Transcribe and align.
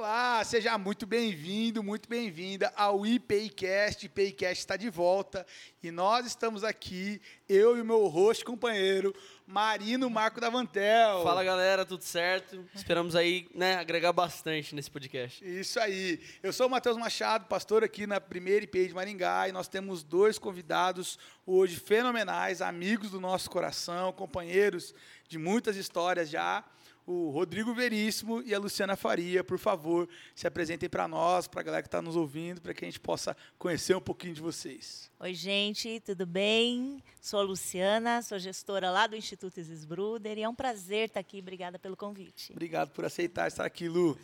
Olá, 0.00 0.42
seja 0.44 0.78
muito 0.78 1.06
bem-vindo, 1.06 1.82
muito 1.82 2.08
bem-vinda 2.08 2.72
ao 2.74 3.04
IPIcast. 3.04 4.06
IPIcast 4.06 4.58
está 4.58 4.74
de 4.74 4.88
volta 4.88 5.46
e 5.82 5.90
nós 5.90 6.24
estamos 6.24 6.64
aqui, 6.64 7.20
eu 7.46 7.76
e 7.76 7.82
o 7.82 7.84
meu 7.84 8.06
host 8.06 8.42
companheiro, 8.42 9.14
Marino 9.46 10.08
Marco 10.08 10.40
Davantel. 10.40 11.22
Fala 11.22 11.44
galera, 11.44 11.84
tudo 11.84 12.02
certo? 12.02 12.64
Esperamos 12.74 13.14
aí 13.14 13.46
né, 13.54 13.74
agregar 13.74 14.14
bastante 14.14 14.74
nesse 14.74 14.90
podcast. 14.90 15.44
Isso 15.44 15.78
aí. 15.78 16.18
Eu 16.42 16.50
sou 16.50 16.66
o 16.66 16.70
Matheus 16.70 16.96
Machado, 16.96 17.44
pastor 17.44 17.84
aqui 17.84 18.06
na 18.06 18.18
primeira 18.18 18.64
IPI 18.64 18.88
de 18.88 18.94
Maringá 18.94 19.50
e 19.50 19.52
nós 19.52 19.68
temos 19.68 20.02
dois 20.02 20.38
convidados 20.38 21.18
hoje 21.44 21.76
fenomenais, 21.76 22.62
amigos 22.62 23.10
do 23.10 23.20
nosso 23.20 23.50
coração, 23.50 24.14
companheiros 24.14 24.94
de 25.28 25.36
muitas 25.36 25.76
histórias 25.76 26.30
já 26.30 26.64
o 27.10 27.30
Rodrigo 27.30 27.74
Veríssimo 27.74 28.40
e 28.42 28.54
a 28.54 28.58
Luciana 28.58 28.94
Faria. 28.94 29.42
Por 29.42 29.58
favor, 29.58 30.08
se 30.32 30.46
apresentem 30.46 30.88
para 30.88 31.08
nós, 31.08 31.48
para 31.48 31.60
a 31.60 31.64
galera 31.64 31.82
que 31.82 31.88
está 31.88 32.00
nos 32.00 32.14
ouvindo, 32.14 32.60
para 32.60 32.72
que 32.72 32.84
a 32.84 32.88
gente 32.88 33.00
possa 33.00 33.36
conhecer 33.58 33.96
um 33.96 34.00
pouquinho 34.00 34.32
de 34.32 34.40
vocês. 34.40 35.10
Oi, 35.18 35.34
gente, 35.34 35.98
tudo 36.00 36.24
bem? 36.24 37.02
Sou 37.20 37.40
a 37.40 37.42
Luciana, 37.42 38.22
sou 38.22 38.38
gestora 38.38 38.90
lá 38.90 39.08
do 39.08 39.16
Instituto 39.16 39.58
Isis 39.58 39.84
Bruder 39.84 40.38
e 40.38 40.42
é 40.42 40.48
um 40.48 40.54
prazer 40.54 41.08
estar 41.08 41.18
aqui. 41.18 41.40
Obrigada 41.40 41.80
pelo 41.80 41.96
convite. 41.96 42.52
Obrigado 42.52 42.90
por 42.90 43.04
aceitar 43.04 43.48
estar 43.48 43.64
aqui, 43.64 43.88
Lu. 43.88 44.16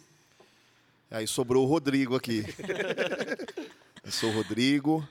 Aí 1.11 1.27
sobrou 1.27 1.65
o 1.65 1.69
Rodrigo 1.69 2.15
aqui. 2.15 2.45
Eu 4.05 4.13
sou 4.13 4.31
o 4.31 4.33
Rodrigo, 4.33 5.07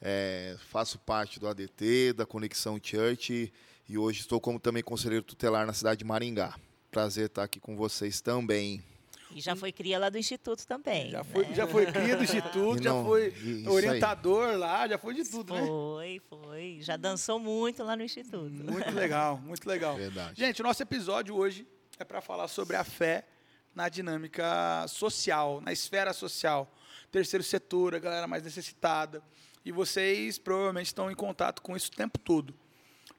é, 0.00 0.56
faço 0.70 0.98
parte 0.98 1.38
do 1.38 1.46
ADT, 1.46 2.14
da 2.14 2.24
Conexão 2.24 2.80
Church 2.82 3.52
e 3.86 3.98
hoje 3.98 4.20
estou 4.20 4.40
como 4.40 4.58
também 4.58 4.82
conselheiro 4.82 5.22
tutelar 5.22 5.66
na 5.66 5.74
cidade 5.74 5.98
de 5.98 6.04
Maringá. 6.06 6.54
Prazer 6.98 7.26
estar 7.26 7.44
aqui 7.44 7.60
com 7.60 7.76
vocês 7.76 8.20
também. 8.20 8.82
E 9.30 9.40
já 9.40 9.54
foi 9.54 9.70
cria 9.70 10.00
lá 10.00 10.08
do 10.08 10.18
Instituto 10.18 10.66
também. 10.66 11.12
Já 11.12 11.22
foi, 11.22 11.46
né? 11.46 11.54
já 11.54 11.64
foi 11.64 11.86
cria 11.86 12.16
do 12.16 12.24
Instituto, 12.24 12.82
já 12.82 13.04
foi 13.04 13.32
orientador 13.68 14.48
aí. 14.48 14.56
lá, 14.56 14.88
já 14.88 14.98
foi 14.98 15.14
de 15.14 15.22
tudo, 15.22 15.54
foi, 15.54 15.60
né? 15.60 15.66
Foi, 15.68 16.22
foi. 16.28 16.78
Já 16.80 16.96
dançou 16.96 17.38
muito 17.38 17.84
lá 17.84 17.94
no 17.94 18.02
Instituto. 18.02 18.50
Muito 18.50 18.90
legal, 18.90 19.38
muito 19.38 19.64
legal. 19.68 19.94
Verdade. 19.94 20.40
Gente, 20.40 20.60
o 20.60 20.64
nosso 20.64 20.82
episódio 20.82 21.36
hoje 21.36 21.64
é 22.00 22.04
para 22.04 22.20
falar 22.20 22.48
sobre 22.48 22.74
a 22.74 22.82
fé 22.82 23.24
na 23.72 23.88
dinâmica 23.88 24.84
social, 24.88 25.60
na 25.60 25.72
esfera 25.72 26.12
social. 26.12 26.68
Terceiro 27.12 27.44
setor, 27.44 27.94
a 27.94 28.00
galera 28.00 28.26
mais 28.26 28.42
necessitada. 28.42 29.22
E 29.64 29.70
vocês 29.70 30.36
provavelmente 30.36 30.86
estão 30.86 31.08
em 31.08 31.14
contato 31.14 31.62
com 31.62 31.76
isso 31.76 31.92
o 31.92 31.96
tempo 31.96 32.18
todo. 32.18 32.52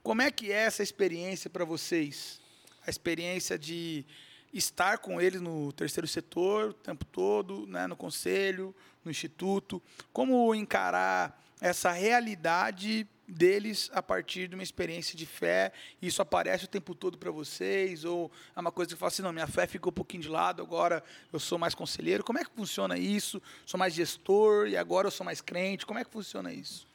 Como 0.03 0.21
é 0.21 0.29
que 0.29 0.51
é 0.51 0.65
essa 0.65 0.83
experiência 0.83 1.49
para 1.49 1.63
vocês? 1.63 2.41
A 2.85 2.89
experiência 2.89 3.57
de 3.57 4.05
estar 4.53 4.97
com 4.97 5.21
eles 5.21 5.41
no 5.41 5.71
terceiro 5.71 6.07
setor 6.07 6.69
o 6.69 6.73
tempo 6.73 7.05
todo, 7.05 7.67
né, 7.67 7.87
no 7.87 7.95
conselho, 7.95 8.75
no 9.03 9.11
instituto, 9.11 9.81
como 10.11 10.53
encarar 10.55 11.39
essa 11.61 11.91
realidade 11.91 13.07
deles 13.27 13.91
a 13.93 14.01
partir 14.01 14.47
de 14.47 14.55
uma 14.55 14.63
experiência 14.63 15.15
de 15.15 15.25
fé, 15.25 15.71
isso 16.01 16.21
aparece 16.21 16.65
o 16.65 16.67
tempo 16.67 16.95
todo 16.95 17.17
para 17.17 17.29
vocês, 17.29 18.03
ou 18.03 18.31
é 18.55 18.59
uma 18.59 18.71
coisa 18.71 18.91
que 18.91 18.97
fala 18.97 19.09
assim, 19.09 19.21
não, 19.21 19.31
minha 19.31 19.45
fé 19.47 19.67
ficou 19.67 19.91
um 19.91 19.93
pouquinho 19.93 20.23
de 20.23 20.29
lado, 20.29 20.63
agora 20.63 21.03
eu 21.31 21.39
sou 21.39 21.59
mais 21.59 21.75
conselheiro, 21.75 22.23
como 22.23 22.39
é 22.39 22.43
que 22.43 22.51
funciona 22.51 22.97
isso? 22.97 23.41
Sou 23.65 23.77
mais 23.77 23.93
gestor 23.93 24.67
e 24.67 24.75
agora 24.75 25.07
eu 25.07 25.11
sou 25.11 25.23
mais 25.23 25.41
crente, 25.41 25.85
como 25.85 25.99
é 25.99 26.03
que 26.03 26.09
funciona 26.09 26.51
isso? 26.51 26.87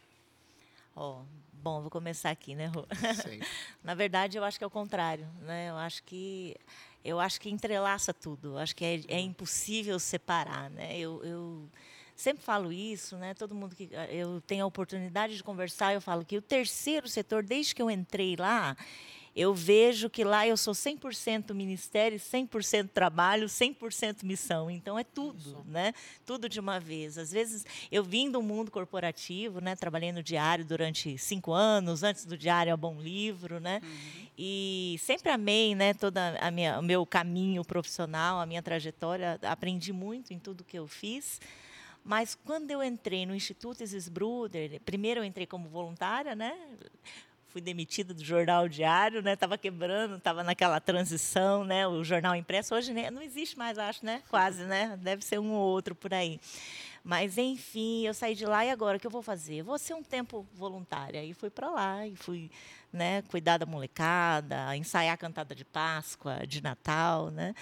Ó, 0.97 1.21
oh, 1.21 1.44
Bom, 1.65 1.81
vou 1.81 1.91
começar 1.91 2.29
aqui, 2.29 2.55
né, 2.55 2.67
Rô? 2.67 2.85
Na 3.83 3.95
verdade, 3.95 4.37
eu 4.37 4.45
acho 4.45 4.59
que 4.59 4.65
é 4.65 4.67
o 4.67 4.71
contrário, 4.71 5.27
né? 5.41 5.71
Eu 5.71 5.77
acho 5.77 6.03
que 6.03 6.55
eu 7.03 7.19
acho 7.19 7.41
que 7.41 7.49
entrelaça 7.49 8.13
tudo. 8.13 8.49
Eu 8.49 8.59
acho 8.59 8.77
que 8.77 8.85
é, 8.85 9.01
é 9.09 9.19
impossível 9.19 9.99
separar, 9.99 10.69
né? 10.69 10.99
Eu, 10.99 11.25
eu 11.25 11.67
sempre 12.15 12.45
falo 12.45 12.71
isso, 12.71 13.17
né? 13.17 13.33
Todo 13.33 13.55
mundo 13.55 13.75
que 13.75 13.89
eu 14.11 14.43
tenho 14.43 14.63
a 14.63 14.67
oportunidade 14.67 15.39
de 15.39 15.43
conversar, 15.43 15.95
eu 15.95 16.03
falo 16.03 16.23
que 16.23 16.37
o 16.37 16.43
terceiro 16.43 17.09
setor, 17.09 17.43
desde 17.43 17.75
que 17.75 17.81
eu 17.81 17.91
entrei 17.91 18.37
lá, 18.37 18.77
eu 19.37 19.53
vejo 19.53 20.09
que 20.09 20.23
lá 20.23 20.47
eu 20.47 20.57
sou 20.57 20.73
100% 20.73 21.53
ministério, 21.55 22.19
100% 22.19 22.91
trabalho, 22.95 23.49
100% 23.49 24.23
missão. 24.23 24.71
Então 24.71 24.97
é 24.97 25.03
tudo, 25.03 25.65
né? 25.67 25.93
Tudo 26.25 26.49
de 26.49 26.61
uma 26.61 26.79
vez. 26.79 27.19
Às 27.19 27.33
vezes 27.33 27.67
eu 27.91 28.05
vim 28.05 28.31
do 28.31 28.41
mundo 28.41 28.71
corporativo, 28.71 29.61
né? 29.61 29.75
Trabalhei 29.75 30.13
no 30.13 30.23
diário 30.23 30.65
durante 30.65 31.19
cinco 31.19 31.53
anos. 31.53 32.05
Antes 32.05 32.25
do 32.25 32.39
diário 32.39 32.73
é 32.73 32.77
bom 32.77 33.01
livro, 33.01 33.59
né? 33.59 33.81
Uhum. 33.83 34.27
E 34.39 34.97
sempre 35.01 35.33
amei, 35.33 35.75
né? 35.75 35.95
Toda 35.95 36.39
a 36.41 36.51
minha, 36.53 36.79
o 36.79 36.83
meu 36.83 37.05
caminho 37.05 37.65
profissional, 37.65 38.39
a 38.39 38.47
minha 38.47 38.63
trajetória. 38.63 39.41
Aprendi 39.43 39.93
muito 39.93 40.33
em 40.33 40.39
tudo 40.39 40.63
que 40.63 40.79
eu 40.79 40.87
fiz. 40.87 41.41
Mas 42.05 42.37
quando 42.37 42.71
eu 42.71 42.85
entrei 42.85 43.27
no 43.27 43.35
Instituto 43.35 43.83
Isis 43.83 44.09
Bruder, 44.09 44.81
primeiro 44.85 45.21
eu 45.21 45.25
entrei 45.25 45.47
como 45.47 45.69
voluntária, 45.69 46.37
né? 46.37 46.55
Fui 47.55 47.61
demitida 47.61 48.13
do 48.13 48.25
jornal 48.25 48.69
diário, 48.69 49.23
né? 49.23 49.37
Tava 49.37 49.57
quebrando, 49.57 50.19
tava 50.19 50.43
naquela 50.43 50.81
transição, 50.81 51.63
né? 51.63 51.87
O 51.87 52.03
jornal 52.03 52.35
impresso 52.35 52.75
hoje 52.75 52.93
né? 52.93 53.13
não 53.13 53.23
existe 53.23 53.57
mais, 53.57 53.79
acho, 53.79 54.05
né? 54.05 54.25
Quase, 54.29 54.65
né? 54.65 54.99
Deve 55.01 55.25
ser 55.25 55.39
um 55.39 55.53
ou 55.53 55.61
outro 55.61 55.95
por 55.95 56.13
aí. 56.13 56.41
Mas 57.05 57.39
enfim, 57.39 58.05
eu 58.05 58.13
saí 58.13 58.35
de 58.35 58.45
lá 58.45 58.65
e 58.65 58.71
agora 58.71 58.97
o 58.97 59.01
que 59.01 59.07
eu 59.07 59.11
vou 59.11 59.23
fazer? 59.23 59.63
vou 59.63 59.79
ser 59.79 59.95
um 59.95 60.03
tempo 60.03 60.45
voluntária 60.53 61.25
e 61.25 61.33
fui 61.33 61.49
para 61.49 61.71
lá 61.71 62.05
e 62.05 62.17
fui, 62.17 62.51
né? 62.93 63.23
Cuidar 63.23 63.59
da 63.59 63.67
molecada, 63.67 64.77
ensaiar 64.77 65.15
a 65.15 65.17
cantada 65.17 65.55
de 65.55 65.65
Páscoa, 65.65 66.45
de 66.45 66.61
Natal, 66.61 67.31
né? 67.31 67.55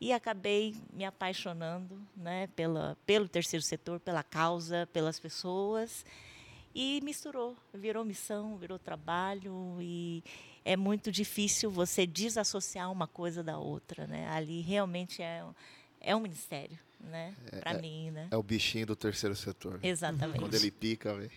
E 0.00 0.10
acabei 0.10 0.74
me 0.90 1.04
apaixonando, 1.04 2.00
né? 2.16 2.46
Pela, 2.56 2.96
pelo 3.04 3.28
terceiro 3.28 3.62
setor, 3.62 4.00
pela 4.00 4.22
causa, 4.22 4.88
pelas 4.90 5.20
pessoas 5.20 6.02
e 6.74 7.00
misturou, 7.02 7.56
virou 7.72 8.04
missão, 8.04 8.56
virou 8.56 8.78
trabalho 8.78 9.78
e 9.80 10.24
é 10.64 10.76
muito 10.76 11.12
difícil 11.12 11.70
você 11.70 12.06
desassociar 12.06 12.90
uma 12.90 13.06
coisa 13.06 13.42
da 13.42 13.58
outra, 13.58 14.06
né? 14.06 14.28
Ali 14.30 14.60
realmente 14.60 15.22
é 15.22 15.44
é 16.00 16.14
um 16.14 16.20
ministério, 16.20 16.78
né? 17.00 17.34
É, 17.50 17.56
Para 17.58 17.72
é, 17.72 17.80
mim, 17.80 18.10
né? 18.10 18.28
É 18.30 18.36
o 18.36 18.42
bichinho 18.42 18.86
do 18.86 18.96
terceiro 18.96 19.34
setor. 19.34 19.80
Exatamente. 19.82 20.38
Quando 20.38 20.54
ele 20.54 20.70
pica, 20.70 21.14
velho. 21.14 21.30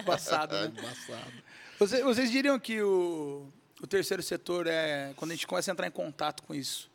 Embaçado, 0.00 0.54
né? 0.60 0.66
Embaçado. 0.66 1.32
Vocês, 1.78 2.04
vocês 2.04 2.30
diriam 2.30 2.58
que 2.58 2.82
o, 2.82 3.46
o 3.82 3.86
terceiro 3.86 4.22
setor 4.22 4.66
é 4.66 5.14
quando 5.16 5.30
a 5.30 5.34
gente 5.34 5.46
começa 5.46 5.70
a 5.70 5.72
entrar 5.72 5.86
em 5.86 5.92
contato 5.92 6.42
com 6.42 6.54
isso? 6.54 6.92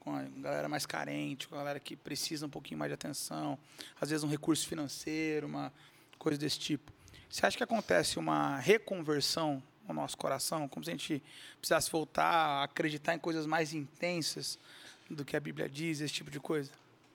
com 0.00 0.16
a 0.16 0.22
galera 0.22 0.66
mais 0.66 0.86
carente, 0.86 1.46
com 1.46 1.54
a 1.54 1.58
galera 1.58 1.78
que 1.78 1.94
precisa 1.94 2.46
um 2.46 2.48
pouquinho 2.48 2.78
mais 2.78 2.88
de 2.88 2.94
atenção, 2.94 3.58
às 4.00 4.08
vezes 4.08 4.24
um 4.24 4.28
recurso 4.28 4.66
financeiro, 4.66 5.46
uma 5.46 5.70
coisa 6.18 6.38
desse 6.38 6.58
tipo. 6.58 6.90
Você 7.30 7.46
acha 7.46 7.56
que 7.56 7.62
acontece 7.62 8.18
uma 8.18 8.58
reconversão 8.58 9.62
no 9.86 9.94
nosso 9.94 10.16
coração, 10.16 10.66
como 10.66 10.84
se 10.84 10.90
a 10.90 10.94
gente 10.94 11.22
precisasse 11.60 11.88
voltar 11.88 12.24
a 12.24 12.64
acreditar 12.64 13.14
em 13.14 13.20
coisas 13.20 13.46
mais 13.46 13.72
intensas 13.72 14.58
do 15.08 15.24
que 15.24 15.36
a 15.36 15.40
Bíblia 15.40 15.68
diz, 15.68 16.00
esse 16.00 16.12
tipo 16.12 16.28
de 16.28 16.40
coisa? 16.40 16.72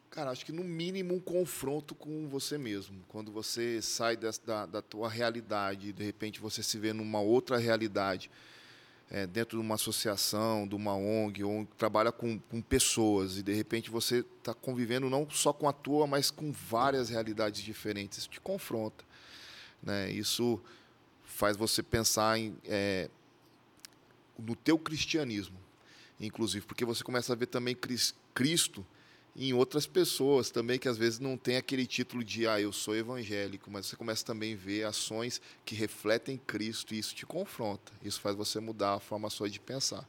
Cara, 0.09 0.31
acho 0.31 0.45
que 0.45 0.53
no 0.53 0.63
mínimo 0.63 1.13
um 1.13 1.19
confronto 1.19 1.93
com 1.93 2.29
você 2.29 2.57
mesmo. 2.57 3.03
Quando 3.09 3.29
você 3.29 3.81
sai 3.81 4.15
da, 4.15 4.31
da, 4.45 4.65
da 4.65 4.81
tua 4.81 5.09
realidade 5.09 5.91
de 5.91 6.03
repente 6.03 6.39
você 6.39 6.63
se 6.63 6.77
vê 6.79 6.93
numa 6.93 7.19
outra 7.19 7.57
realidade, 7.57 8.31
é, 9.11 9.27
dentro 9.27 9.59
de 9.59 9.65
uma 9.65 9.75
associação, 9.75 10.65
de 10.65 10.75
uma 10.75 10.95
ONG, 10.95 11.43
ou 11.43 11.67
trabalha 11.77 12.13
com, 12.13 12.39
com 12.39 12.61
pessoas, 12.61 13.37
e 13.37 13.43
de 13.43 13.53
repente 13.53 13.89
você 13.89 14.25
está 14.39 14.53
convivendo 14.53 15.09
não 15.09 15.29
só 15.29 15.51
com 15.51 15.67
a 15.67 15.73
tua, 15.73 16.07
mas 16.07 16.31
com 16.31 16.53
várias 16.53 17.09
realidades 17.09 17.61
diferentes. 17.61 18.19
Isso 18.19 18.29
te 18.29 18.39
confronta. 18.39 19.03
Né? 19.85 20.11
Isso 20.11 20.59
faz 21.23 21.55
você 21.55 21.83
pensar 21.83 22.37
em, 22.39 22.57
é, 22.65 23.09
no 24.37 24.55
teu 24.55 24.77
cristianismo, 24.77 25.57
inclusive, 26.19 26.65
porque 26.65 26.83
você 26.83 27.03
começa 27.03 27.31
a 27.33 27.35
ver 27.35 27.45
também 27.45 27.77
Cristo 28.33 28.85
em 29.35 29.53
outras 29.53 29.85
pessoas 29.85 30.49
também 30.49 30.79
que 30.79 30.87
às 30.87 30.97
vezes 30.97 31.19
não 31.19 31.37
tem 31.37 31.57
aquele 31.57 31.85
título 31.85 32.23
de 32.23 32.47
ah, 32.47 32.59
eu 32.59 32.71
sou 32.71 32.95
evangélico, 32.95 33.69
mas 33.69 33.85
você 33.85 33.95
começa 33.95 34.25
também 34.25 34.53
a 34.53 34.57
ver 34.57 34.85
ações 34.85 35.41
que 35.65 35.75
refletem 35.75 36.37
Cristo 36.37 36.93
e 36.95 36.99
isso 36.99 37.13
te 37.13 37.25
confronta. 37.25 37.91
Isso 38.01 38.21
faz 38.21 38.35
você 38.35 38.61
mudar 38.61 38.93
a 38.93 38.99
forma 38.99 39.29
sua 39.29 39.49
de 39.49 39.59
pensar. 39.59 40.07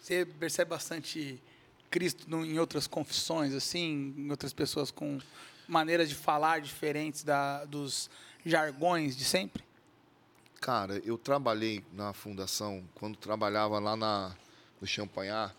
Você 0.00 0.24
percebe 0.24 0.70
bastante 0.70 1.42
Cristo 1.90 2.26
em 2.44 2.58
outras 2.58 2.86
confissões, 2.86 3.52
assim, 3.54 4.14
em 4.16 4.30
outras 4.30 4.52
pessoas 4.52 4.90
com 4.90 5.18
maneiras 5.66 6.08
de 6.08 6.14
falar 6.14 6.60
diferentes 6.60 7.24
da, 7.24 7.64
dos 7.64 8.08
jargões 8.44 9.16
de 9.16 9.24
sempre? 9.24 9.64
Cara, 10.60 11.00
eu 11.04 11.18
trabalhei 11.18 11.84
na 11.92 12.12
fundação, 12.12 12.82
quando 12.94 13.16
trabalhava 13.16 13.78
lá 13.78 13.96
na, 13.96 14.34
no 14.80 14.86
Champanhar, 14.86 15.54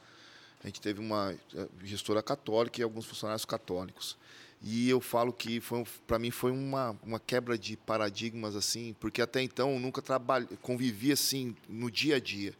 a 0.64 0.68
gente 0.68 0.82
teve 0.82 1.00
uma 1.00 1.36
eh, 1.54 1.68
gestora 1.84 2.24
católica 2.24 2.80
e 2.80 2.84
alguns 2.84 3.06
funcionários 3.06 3.46
católicos. 3.46 4.18
E 4.62 4.90
eu 4.90 5.00
falo 5.00 5.32
que 5.32 5.62
para 6.08 6.18
mim 6.18 6.32
foi 6.32 6.52
uma, 6.52 6.98
uma 7.04 7.20
quebra 7.20 7.58
de 7.58 7.78
paradigmas 7.78 8.56
assim, 8.56 8.96
porque 9.00 9.22
até 9.22 9.42
então 9.42 9.74
eu 9.74 9.80
nunca 9.80 10.02
trabalhei, 10.02 10.48
convivi 10.62 11.12
assim 11.12 11.56
no 11.70 11.92
dia 11.92 12.16
a 12.16 12.20
dia. 12.20 12.54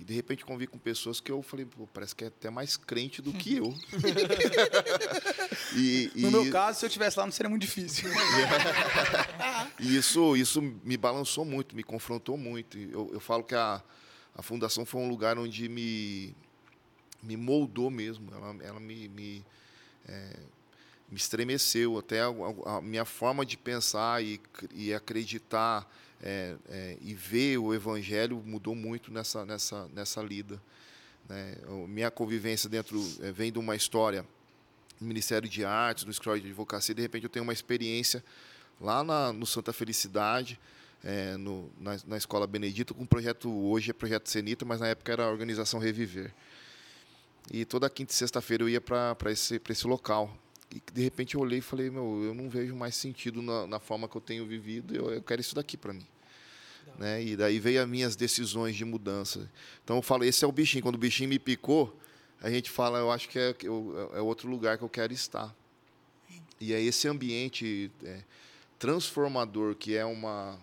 E 0.00 0.04
de 0.04 0.12
repente 0.12 0.44
convivi 0.44 0.66
com 0.66 0.78
pessoas 0.78 1.20
que 1.20 1.30
eu 1.30 1.40
falei, 1.42 1.66
parece 1.92 2.16
que 2.16 2.24
é 2.24 2.26
até 2.26 2.50
mais 2.50 2.76
crente 2.76 3.22
do 3.22 3.32
que 3.32 3.56
eu. 3.56 3.74
E, 5.74 6.10
no 6.16 6.30
meu 6.30 6.50
caso, 6.50 6.80
se 6.80 6.84
eu 6.84 6.88
estivesse 6.88 7.18
lá, 7.18 7.24
não 7.24 7.32
seria 7.32 7.48
muito 7.48 7.62
difícil. 7.62 8.10
e 9.80 9.96
isso, 9.96 10.36
isso 10.36 10.60
me 10.60 10.96
balançou 10.98 11.46
muito, 11.46 11.74
me 11.74 11.82
confrontou 11.82 12.36
muito. 12.36 12.76
Eu, 12.76 13.10
eu 13.14 13.20
falo 13.20 13.42
que 13.42 13.54
a, 13.54 13.82
a 14.34 14.42
fundação 14.42 14.84
foi 14.84 15.00
um 15.00 15.08
lugar 15.08 15.38
onde 15.38 15.68
me, 15.68 16.34
me 17.22 17.36
moldou 17.36 17.90
mesmo. 17.90 18.30
Ela, 18.34 18.56
ela 18.62 18.80
me, 18.80 19.08
me, 19.08 19.44
é, 20.06 20.40
me 21.12 21.18
estremeceu. 21.18 21.98
Até 21.98 22.22
a, 22.22 22.28
a, 22.64 22.80
minha 22.80 23.04
forma 23.04 23.44
de 23.44 23.58
pensar 23.58 24.24
e, 24.24 24.40
e 24.74 24.94
acreditar 24.94 25.86
é, 26.22 26.56
é, 26.70 26.96
e 27.02 27.12
ver 27.12 27.58
o 27.58 27.74
evangelho 27.74 28.42
mudou 28.44 28.74
muito 28.74 29.12
nessa, 29.12 29.44
nessa, 29.44 29.86
nessa 29.88 30.22
lida. 30.22 30.60
Né? 31.28 31.56
Minha 31.86 32.10
convivência 32.10 32.68
dentro 32.68 32.98
é, 33.20 33.30
vem 33.30 33.52
de 33.52 33.58
uma 33.58 33.76
história 33.76 34.24
no 34.98 35.06
Ministério 35.06 35.48
de 35.48 35.64
Artes, 35.64 36.04
no 36.04 36.10
escritório 36.10 36.40
de 36.40 36.48
advocacia, 36.48 36.94
de 36.94 37.02
repente 37.02 37.24
eu 37.24 37.30
tenho 37.30 37.42
uma 37.42 37.52
experiência 37.52 38.24
lá 38.80 39.04
na, 39.04 39.32
no 39.32 39.44
Santa 39.44 39.72
Felicidade, 39.72 40.58
é, 41.04 41.36
no, 41.36 41.68
na, 41.78 41.98
na, 42.06 42.16
Escola 42.16 42.46
Benedito, 42.46 42.94
com 42.94 43.02
um 43.02 43.06
projeto, 43.06 43.50
hoje 43.50 43.90
é 43.90 43.92
Projeto 43.92 44.28
Cenita, 44.28 44.64
mas 44.64 44.80
na 44.80 44.86
época 44.86 45.12
era 45.12 45.24
a 45.24 45.30
Organização 45.30 45.80
Reviver. 45.80 46.32
E 47.50 47.64
toda 47.64 47.90
quinta 47.90 48.12
e 48.12 48.14
sexta-feira 48.14 48.62
eu 48.62 48.68
ia 48.68 48.80
para 48.80 49.16
esse, 49.32 49.60
esse 49.68 49.86
local. 49.86 50.32
E 50.74 50.82
de 50.92 51.02
repente 51.02 51.34
eu 51.34 51.40
olhei 51.40 51.58
e 51.58 51.62
falei, 51.62 51.90
meu, 51.90 52.22
eu 52.24 52.34
não 52.34 52.48
vejo 52.48 52.74
mais 52.74 52.94
sentido 52.94 53.42
na, 53.42 53.66
na 53.66 53.78
forma 53.78 54.08
que 54.08 54.16
eu 54.16 54.20
tenho 54.20 54.46
vivido, 54.46 54.94
eu, 54.94 55.10
eu 55.10 55.22
quero 55.22 55.40
isso 55.40 55.54
daqui 55.54 55.76
para 55.76 55.92
mim. 55.92 56.06
Né? 56.98 57.22
E 57.22 57.36
daí 57.36 57.58
veio 57.58 57.82
as 57.82 57.88
minhas 57.88 58.16
decisões 58.16 58.74
de 58.74 58.84
mudança. 58.84 59.50
Então 59.84 59.96
eu 59.96 60.02
falo, 60.02 60.24
esse 60.24 60.44
é 60.44 60.48
o 60.48 60.52
bichinho. 60.52 60.82
Quando 60.82 60.94
o 60.94 60.98
bichinho 60.98 61.28
me 61.28 61.38
picou, 61.38 61.96
a 62.40 62.50
gente 62.50 62.70
fala, 62.70 62.98
eu 62.98 63.10
acho 63.10 63.28
que 63.28 63.38
é, 63.38 63.54
é 64.14 64.20
outro 64.20 64.48
lugar 64.48 64.78
que 64.78 64.84
eu 64.84 64.88
quero 64.88 65.12
estar. 65.12 65.54
E 66.60 66.72
é 66.72 66.80
esse 66.80 67.08
ambiente 67.08 67.90
é, 68.04 68.22
transformador 68.78 69.74
que 69.74 69.96
é 69.96 70.04
uma. 70.04 70.58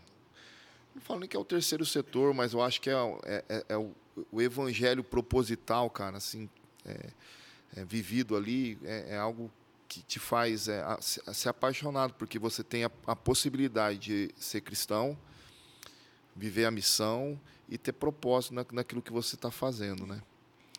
Não 0.95 1.01
falo 1.01 1.21
nem 1.21 1.29
que 1.29 1.37
é 1.37 1.39
o 1.39 1.45
terceiro 1.45 1.85
setor, 1.85 2.33
mas 2.33 2.53
eu 2.53 2.61
acho 2.61 2.81
que 2.81 2.89
é, 2.89 2.93
é, 3.23 3.43
é, 3.49 3.65
é 3.69 3.77
o, 3.77 3.93
o, 4.31 4.41
evangelho 4.41 5.03
proposital, 5.03 5.89
cara, 5.89 6.17
assim, 6.17 6.49
é, 6.85 7.09
é 7.77 7.85
vivido 7.85 8.35
ali, 8.35 8.77
é, 8.83 9.17
algo 9.17 9.51
que 9.89 10.03
te 10.03 10.19
faz 10.19 10.67
ser 11.33 11.49
apaixonado, 11.49 12.13
porque 12.13 12.37
você 12.37 12.63
tem 12.63 12.85
a, 12.85 12.91
a 13.07 13.15
possibilidade 13.15 13.97
de 13.97 14.31
ser 14.37 14.61
cristão, 14.61 15.17
viver 16.35 16.65
a 16.65 16.71
missão 16.71 17.39
e 17.67 17.77
ter 17.77 17.93
propósito 17.93 18.53
na, 18.53 18.65
naquilo 18.71 19.01
que 19.01 19.11
você 19.11 19.35
está 19.35 19.49
fazendo, 19.49 20.05
né? 20.05 20.21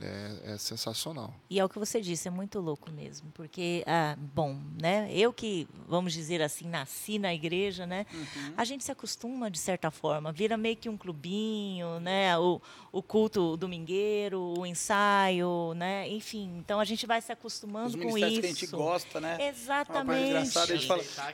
É, 0.03 0.55
é, 0.55 0.59
sensacional. 0.59 1.35
E 1.51 1.61
é 1.61 1.65
o 1.65 1.69
que 1.69 1.79
você 1.79 2.01
disse, 2.01 2.27
é 2.27 2.31
muito 2.31 2.59
louco 2.59 2.91
mesmo, 2.91 3.31
porque, 3.33 3.85
ah, 3.87 4.17
bom, 4.19 4.59
né? 4.81 5.11
Eu 5.13 5.31
que, 5.31 5.69
vamos 5.87 6.15
dizer 6.15 6.41
assim, 6.41 6.67
nasci 6.67 7.19
na 7.19 7.35
igreja, 7.35 7.87
né? 7.87 8.07
Uhum. 8.15 8.55
A 8.57 8.65
gente 8.65 8.83
se 8.83 8.91
acostuma 8.91 9.51
de 9.51 9.59
certa 9.59 9.91
forma, 9.91 10.33
vira 10.33 10.57
meio 10.57 10.77
que 10.77 10.89
um 10.89 10.97
clubinho, 10.97 12.01
né? 12.01 12.39
O, 12.39 12.63
o 12.91 13.03
culto 13.03 13.59
domingueiro, 13.59 14.55
o 14.59 14.65
ensaio, 14.65 15.75
né? 15.75 16.09
Enfim, 16.09 16.51
então 16.59 16.81
a 16.81 16.85
gente 16.87 17.07
vai 17.07 17.21
se 17.21 17.31
acostumando 17.31 17.89
Os 17.89 18.03
com 18.03 18.17
isso. 18.17 18.41
que 18.41 18.47
a 18.47 18.49
gente 18.49 18.67
gosta, 18.69 19.21
né? 19.21 19.37
Exatamente. 19.49 20.59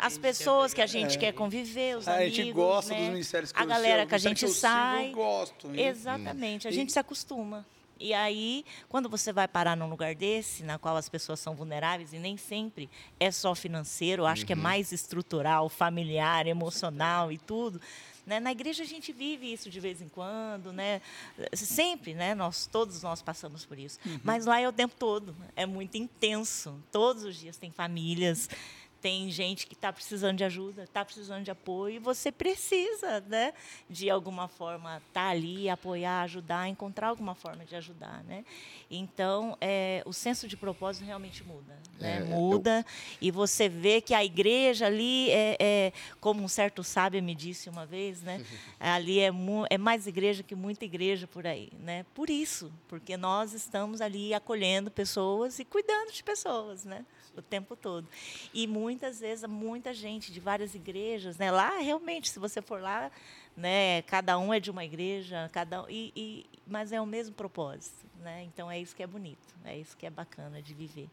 As 0.01 0.19
pessoas 0.19 0.75
que 0.75 0.83
a 0.83 0.87
gente 0.87 1.17
é. 1.17 1.21
quer 1.21 1.33
conviver, 1.33 1.99
os 1.99 2.09
a 2.09 2.17
amigos, 2.17 2.33
A 2.33 2.37
gente 2.37 2.53
gosta 2.53 2.95
né? 2.95 3.01
dos 3.01 3.09
ministérios 3.11 3.53
que 3.53 3.63
A 3.63 3.65
galera 3.65 4.07
que 4.07 4.15
a 4.15 4.19
gente 4.19 4.49
sai. 4.49 5.11
Eu 5.11 5.15
gosto. 5.15 5.71
Exatamente, 5.73 6.67
a 6.67 6.73
gente 6.73 6.91
se 6.91 6.99
acostuma. 6.99 7.65
E 7.99 8.13
aí, 8.13 8.65
quando 8.89 9.09
você 9.09 9.33
vai 9.33 9.49
parar 9.49 9.77
num 9.77 9.89
lugar 9.89 10.15
desse, 10.15 10.63
na 10.63 10.79
qual 10.79 10.97
as 10.97 11.09
pessoas 11.09 11.41
são 11.41 11.55
vulneráveis, 11.55 12.13
e 12.13 12.19
nem 12.19 12.37
sempre 12.37 12.91
é 13.19 13.31
só 13.31 13.55
financeiro, 13.55 14.27
acho 14.27 14.43
uhum. 14.43 14.47
que 14.47 14.53
é 14.53 14.57
uhum. 14.57 14.63
mais 14.63 14.93
estrutural, 14.93 15.69
familiar, 15.69 16.47
emocional 16.47 17.33
e 17.33 17.39
tudo. 17.39 17.81
Né? 18.27 18.41
Na 18.41 18.51
igreja 18.51 18.83
a 18.83 18.87
gente 18.87 19.13
vive 19.13 19.53
isso 19.53 19.71
de 19.71 19.79
vez 19.79 20.03
em 20.03 20.09
quando, 20.09 20.73
né? 20.73 21.01
Sempre, 21.55 22.13
né? 22.13 22.35
Nós 22.35 22.67
todos 22.67 23.01
nós 23.01 23.23
passamos 23.23 23.65
por 23.65 23.79
isso. 23.79 24.01
Uhum. 24.05 24.21
Mas 24.25 24.47
lá 24.47 24.61
é 24.61 24.69
o 24.69 24.73
tempo 24.73 24.95
todo, 24.99 25.35
é 25.55 25.65
muito 25.65 25.97
intenso. 25.97 26.75
Todos 26.91 27.23
os 27.23 27.37
dias 27.37 27.57
tem 27.57 27.71
famílias, 27.71 28.51
tem 29.07 29.31
gente 29.31 29.69
que 29.69 29.75
está 29.75 29.93
precisando 29.93 30.39
de 30.39 30.43
ajuda, 30.43 30.83
está 30.83 31.05
precisando 31.05 31.45
de 31.45 31.51
apoio, 31.53 31.95
e 31.95 31.99
você 32.01 32.33
precisa, 32.33 33.21
né, 33.21 33.55
de 33.89 34.11
alguma 34.11 34.49
forma 34.49 34.97
estar 34.97 35.13
tá 35.13 35.29
ali, 35.29 35.69
apoiar, 35.69 36.23
ajudar, 36.23 36.69
encontrar 36.69 37.07
alguma 37.11 37.33
forma 37.33 37.65
de 37.65 37.77
ajudar, 37.77 38.25
né? 38.25 38.45
Então, 38.91 39.57
é, 39.61 40.03
o 40.05 40.13
senso 40.13 40.49
de 40.49 40.57
propósito 40.57 41.05
realmente 41.05 41.45
muda, 41.45 41.79
né? 42.01 42.17
É, 42.17 42.25
muda 42.25 42.81
eu... 42.81 43.19
e 43.21 43.31
você 43.31 43.69
vê 43.69 44.01
que 44.01 44.13
a 44.13 44.25
igreja 44.25 44.87
ali 44.87 45.31
é, 45.31 45.57
é, 45.61 45.93
como 46.21 46.43
um 46.43 46.49
certo 46.49 46.83
sábio 46.83 47.23
me 47.23 47.35
disse 47.37 47.71
uma 47.71 47.87
vez, 47.87 48.23
né? 48.23 48.45
ali 48.81 49.21
é, 49.21 49.31
é 49.71 49.79
mais 49.79 50.09
igreja 50.09 50.43
que 50.43 50.57
muita 50.57 50.85
igreja 50.85 51.29
por 51.29 51.47
aí, 51.47 51.71
né? 51.79 52.05
Por 52.13 52.29
isso, 52.29 52.73
porque 52.89 53.17
nós 53.17 53.53
estamos 53.53 54.01
ali 54.01 54.35
acolhendo 54.35 54.91
pessoas 54.91 55.61
e 55.61 55.65
cuidando 55.65 56.11
de 56.11 56.25
pessoas, 56.25 56.85
né? 56.85 57.07
O 57.41 57.43
tempo 57.43 57.77
todo. 57.77 58.07
E 58.53 58.67
muitas 58.67 59.21
vezes, 59.21 59.49
muita 59.49 59.93
gente 59.93 60.33
de 60.33 60.41
várias 60.41 60.75
igrejas, 60.75 61.37
né? 61.39 61.51
Lá, 61.51 61.79
realmente, 61.79 62.31
se 62.31 62.39
você 62.39 62.61
for 62.61 62.81
lá, 62.81 63.11
né? 63.57 64.03
Cada 64.03 64.39
um 64.39 64.53
é 64.53 64.61
de 64.61 64.71
uma 64.71 64.85
igreja, 64.85 65.49
cada 65.53 65.83
um, 65.83 65.87
e, 65.89 66.13
e, 66.15 66.47
mas 66.67 66.93
é 66.93 67.01
o 67.01 67.07
mesmo 67.07 67.35
propósito, 67.35 68.07
né? 68.21 68.45
Então 68.45 68.71
é 68.71 68.79
isso 68.79 68.95
que 68.95 69.03
é 69.03 69.07
bonito, 69.07 69.55
é 69.65 69.77
isso 69.77 69.97
que 69.97 70.07
é 70.07 70.11
bacana 70.11 70.61
de 70.61 70.75
viver. 70.75 71.09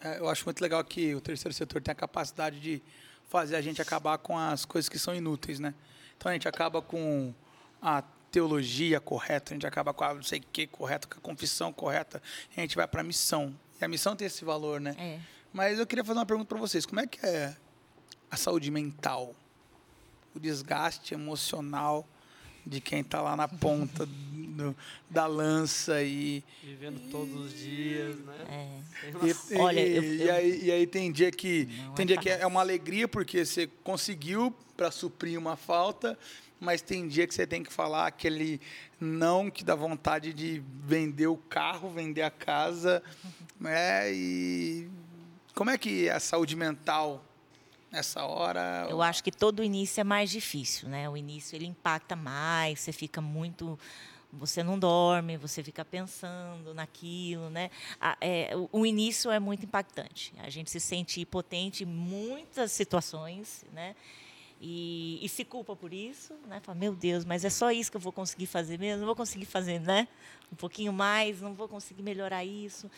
É, 0.00 0.18
eu 0.18 0.28
acho 0.28 0.44
muito 0.44 0.60
legal 0.60 0.82
que 0.82 1.14
o 1.14 1.20
terceiro 1.20 1.54
setor 1.54 1.80
tem 1.80 1.92
a 1.92 1.94
capacidade 1.94 2.58
de 2.58 2.82
fazer 3.28 3.56
a 3.56 3.60
gente 3.60 3.80
acabar 3.80 4.18
com 4.18 4.36
as 4.36 4.64
coisas 4.64 4.88
que 4.88 4.98
são 4.98 5.14
inúteis, 5.14 5.60
né? 5.60 5.74
Então 6.16 6.30
a 6.30 6.32
gente 6.34 6.48
acaba 6.48 6.82
com 6.82 7.32
a 7.80 8.02
teologia 8.30 9.00
correta, 9.00 9.52
a 9.52 9.54
gente 9.54 9.66
acaba 9.66 9.92
com 9.92 10.04
a 10.04 10.14
não 10.14 10.22
sei 10.22 10.40
o 10.40 10.44
que 10.52 10.66
correto, 10.66 11.06
com 11.08 11.18
a 11.18 11.20
confissão 11.20 11.72
correta, 11.72 12.22
a 12.56 12.60
gente 12.60 12.74
vai 12.74 12.88
para 12.88 13.02
a 13.02 13.04
missão. 13.04 13.54
E 13.80 13.84
a 13.84 13.88
missão 13.88 14.16
tem 14.16 14.26
esse 14.26 14.44
valor, 14.44 14.80
né? 14.80 14.96
É. 14.98 15.20
Mas 15.52 15.78
eu 15.78 15.86
queria 15.86 16.04
fazer 16.04 16.18
uma 16.18 16.26
pergunta 16.26 16.48
para 16.48 16.58
vocês. 16.58 16.86
Como 16.86 17.00
é 17.00 17.06
que 17.06 17.24
é 17.24 17.54
a 18.30 18.36
saúde 18.36 18.70
mental? 18.70 19.34
O 20.34 20.40
desgaste 20.40 21.12
emocional 21.12 22.06
de 22.64 22.80
quem 22.80 23.00
está 23.00 23.20
lá 23.20 23.36
na 23.36 23.48
ponta 23.48 24.06
do, 24.06 24.74
da 25.10 25.26
lança 25.26 26.02
e... 26.02 26.42
Vivendo 26.62 27.10
todos 27.10 27.34
os 27.46 27.58
dias, 27.58 28.16
né? 28.20 28.34
É. 28.48 29.52
E, 29.52 29.58
Olha, 29.58 29.80
eu, 29.80 30.02
eu... 30.02 30.14
E, 30.14 30.30
aí, 30.30 30.64
e 30.64 30.72
aí 30.72 30.86
tem 30.86 31.10
dia 31.10 31.30
que, 31.30 31.68
Não 31.84 31.94
tem 31.94 32.04
é 32.04 32.06
dia 32.06 32.16
que 32.16 32.30
é 32.30 32.46
uma 32.46 32.60
alegria 32.60 33.06
porque 33.06 33.44
você 33.44 33.66
conseguiu 33.82 34.54
para 34.76 34.90
suprir 34.90 35.38
uma 35.38 35.56
falta, 35.56 36.18
mas 36.58 36.80
tem 36.80 37.08
dia 37.08 37.26
que 37.26 37.34
você 37.34 37.46
tem 37.46 37.62
que 37.62 37.72
falar 37.72 38.06
aquele 38.06 38.60
não 39.00 39.50
que 39.50 39.64
dá 39.64 39.74
vontade 39.74 40.32
de 40.32 40.62
vender 40.84 41.26
o 41.26 41.36
carro, 41.36 41.90
vender 41.90 42.22
a 42.22 42.30
casa, 42.30 43.02
né? 43.60 44.12
E 44.14 44.88
como 45.54 45.70
é 45.70 45.78
que 45.78 46.08
é 46.08 46.12
a 46.12 46.20
saúde 46.20 46.56
mental 46.56 47.22
nessa 47.90 48.24
hora? 48.24 48.86
Eu 48.88 49.02
acho 49.02 49.22
que 49.22 49.30
todo 49.30 49.62
início 49.62 50.00
é 50.00 50.04
mais 50.04 50.30
difícil, 50.30 50.88
né? 50.88 51.08
O 51.08 51.16
início 51.16 51.56
ele 51.56 51.66
impacta 51.66 52.16
mais, 52.16 52.80
você 52.80 52.92
fica 52.92 53.20
muito 53.20 53.78
você 54.32 54.62
não 54.62 54.78
dorme, 54.78 55.36
você 55.36 55.62
fica 55.62 55.84
pensando 55.84 56.72
naquilo, 56.72 57.50
né? 57.50 57.70
É, 58.18 58.52
o 58.72 58.86
início 58.86 59.30
é 59.30 59.38
muito 59.38 59.66
impactante. 59.66 60.32
A 60.38 60.48
gente 60.48 60.70
se 60.70 60.80
sente 60.80 61.20
impotente 61.20 61.84
em 61.84 61.86
muitas 61.86 62.72
situações, 62.72 63.64
né? 63.72 63.94
E, 64.64 65.18
e, 65.20 65.28
se 65.28 65.44
culpa 65.44 65.74
por 65.74 65.92
isso, 65.92 66.34
né? 66.46 66.60
Fala, 66.62 66.78
meu 66.78 66.94
Deus, 66.94 67.24
mas 67.24 67.44
é 67.44 67.50
só 67.50 67.72
isso 67.72 67.90
que 67.90 67.96
eu 67.96 68.00
vou 68.00 68.12
conseguir 68.12 68.46
fazer 68.46 68.78
mesmo? 68.78 69.00
Não 69.00 69.06
vou 69.06 69.16
conseguir 69.16 69.44
fazer, 69.44 69.80
né? 69.80 70.06
Um 70.52 70.54
pouquinho 70.54 70.92
mais, 70.92 71.40
não 71.40 71.52
vou 71.52 71.66
conseguir 71.66 72.04
melhorar 72.04 72.44
isso. 72.44 72.88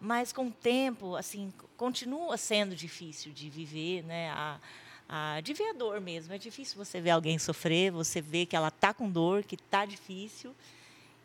Mas 0.00 0.32
com 0.32 0.46
o 0.46 0.50
tempo, 0.50 1.14
assim, 1.16 1.52
continua 1.76 2.38
sendo 2.38 2.74
difícil 2.74 3.32
de 3.32 3.50
viver, 3.50 4.02
né? 4.04 4.30
A, 4.30 4.58
a, 5.06 5.40
de 5.42 5.52
ver 5.52 5.68
a 5.68 5.72
dor 5.74 6.00
mesmo. 6.00 6.32
É 6.32 6.38
difícil 6.38 6.82
você 6.82 7.02
ver 7.02 7.10
alguém 7.10 7.38
sofrer, 7.38 7.92
você 7.92 8.22
vê 8.22 8.46
que 8.46 8.56
ela 8.56 8.68
está 8.68 8.94
com 8.94 9.10
dor, 9.10 9.44
que 9.44 9.56
está 9.56 9.84
difícil. 9.84 10.54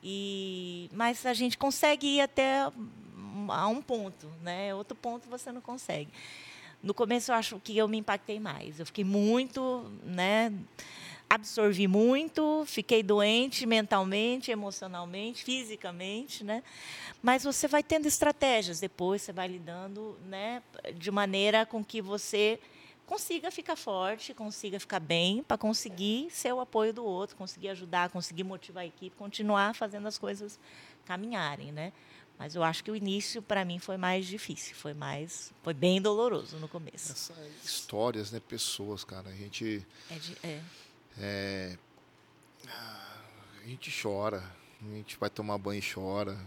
E, 0.04 0.90
mas 0.92 1.26
a 1.26 1.34
gente 1.34 1.58
consegue 1.58 2.18
ir 2.18 2.22
até 2.22 2.70
a 3.48 3.68
um 3.68 3.82
ponto, 3.82 4.28
né? 4.42 4.76
Outro 4.76 4.94
ponto 4.94 5.30
você 5.30 5.54
não 5.54 5.62
consegue. 5.62 6.12
No 6.86 6.94
começo 6.94 7.32
eu 7.32 7.36
acho 7.36 7.60
que 7.62 7.76
eu 7.76 7.88
me 7.88 7.98
impactei 7.98 8.40
mais. 8.40 8.80
Eu 8.80 8.86
fiquei 8.86 9.04
muito, 9.04 9.92
né? 10.04 10.54
Absorvi 11.28 11.88
muito, 11.88 12.64
fiquei 12.68 13.02
doente 13.02 13.66
mentalmente, 13.66 14.52
emocionalmente, 14.52 15.44
fisicamente, 15.44 16.44
né? 16.44 16.62
Mas 17.24 17.44
você 17.44 17.68
vai 17.68 17.82
tendo 17.82 18.06
estratégias 18.06 18.80
depois, 18.80 19.24
você 19.24 19.34
vai 19.34 19.48
lidando, 19.48 20.16
né, 20.28 20.62
de 20.94 21.10
maneira 21.10 21.66
com 21.66 21.84
que 21.84 22.04
você 22.04 22.60
consiga 23.08 23.50
ficar 23.50 23.76
forte, 23.76 24.36
consiga 24.36 24.80
ficar 24.80 25.00
bem, 25.00 25.42
para 25.42 25.58
conseguir 25.58 26.28
ser 26.30 26.54
o 26.54 26.60
apoio 26.60 26.94
do 26.94 27.04
outro, 27.04 27.36
conseguir 27.36 27.70
ajudar, 27.70 28.10
conseguir 28.10 28.44
motivar 28.44 28.84
a 28.84 28.86
equipe, 28.86 29.16
continuar 29.16 29.74
fazendo 29.74 30.08
as 30.08 30.20
coisas 30.20 30.60
caminharem, 31.04 31.72
né? 31.72 31.92
Mas 32.38 32.54
eu 32.54 32.64
acho 32.64 32.84
que 32.84 32.92
o 32.92 32.96
início 32.96 33.42
para 33.42 33.64
mim 33.64 33.80
foi 33.80 33.98
mais 33.98 34.26
difícil, 34.26 34.76
foi 34.76 34.94
mais, 34.94 35.54
foi 35.64 35.74
bem 35.74 36.02
doloroso 36.02 36.58
no 36.58 36.68
começo. 36.68 37.12
Essas 37.12 37.38
histórias, 37.64 38.32
né, 38.32 38.40
pessoas, 38.40 39.04
cara, 39.04 39.30
a 39.30 39.36
gente 39.36 39.86
é, 40.12 40.16
de, 40.16 40.38
é. 40.44 40.62
é 41.18 41.78
a 42.68 43.68
gente 43.68 43.92
chora, 44.02 44.44
a 44.82 44.96
gente 44.96 45.18
vai 45.18 45.30
tomar 45.30 45.58
banho 45.58 45.80
e 45.80 45.94
chora, 45.94 46.38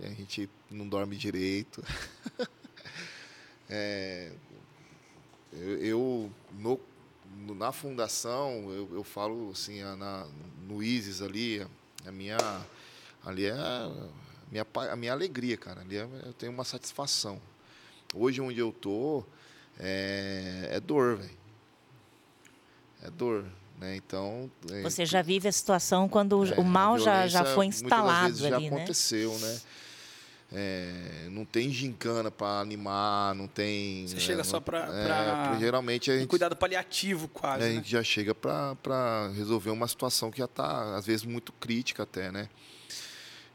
a 0.00 0.08
gente 0.08 0.48
não 0.70 0.88
dorme 0.88 1.16
direito. 1.16 1.84
é, 3.68 4.32
eu, 5.52 5.84
eu 5.84 6.32
no, 6.52 6.80
na 7.54 7.72
fundação 7.72 8.70
eu, 8.72 8.88
eu 8.94 9.04
falo 9.04 9.50
assim 9.50 9.82
na, 9.82 10.26
no 10.68 10.82
ISIS 10.82 11.22
ali 11.22 11.66
a 12.06 12.12
minha 12.12 12.38
ali 13.24 13.46
é 13.46 13.52
a 13.52 13.90
minha 14.50 14.66
a 14.74 14.96
minha 14.96 15.12
alegria 15.12 15.56
cara 15.56 15.80
ali 15.80 15.96
é, 15.96 16.08
eu 16.24 16.32
tenho 16.32 16.52
uma 16.52 16.64
satisfação 16.64 17.40
hoje 18.14 18.40
onde 18.40 18.58
eu 18.58 18.72
tô 18.72 19.24
é, 19.78 20.68
é 20.72 20.80
dor 20.80 21.16
velho 21.16 21.38
é 23.02 23.10
dor 23.10 23.44
né 23.78 23.96
então 23.96 24.50
é, 24.70 24.82
você 24.82 25.06
já 25.06 25.22
vive 25.22 25.48
a 25.48 25.52
situação 25.52 26.08
quando 26.08 26.44
é, 26.52 26.58
o 26.58 26.64
mal 26.64 26.98
já 26.98 27.26
já 27.26 27.44
foi 27.44 27.66
instalado 27.66 28.46
ali, 28.46 28.50
já 28.50 28.60
né? 28.60 28.66
aconteceu 28.66 29.38
né 29.38 29.60
é, 30.52 31.28
não 31.30 31.44
tem 31.44 31.70
gincana 31.70 32.28
para 32.28 32.60
animar, 32.60 33.36
não 33.36 33.46
tem. 33.46 34.06
Você 34.08 34.16
é, 34.16 34.20
chega 34.20 34.38
não, 34.38 34.44
só 34.44 34.58
para. 34.58 35.54
É, 35.54 35.60
geralmente 35.60 36.10
a 36.10 36.14
gente. 36.14 36.24
Um 36.24 36.28
cuidado 36.28 36.56
paliativo, 36.56 37.28
quase. 37.28 37.62
A 37.62 37.68
né? 37.68 37.74
gente 37.74 37.88
já 37.88 38.02
chega 38.02 38.34
para 38.34 39.30
resolver 39.36 39.70
uma 39.70 39.86
situação 39.86 40.28
que 40.28 40.38
já 40.38 40.46
está, 40.46 40.96
às 40.96 41.06
vezes, 41.06 41.24
muito 41.24 41.52
crítica 41.52 42.02
até, 42.02 42.32
né? 42.32 42.48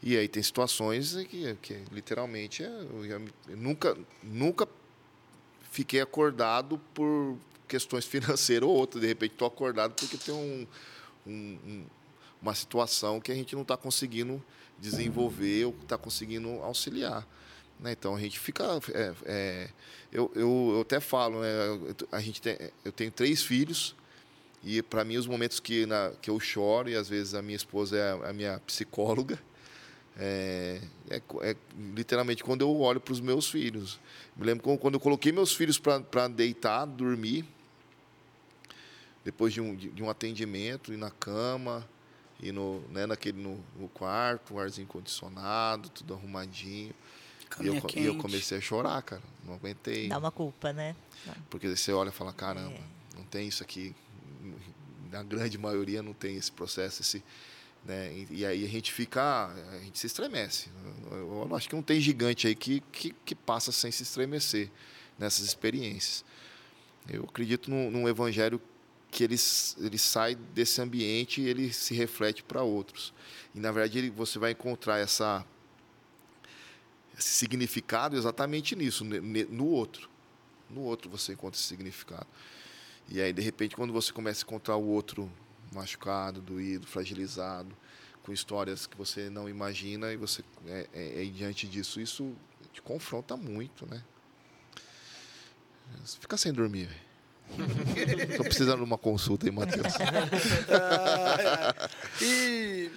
E 0.06 0.16
aí 0.16 0.28
tem 0.28 0.44
situações 0.44 1.16
que, 1.28 1.56
que 1.64 1.84
literalmente 1.92 2.64
é, 2.64 2.68
eu, 2.68 3.58
nunca, 3.58 3.98
nunca 4.22 4.68
fiquei 5.72 6.00
acordado 6.00 6.80
por 6.94 7.36
questões 7.68 8.06
financeiras 8.08 8.70
ou 8.70 8.76
outras. 8.76 9.02
De 9.02 9.08
repente 9.08 9.32
estou 9.32 9.48
acordado 9.48 9.96
porque 9.96 10.16
tem 10.16 10.32
um, 10.32 10.68
um, 11.26 11.86
uma 12.40 12.54
situação 12.54 13.20
que 13.20 13.32
a 13.32 13.36
gente 13.36 13.56
não 13.56 13.64
está 13.64 13.76
conseguindo 13.76 14.40
desenvolver 14.78 15.66
ou 15.66 15.76
está 15.82 15.98
conseguindo 15.98 16.50
auxiliar. 16.62 17.28
Né? 17.80 17.94
Então 17.94 18.16
a 18.16 18.20
gente 18.20 18.40
fica. 18.40 18.64
É, 18.94 19.14
é, 19.26 19.70
eu, 20.12 20.32
eu, 20.36 20.72
eu, 20.76 20.82
até 20.82 21.00
falo, 21.00 21.42
né? 21.42 21.50
a 22.12 22.22
gente 22.22 22.40
tem, 22.40 22.56
eu 22.84 22.92
tenho 22.92 23.10
três 23.10 23.42
filhos 23.42 23.96
e 24.64 24.84
para 24.84 25.04
mim 25.04 25.18
os 25.18 25.26
momentos 25.26 25.60
que, 25.60 25.88
na, 25.88 26.12
que 26.22 26.30
eu 26.30 26.40
choro 26.40 26.90
e 26.90 26.96
às 26.96 27.10
vezes 27.10 27.34
a 27.34 27.42
minha 27.42 27.56
esposa 27.56 27.98
é 27.98 28.12
a, 28.12 28.30
a 28.30 28.34
minha 28.34 28.60
psicóloga. 28.60 29.40
É, 30.18 30.80
é, 31.10 31.22
é, 31.42 31.56
literalmente 31.94 32.44
quando 32.44 32.62
eu 32.62 32.80
olho 32.80 33.00
para 33.00 33.12
os 33.12 33.20
meus 33.20 33.50
filhos. 33.50 34.00
Me 34.36 34.46
lembro 34.46 34.78
quando 34.78 34.94
eu 34.96 35.00
coloquei 35.00 35.32
meus 35.32 35.54
filhos 35.54 35.78
para 35.78 36.28
deitar, 36.28 36.86
dormir, 36.86 37.46
depois 39.24 39.54
de 39.54 39.60
um, 39.60 39.76
de, 39.76 40.04
um 40.04 40.10
atendimento, 40.10 40.94
ir 40.94 40.98
na 40.98 41.10
cama, 41.10 41.88
e 42.40 42.52
no, 42.52 42.82
né, 42.92 43.06
naquele, 43.06 43.42
no, 43.42 43.64
no 43.80 43.88
quarto, 43.88 44.54
um 44.54 44.60
arzinho 44.60 44.88
condicionado, 44.88 45.90
tudo 45.90 46.14
arrumadinho. 46.14 46.94
E 47.62 47.68
eu, 47.68 47.82
e 47.96 48.06
eu, 48.06 48.18
comecei 48.18 48.58
a 48.58 48.62
chorar, 48.62 49.02
cara. 49.02 49.22
Não 49.46 49.54
aguentei. 49.54 50.10
Dá 50.10 50.18
uma 50.18 50.32
culpa, 50.32 50.74
né? 50.74 50.96
Porque 51.50 51.68
você 51.68 51.92
olha 51.94 52.10
e 52.10 52.12
fala, 52.12 52.34
caramba, 52.34 52.74
é. 52.76 53.18
não 53.18 53.24
tem 53.24 53.48
isso 53.48 53.64
aqui. 53.64 53.96
Na 55.10 55.24
grande 55.24 55.58
maioria 55.58 56.04
não 56.04 56.14
tem 56.14 56.36
esse 56.36 56.52
processo, 56.52 57.02
esse. 57.02 57.24
Né? 57.86 58.12
E, 58.14 58.40
e, 58.40 58.46
aí 58.46 58.66
a 58.66 58.68
gente 58.68 58.92
fica. 58.92 59.48
A 59.72 59.80
gente 59.80 60.00
se 60.00 60.08
estremece. 60.08 60.70
Eu, 61.12 61.48
eu 61.48 61.56
acho 61.56 61.70
que 61.70 61.76
não 61.76 61.84
tem 61.84 62.02
gigante 62.02 62.48
aí 62.48 62.56
que, 62.56 62.82
que, 62.92 63.16
que, 63.24 63.36
passa 63.36 63.72
sem 63.72 63.92
se 63.92 64.02
estremecer 64.04 64.72
nessas 65.20 65.46
experiências. 65.46 66.26
Eu 67.08 67.24
acredito 67.26 67.70
num, 67.70 67.92
num 67.92 68.10
evangelho 68.10 68.60
que 69.12 69.24
ele, 69.24 69.36
ele 69.80 69.98
sai 70.00 70.34
desse 70.36 70.82
ambiente 70.82 71.42
e 71.42 71.48
ele 71.48 71.72
se 71.72 71.94
reflete 71.94 72.44
para 72.44 72.64
outros. 72.64 73.14
E, 73.54 73.60
na 73.60 73.72
verdade, 73.72 74.00
ele, 74.00 74.10
você 74.10 74.40
vai 74.40 74.52
encontrar 74.52 74.98
essa, 74.98 75.46
esse 77.18 77.30
significado 77.30 78.18
exatamente 78.18 78.76
nisso, 78.76 79.06
no 79.06 79.68
outro. 79.68 80.10
No 80.68 80.82
outro 80.82 81.10
você 81.10 81.34
encontra 81.34 81.58
esse 81.58 81.68
significado. 81.68 82.26
E 83.08 83.22
aí, 83.22 83.32
de 83.32 83.44
repente, 83.44 83.76
quando 83.76 83.94
você 83.94 84.12
começa 84.12 84.44
a 84.44 84.46
encontrar 84.46 84.76
o 84.76 84.88
outro 84.88 85.32
machucado, 85.76 86.42
doído, 86.42 86.88
fragilizado, 86.88 87.76
com 88.24 88.32
histórias 88.32 88.88
que 88.88 88.98
você 88.98 89.30
não 89.30 89.48
imagina, 89.48 90.12
e 90.12 90.18
você 90.18 90.44
é, 90.66 90.88
é, 90.94 91.24
é 91.24 91.26
diante 91.26 91.68
disso, 91.68 92.02
isso 92.02 92.34
te 92.74 92.82
confronta 92.82 93.38
muito, 93.38 93.86
né? 93.86 94.04
Você 96.04 96.18
fica 96.20 96.36
sem 96.38 96.52
dormir. 96.52 96.90
Estou 98.30 98.46
precisando 98.46 98.80
de 98.80 98.84
uma 98.84 98.98
consulta 98.98 99.46
aí, 99.46 99.52
Matheus. 99.52 99.94
ah, 100.72 101.90
e, 102.22 102.90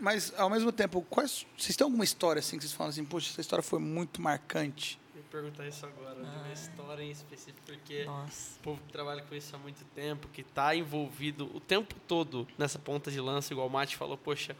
mas, 0.00 0.32
ao 0.36 0.50
mesmo 0.50 0.72
tempo, 0.72 1.02
quais, 1.02 1.46
vocês 1.56 1.76
têm 1.76 1.84
alguma 1.84 2.04
história 2.04 2.40
assim 2.40 2.56
que 2.56 2.64
vocês 2.64 2.72
falam 2.72 2.90
assim, 2.90 3.04
poxa, 3.04 3.30
essa 3.30 3.40
história 3.40 3.62
foi 3.62 3.78
muito 3.78 4.20
marcante? 4.20 5.00
Perguntar 5.32 5.66
isso 5.66 5.86
agora, 5.86 6.20
ah. 6.20 6.30
de 6.30 6.36
uma 6.36 6.52
história 6.52 7.02
em 7.02 7.10
específico, 7.10 7.58
porque 7.64 8.04
Nossa. 8.04 8.58
o 8.60 8.62
povo 8.62 8.82
que 8.86 8.92
trabalha 8.92 9.22
com 9.22 9.34
isso 9.34 9.56
há 9.56 9.58
muito 9.58 9.82
tempo, 9.94 10.28
que 10.28 10.42
está 10.42 10.76
envolvido 10.76 11.50
o 11.56 11.58
tempo 11.58 11.94
todo 12.06 12.46
nessa 12.58 12.78
ponta 12.78 13.10
de 13.10 13.18
lança, 13.18 13.50
igual 13.50 13.66
o 13.66 13.70
Mate 13.70 13.96
falou, 13.96 14.18
poxa, 14.18 14.54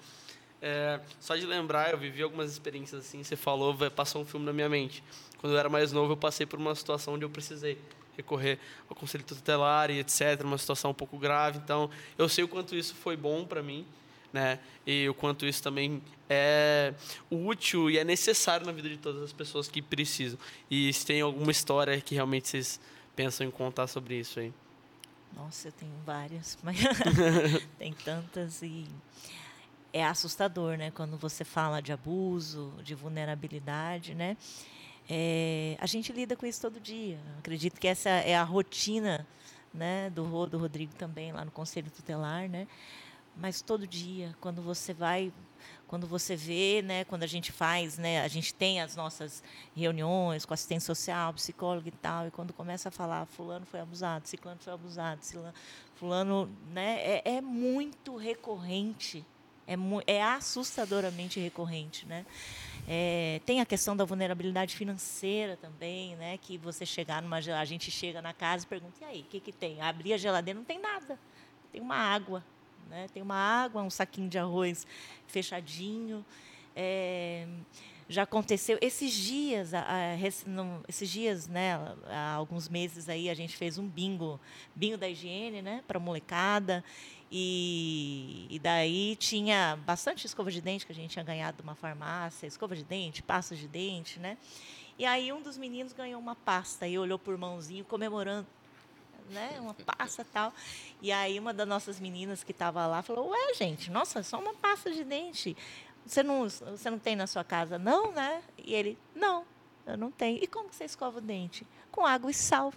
é, 0.63 0.99
só 1.21 1.37
de 1.37 1.45
lembrar, 1.45 1.91
eu 1.91 1.99
vivi 1.99 2.23
algumas 2.23 2.51
experiências 2.51 3.05
assim, 3.05 3.23
você 3.23 3.37
falou, 3.37 3.77
passou 3.91 4.23
um 4.23 4.25
filme 4.25 4.47
na 4.47 4.53
minha 4.53 4.69
mente. 4.69 5.05
Quando 5.37 5.53
eu 5.53 5.59
era 5.59 5.69
mais 5.69 5.93
novo, 5.93 6.15
eu 6.15 6.17
passei 6.17 6.47
por 6.47 6.59
uma 6.59 6.75
situação 6.75 7.15
onde 7.15 7.25
eu 7.27 7.31
precisei 7.31 7.77
recorrer 8.17 8.59
ao 8.89 8.97
conselho 8.97 9.25
tutelar 9.25 9.91
e 9.91 9.99
etc, 9.99 10.41
uma 10.43 10.57
situação 10.57 10.93
um 10.93 10.95
pouco 10.95 11.19
grave. 11.19 11.59
Então, 11.59 11.91
eu 12.17 12.31
sei 12.31 12.45
o 12.45 12.49
quanto 12.49 12.75
isso 12.75 12.95
foi 12.95 13.15
bom 13.15 13.45
para 13.45 13.63
mim, 13.63 13.85
né? 14.33 14.59
E 14.87 15.09
o 15.09 15.15
quanto 15.15 15.47
isso 15.47 15.63
também 15.63 16.03
é 16.29 16.95
útil 17.31 17.91
e 17.91 17.99
é 17.99 18.05
necessário 18.05 18.65
na 18.67 18.73
vida 18.73 18.89
de 18.89 18.97
todas 18.97 19.23
as 19.23 19.33
pessoas 19.33 19.69
que 19.69 19.83
precisam. 19.83 20.39
E 20.71 20.93
se 20.93 21.05
tem 21.05 21.21
alguma 21.21 21.51
história 21.51 22.01
que 22.01 22.15
realmente 22.15 22.49
vocês 22.49 22.81
pensam 23.15 23.47
em 23.47 23.51
contar 23.51 23.87
sobre 23.87 24.19
isso 24.19 24.41
aí? 24.41 24.53
Nossa, 25.35 25.69
eu 25.69 25.73
tenho 25.73 25.93
várias, 26.05 26.59
mas 26.65 26.79
tem 27.79 27.93
tantas 27.93 28.63
e 28.63 28.87
é 29.93 30.05
assustador, 30.05 30.77
né? 30.77 30.91
Quando 30.91 31.17
você 31.19 31.45
fala 31.45 31.81
de 31.81 31.93
abuso, 31.93 32.73
de 32.83 32.95
vulnerabilidade, 32.95 34.15
né? 34.15 34.37
É, 35.09 35.77
a 35.79 35.87
gente 35.87 36.13
lida 36.13 36.35
com 36.37 36.47
isso 36.47 36.61
todo 36.61 36.81
dia. 36.81 37.19
Acredito 37.39 37.79
que 37.79 37.89
essa 37.89 38.09
é 38.09 38.35
a 38.35 38.45
rotina 38.45 39.27
né, 39.75 40.11
do 40.11 40.25
Rô, 40.25 40.47
do 40.47 40.59
Rodrigo 40.59 40.95
também, 40.95 41.33
lá 41.33 41.45
no 41.45 41.51
Conselho 41.51 41.91
Tutelar, 41.91 42.49
né? 42.49 42.67
Mas 43.37 43.63
todo 43.63 43.87
dia, 43.87 44.35
quando 44.41 44.61
você 44.61 44.93
vai, 44.93 45.33
quando 45.87 46.07
você 46.07 46.37
vê, 46.37 46.83
né, 46.83 47.05
quando 47.05 47.23
a 47.23 47.27
gente 47.27 47.51
faz, 47.51 47.97
né, 47.99 48.21
a 48.23 48.29
gente 48.29 48.55
tem 48.55 48.81
as 48.81 48.95
nossas 48.95 49.43
reuniões 49.75 50.45
com 50.45 50.53
assistente 50.53 50.85
social, 50.85 51.33
psicólogo 51.33 51.89
e 51.89 51.93
tal, 51.93 52.29
e 52.29 52.31
quando 52.31 52.53
começa 52.53 52.89
a 52.89 52.93
falar, 52.93 53.27
fulano 53.27 53.65
foi 53.65 53.81
abusado, 53.81 54.29
ciclano 54.29 54.61
foi 54.61 54.73
abusado, 54.73 55.21
fulano, 55.95 56.51
né, 56.73 57.01
é, 57.01 57.37
é 57.37 57.41
muito 57.41 58.17
recorrente, 58.17 59.25
é, 59.67 59.75
é 60.07 60.23
assustadoramente 60.23 61.41
recorrente, 61.41 62.07
né? 62.07 62.27
É, 62.87 63.41
tem 63.47 63.61
a 63.61 63.67
questão 63.67 63.97
da 63.97 64.05
vulnerabilidade 64.05 64.75
financeira 64.75 65.57
também, 65.57 66.17
né? 66.17 66.37
Que 66.37 66.59
você 66.59 66.85
chegar 66.85 67.23
numa 67.23 67.37
a 67.37 67.65
gente 67.65 67.91
chega 67.91 68.21
na 68.21 68.33
casa 68.33 68.65
e 68.65 68.69
pergunta 68.69 68.97
e 69.01 69.05
aí, 69.05 69.21
o 69.21 69.25
que 69.25 69.39
que 69.39 69.53
tem? 69.53 69.81
Abrir 69.81 70.15
a 70.15 70.17
geladeira 70.17 70.59
não 70.59 70.65
tem 70.65 70.81
nada, 70.81 71.19
tem 71.71 71.81
uma 71.81 71.95
água, 71.95 72.45
né? 72.89 73.07
Tem 73.13 73.23
uma 73.23 73.37
água, 73.37 73.83
um 73.83 73.91
saquinho 73.91 74.29
de 74.29 74.39
arroz 74.39 74.87
fechadinho. 75.27 76.25
É, 76.75 77.47
já 78.09 78.25
aconteceu 78.25 78.79
esses 78.81 79.13
dias, 79.13 79.71
esses 80.89 81.09
dias, 81.09 81.49
né? 81.49 81.75
Há 82.07 82.35
alguns 82.35 82.69
meses 82.69 83.09
aí 83.09 83.31
a 83.31 83.35
gente 83.35 83.57
fez 83.57 83.79
um 83.79 83.89
bingo, 83.89 84.39
bingo 84.75 84.97
da 84.97 85.09
higiene, 85.09 85.63
né? 85.63 85.83
Para 85.87 85.99
molecada 85.99 86.85
e, 87.35 88.47
e, 88.51 88.59
daí 88.59 89.17
tinha 89.17 89.79
bastante 89.87 90.27
escova 90.27 90.51
de 90.51 90.61
dente 90.61 90.85
que 90.85 90.93
a 90.93 90.95
gente 90.95 91.13
tinha 91.13 91.25
ganhado 91.25 91.57
de 91.57 91.63
uma 91.63 91.75
farmácia, 91.75 92.47
escova 92.47 92.77
de 92.77 92.85
dente, 92.85 93.23
pasta 93.23 93.57
de 93.57 93.67
dente, 93.67 94.21
né? 94.21 94.37
E 94.99 95.07
aí 95.07 95.33
um 95.33 95.41
dos 95.41 95.57
meninos 95.57 95.95
ganhou 95.95 96.21
uma 96.21 96.37
pasta 96.37 96.87
e 96.87 96.99
olhou 96.99 97.19
por 97.19 97.39
mãozinho 97.39 97.87
comemorando, 97.87 98.47
né? 99.31 99.59
Uma 99.61 99.75
pasta 99.75 100.27
tal. 100.33 100.53
E 101.01 101.11
aí 101.13 101.39
uma 101.39 101.53
das 101.53 101.67
nossas 101.67 102.01
meninas 102.01 102.43
que 102.45 102.53
estava 102.53 102.87
lá 102.87 103.03
falou: 103.03 103.31
"Ué, 103.31 103.55
gente, 103.55 103.91
nossa, 103.91 104.23
só 104.23 104.39
uma 104.39 104.55
pasta 104.55 104.91
de 104.91 105.05
dente. 105.05 105.57
Você 106.05 106.23
não, 106.23 106.49
você 106.49 106.91
não 106.91 106.99
tem 106.99 107.15
na 107.15 107.27
sua 107.27 107.45
casa, 107.45 107.79
não, 107.79 108.13
né?" 108.13 108.43
E 108.59 108.75
ele: 108.75 108.99
"Não, 109.15 109.45
eu 109.87 109.97
não 109.97 110.11
tenho. 110.11 110.43
E 110.43 110.47
como 110.47 110.73
você 110.73 110.85
escova 110.85 111.19
o 111.19 111.21
dente? 111.21 111.67
Com 111.91 112.07
água 112.07 112.31
e 112.31 112.35
sal." 112.35 112.73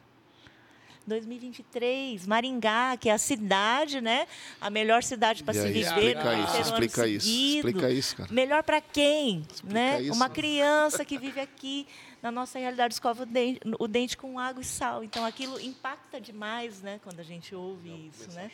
2023, 1.07 2.25
Maringá, 2.25 2.97
que 2.97 3.09
é 3.09 3.13
a 3.13 3.17
cidade, 3.17 4.01
né? 4.01 4.27
A 4.59 4.69
melhor 4.69 5.03
cidade 5.03 5.43
para 5.43 5.53
se 5.53 5.67
viver. 5.67 5.81
Explica 5.81 6.33
isso, 6.33 6.61
explica 6.61 7.07
isso, 7.07 7.29
explica 7.29 7.89
isso, 7.91 8.15
cara. 8.17 8.33
Melhor 8.33 8.63
para 8.63 8.81
quem, 8.81 9.45
explica 9.49 9.73
né? 9.73 10.01
Isso. 10.01 10.13
Uma 10.13 10.29
criança 10.29 11.05
que 11.05 11.17
vive 11.17 11.39
aqui 11.39 11.87
na 12.25 12.31
nossa 12.31 12.57
realidade 12.57 12.95
escova 12.95 13.21
o 13.21 13.25
dente, 13.27 13.59
o 13.77 13.87
dente 13.87 14.17
com 14.17 14.39
água 14.39 14.59
e 14.59 14.65
sal. 14.65 15.03
Então 15.03 15.23
aquilo 15.23 15.59
impacta 15.59 16.19
demais, 16.19 16.81
né? 16.81 16.99
Quando 17.03 17.19
a 17.19 17.23
gente 17.23 17.53
ouve 17.53 17.89
Não, 17.89 17.99
isso, 17.99 18.31
né? 18.31 18.51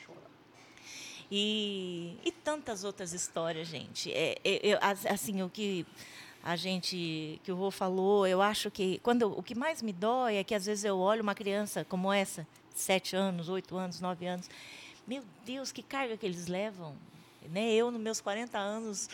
E, 1.32 2.18
e 2.25 2.34
tantas 2.34 2.84
outras 2.84 3.13
histórias, 3.13 3.70
gente. 3.70 4.12
É, 4.12 4.36
é, 4.44 4.78
assim, 5.10 5.42
o 5.42 5.50
que 5.50 5.86
a 6.44 6.58
gente 6.58 7.40
que 7.46 7.50
o 7.50 7.56
Rô 7.56 7.72
falou, 7.72 8.28
eu 8.28 8.42
acho 8.42 8.70
que 8.70 9.00
quando 9.00 9.32
o 9.40 9.42
que 9.42 9.56
mais 9.56 9.82
me 9.82 9.94
dói 9.94 10.36
é 10.36 10.44
que 10.44 10.54
às 10.54 10.66
vezes 10.66 10.84
eu 10.84 10.98
olho 10.98 11.22
uma 11.22 11.34
criança 11.34 11.86
como 11.86 12.12
essa, 12.12 12.46
sete 12.75 13.16
anos, 13.16 13.48
oito 13.48 13.78
anos, 13.78 14.01
nove 14.01 14.25
anos, 14.28 14.50
meu 15.08 15.24
Deus, 15.46 15.72
que 15.72 15.82
carga 15.82 16.18
que 16.18 16.25
eles 16.25 16.48
levam, 16.48 16.94
né? 17.50 17.72
Eu 17.72 17.90
nos 17.90 18.01
meus 18.01 18.20
40 18.20 18.58
anos, 18.58 19.10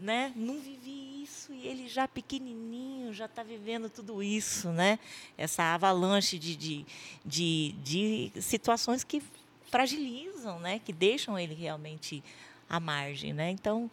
né? 0.00 0.32
Não 0.34 0.58
vivi 0.58 1.09
isso 1.50 1.52
e 1.52 1.66
ele 1.66 1.88
já 1.88 2.06
pequenininho 2.06 3.12
já 3.12 3.26
está 3.26 3.42
vivendo 3.42 3.88
tudo 3.88 4.22
isso, 4.22 4.70
né? 4.70 4.98
Essa 5.36 5.74
avalanche 5.74 6.38
de, 6.38 6.56
de, 6.56 6.86
de, 7.24 7.72
de 7.82 8.42
situações 8.42 9.04
que 9.04 9.22
fragilizam, 9.70 10.58
né? 10.60 10.78
Que 10.78 10.92
deixam 10.92 11.38
ele 11.38 11.54
realmente 11.54 12.22
à 12.68 12.78
margem, 12.78 13.32
né? 13.32 13.50
Então 13.50 13.90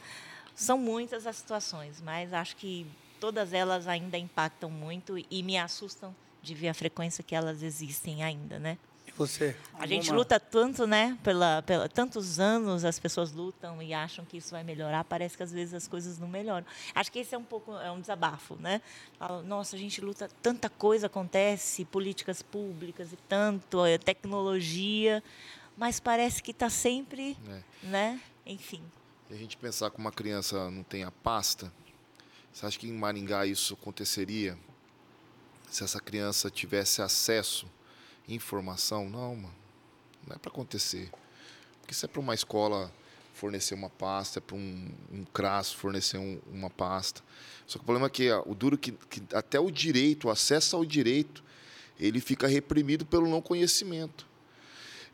são 0.55 0.77
muitas 0.77 1.27
as 1.27 1.35
situações, 1.35 2.01
mas 2.01 2.33
acho 2.33 2.55
que 2.55 2.85
todas 3.19 3.53
elas 3.53 3.87
ainda 3.87 4.17
impactam 4.17 4.69
muito 4.69 5.17
e 5.29 5.43
me 5.43 5.57
assustam 5.57 6.15
de 6.41 6.53
ver 6.53 6.69
a 6.69 6.73
frequência 6.73 7.23
que 7.23 7.35
elas 7.35 7.61
existem 7.61 8.23
ainda, 8.23 8.59
né? 8.59 8.77
Você? 9.17 9.55
A 9.73 9.87
gente 9.87 10.11
luta 10.11 10.39
tanto, 10.39 10.85
né? 10.85 11.17
Pela, 11.23 11.63
pela, 11.63 11.89
tantos 11.89 12.39
anos 12.39 12.85
as 12.85 12.99
pessoas 12.99 13.31
lutam 13.31 13.81
e 13.81 13.91
acham 13.91 14.23
que 14.23 14.37
isso 14.37 14.51
vai 14.51 14.63
melhorar. 14.63 15.03
Parece 15.03 15.35
que 15.35 15.41
às 15.41 15.51
vezes 15.51 15.73
as 15.73 15.87
coisas 15.87 16.19
não 16.19 16.27
melhoram. 16.27 16.65
Acho 16.93 17.11
que 17.11 17.17
esse 17.17 17.33
é 17.33 17.37
um 17.37 17.43
pouco 17.43 17.75
é 17.77 17.91
um 17.91 17.99
desabafo, 17.99 18.55
né? 18.57 18.79
Nossa, 19.45 19.75
a 19.75 19.79
gente 19.79 20.01
luta, 20.01 20.29
tanta 20.41 20.69
coisa 20.69 21.07
acontece, 21.07 21.83
políticas 21.83 22.43
públicas 22.43 23.11
e 23.11 23.15
tanto, 23.27 23.83
é, 23.85 23.97
tecnologia, 23.97 25.23
mas 25.75 25.99
parece 25.99 26.43
que 26.43 26.51
está 26.51 26.69
sempre, 26.69 27.35
é. 27.49 27.87
né? 27.87 28.21
Enfim. 28.45 28.83
E 29.31 29.33
a 29.33 29.37
gente 29.37 29.57
pensar 29.57 29.89
que 29.89 29.97
uma 29.97 30.11
criança 30.11 30.69
não 30.69 30.83
tem 30.83 31.03
a 31.03 31.11
pasta, 31.11 31.73
você 32.53 32.67
acha 32.67 32.77
que 32.77 32.87
em 32.87 32.93
Maringá 32.93 33.47
isso 33.47 33.73
aconteceria? 33.73 34.57
Se 35.69 35.83
essa 35.83 35.99
criança 35.99 36.51
tivesse 36.51 37.01
acesso 37.01 37.67
informação? 38.27 39.09
Não, 39.09 39.35
mano. 39.35 39.55
Não 40.25 40.35
é 40.35 40.39
para 40.39 40.51
acontecer. 40.51 41.09
Porque 41.79 41.93
isso 41.93 42.05
é 42.05 42.09
para 42.09 42.19
uma 42.19 42.33
escola 42.33 42.91
fornecer 43.33 43.75
uma 43.75 43.89
pasta, 43.89 44.39
é 44.39 44.41
para 44.41 44.55
um, 44.55 44.89
um 45.11 45.23
CRAS 45.25 45.71
fornecer 45.71 46.17
um, 46.17 46.39
uma 46.51 46.69
pasta. 46.69 47.21
Só 47.67 47.77
que 47.77 47.83
o 47.83 47.85
problema 47.85 48.07
é 48.07 48.09
que 48.09 48.31
o 48.45 48.55
duro 48.55 48.77
que, 48.77 48.91
que 48.91 49.21
até 49.33 49.59
o 49.59 49.69
direito, 49.69 50.27
o 50.27 50.31
acesso 50.31 50.75
ao 50.75 50.83
direito, 50.83 51.43
ele 51.99 52.19
fica 52.19 52.47
reprimido 52.47 53.05
pelo 53.05 53.27
não 53.29 53.41
conhecimento. 53.41 54.27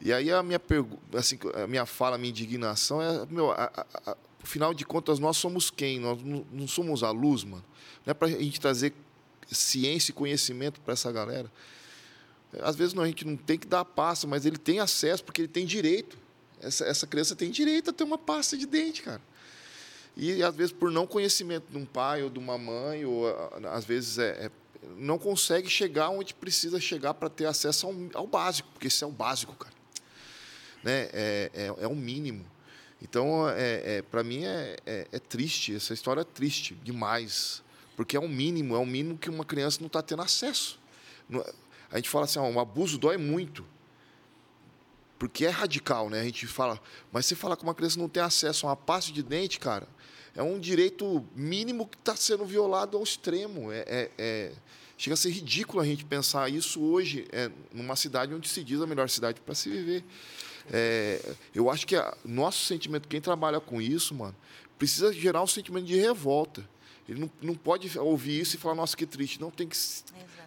E 0.01 0.11
aí 0.11 0.31
a 0.31 0.41
minha 0.41 0.59
pergunta, 0.59 1.17
assim, 1.17 1.37
a 1.53 1.67
minha 1.67 1.85
fala, 1.85 2.15
a 2.15 2.17
minha 2.17 2.29
indignação 2.29 3.01
é, 3.01 3.25
meu, 3.29 3.51
a, 3.51 3.71
a, 3.75 4.11
a, 4.11 4.17
afinal 4.43 4.73
de 4.73 4.85
contas, 4.85 5.19
nós 5.19 5.37
somos 5.37 5.69
quem? 5.69 5.99
Nós 5.99 6.21
não, 6.21 6.45
não 6.51 6.67
somos 6.67 7.03
a 7.03 7.11
luz, 7.11 7.43
mano. 7.43 7.63
Não 8.05 8.11
é 8.11 8.13
para 8.13 8.27
a 8.27 8.31
gente 8.31 8.59
trazer 8.59 8.93
ciência 9.49 10.11
e 10.11 10.13
conhecimento 10.13 10.81
para 10.81 10.93
essa 10.93 11.11
galera. 11.11 11.51
Às 12.61 12.75
vezes 12.75 12.93
não, 12.93 13.03
a 13.03 13.07
gente 13.07 13.25
não 13.25 13.35
tem 13.35 13.57
que 13.57 13.67
dar 13.67 13.83
pasta, 13.83 14.27
mas 14.27 14.45
ele 14.45 14.57
tem 14.57 14.79
acesso, 14.79 15.23
porque 15.23 15.41
ele 15.41 15.47
tem 15.47 15.65
direito. 15.65 16.17
Essa, 16.61 16.85
essa 16.85 17.07
criança 17.07 17.35
tem 17.35 17.51
direito 17.51 17.89
a 17.89 17.93
ter 17.93 18.03
uma 18.03 18.17
pasta 18.17 18.57
de 18.57 18.65
dente, 18.65 19.01
cara. 19.01 19.21
E 20.15 20.43
às 20.43 20.55
vezes 20.55 20.71
por 20.71 20.91
não 20.91 21.07
conhecimento 21.07 21.65
de 21.69 21.77
um 21.77 21.85
pai 21.85 22.21
ou 22.21 22.29
de 22.29 22.37
uma 22.37 22.57
mãe, 22.57 23.03
ou 23.03 23.25
às 23.71 23.83
vezes 23.83 24.19
é, 24.19 24.45
é 24.45 24.51
não 24.97 25.17
consegue 25.17 25.69
chegar 25.69 26.09
onde 26.09 26.33
precisa 26.33 26.79
chegar 26.79 27.13
para 27.13 27.29
ter 27.29 27.45
acesso 27.45 27.87
ao, 27.87 27.95
ao, 28.13 28.27
básico, 28.27 28.69
porque 28.73 28.87
isso 28.87 29.03
é 29.03 29.07
o 29.07 29.11
básico, 29.11 29.55
cara 29.55 29.73
né, 30.83 31.09
é, 31.13 31.51
é, 31.53 31.73
é 31.79 31.87
o 31.87 31.95
mínimo. 31.95 32.45
Então, 33.01 33.49
é, 33.49 33.97
é 33.97 34.01
para 34.01 34.23
mim, 34.23 34.43
é, 34.45 34.77
é, 34.85 35.07
é, 35.11 35.19
triste, 35.19 35.75
essa 35.75 35.93
história 35.93 36.21
é 36.21 36.25
triste 36.25 36.75
demais, 36.83 37.63
porque 37.95 38.15
é 38.15 38.19
o 38.19 38.27
mínimo, 38.27 38.75
é 38.75 38.79
o 38.79 38.85
mínimo 38.85 39.17
que 39.17 39.29
uma 39.29 39.45
criança 39.45 39.79
não 39.79 39.87
está 39.87 40.01
tendo 40.01 40.21
acesso. 40.21 40.79
A 41.93 41.97
gente 41.97 42.09
fala 42.09 42.25
assim, 42.25 42.39
ó, 42.39 42.43
um 42.43 42.59
abuso 42.59 42.97
dói 42.97 43.17
muito, 43.17 43.63
porque 45.19 45.45
é 45.45 45.49
radical, 45.49 46.09
né? 46.09 46.21
A 46.21 46.23
gente 46.23 46.47
fala, 46.47 46.81
mas 47.11 47.27
você 47.27 47.35
fala 47.35 47.55
que 47.55 47.61
uma 47.61 47.75
criança 47.75 47.99
não 47.99 48.09
tem 48.09 48.23
acesso 48.23 48.65
a 48.65 48.71
uma 48.71 48.75
pasta 48.75 49.13
de 49.13 49.21
dente, 49.21 49.59
cara, 49.59 49.87
é 50.35 50.41
um 50.41 50.59
direito 50.59 51.23
mínimo 51.35 51.87
que 51.87 51.95
está 51.95 52.15
sendo 52.15 52.45
violado 52.45 52.97
ao 52.97 53.03
extremo. 53.03 53.71
É, 53.71 53.85
é, 53.87 54.11
é, 54.17 54.51
chega 54.97 55.13
a 55.13 55.17
ser 55.17 55.29
ridículo 55.29 55.83
a 55.83 55.85
gente 55.85 56.03
pensar 56.03 56.49
isso 56.49 56.81
hoje, 56.81 57.27
é, 57.31 57.51
numa 57.71 57.95
cidade 57.95 58.33
onde 58.33 58.49
se 58.49 58.63
diz 58.63 58.81
a 58.81 58.87
melhor 58.87 59.07
cidade 59.07 59.39
para 59.39 59.53
se 59.53 59.69
viver. 59.69 60.03
É, 60.71 61.21
eu 61.53 61.69
acho 61.69 61.85
que 61.85 61.95
a, 61.95 62.17
nosso 62.25 62.65
sentimento, 62.65 63.07
quem 63.07 63.21
trabalha 63.21 63.59
com 63.59 63.79
isso, 63.79 64.15
mano, 64.15 64.35
precisa 64.79 65.13
gerar 65.13 65.43
um 65.43 65.47
sentimento 65.47 65.85
de 65.85 65.95
revolta. 65.95 66.67
Ele 67.07 67.19
não, 67.19 67.31
não 67.39 67.53
pode 67.53 67.99
ouvir 67.99 68.41
isso 68.41 68.55
e 68.55 68.59
falar, 68.59 68.73
nossa, 68.73 68.97
que 68.97 69.05
triste. 69.05 69.39
Não, 69.39 69.51
tem 69.51 69.67
que, 69.67 69.77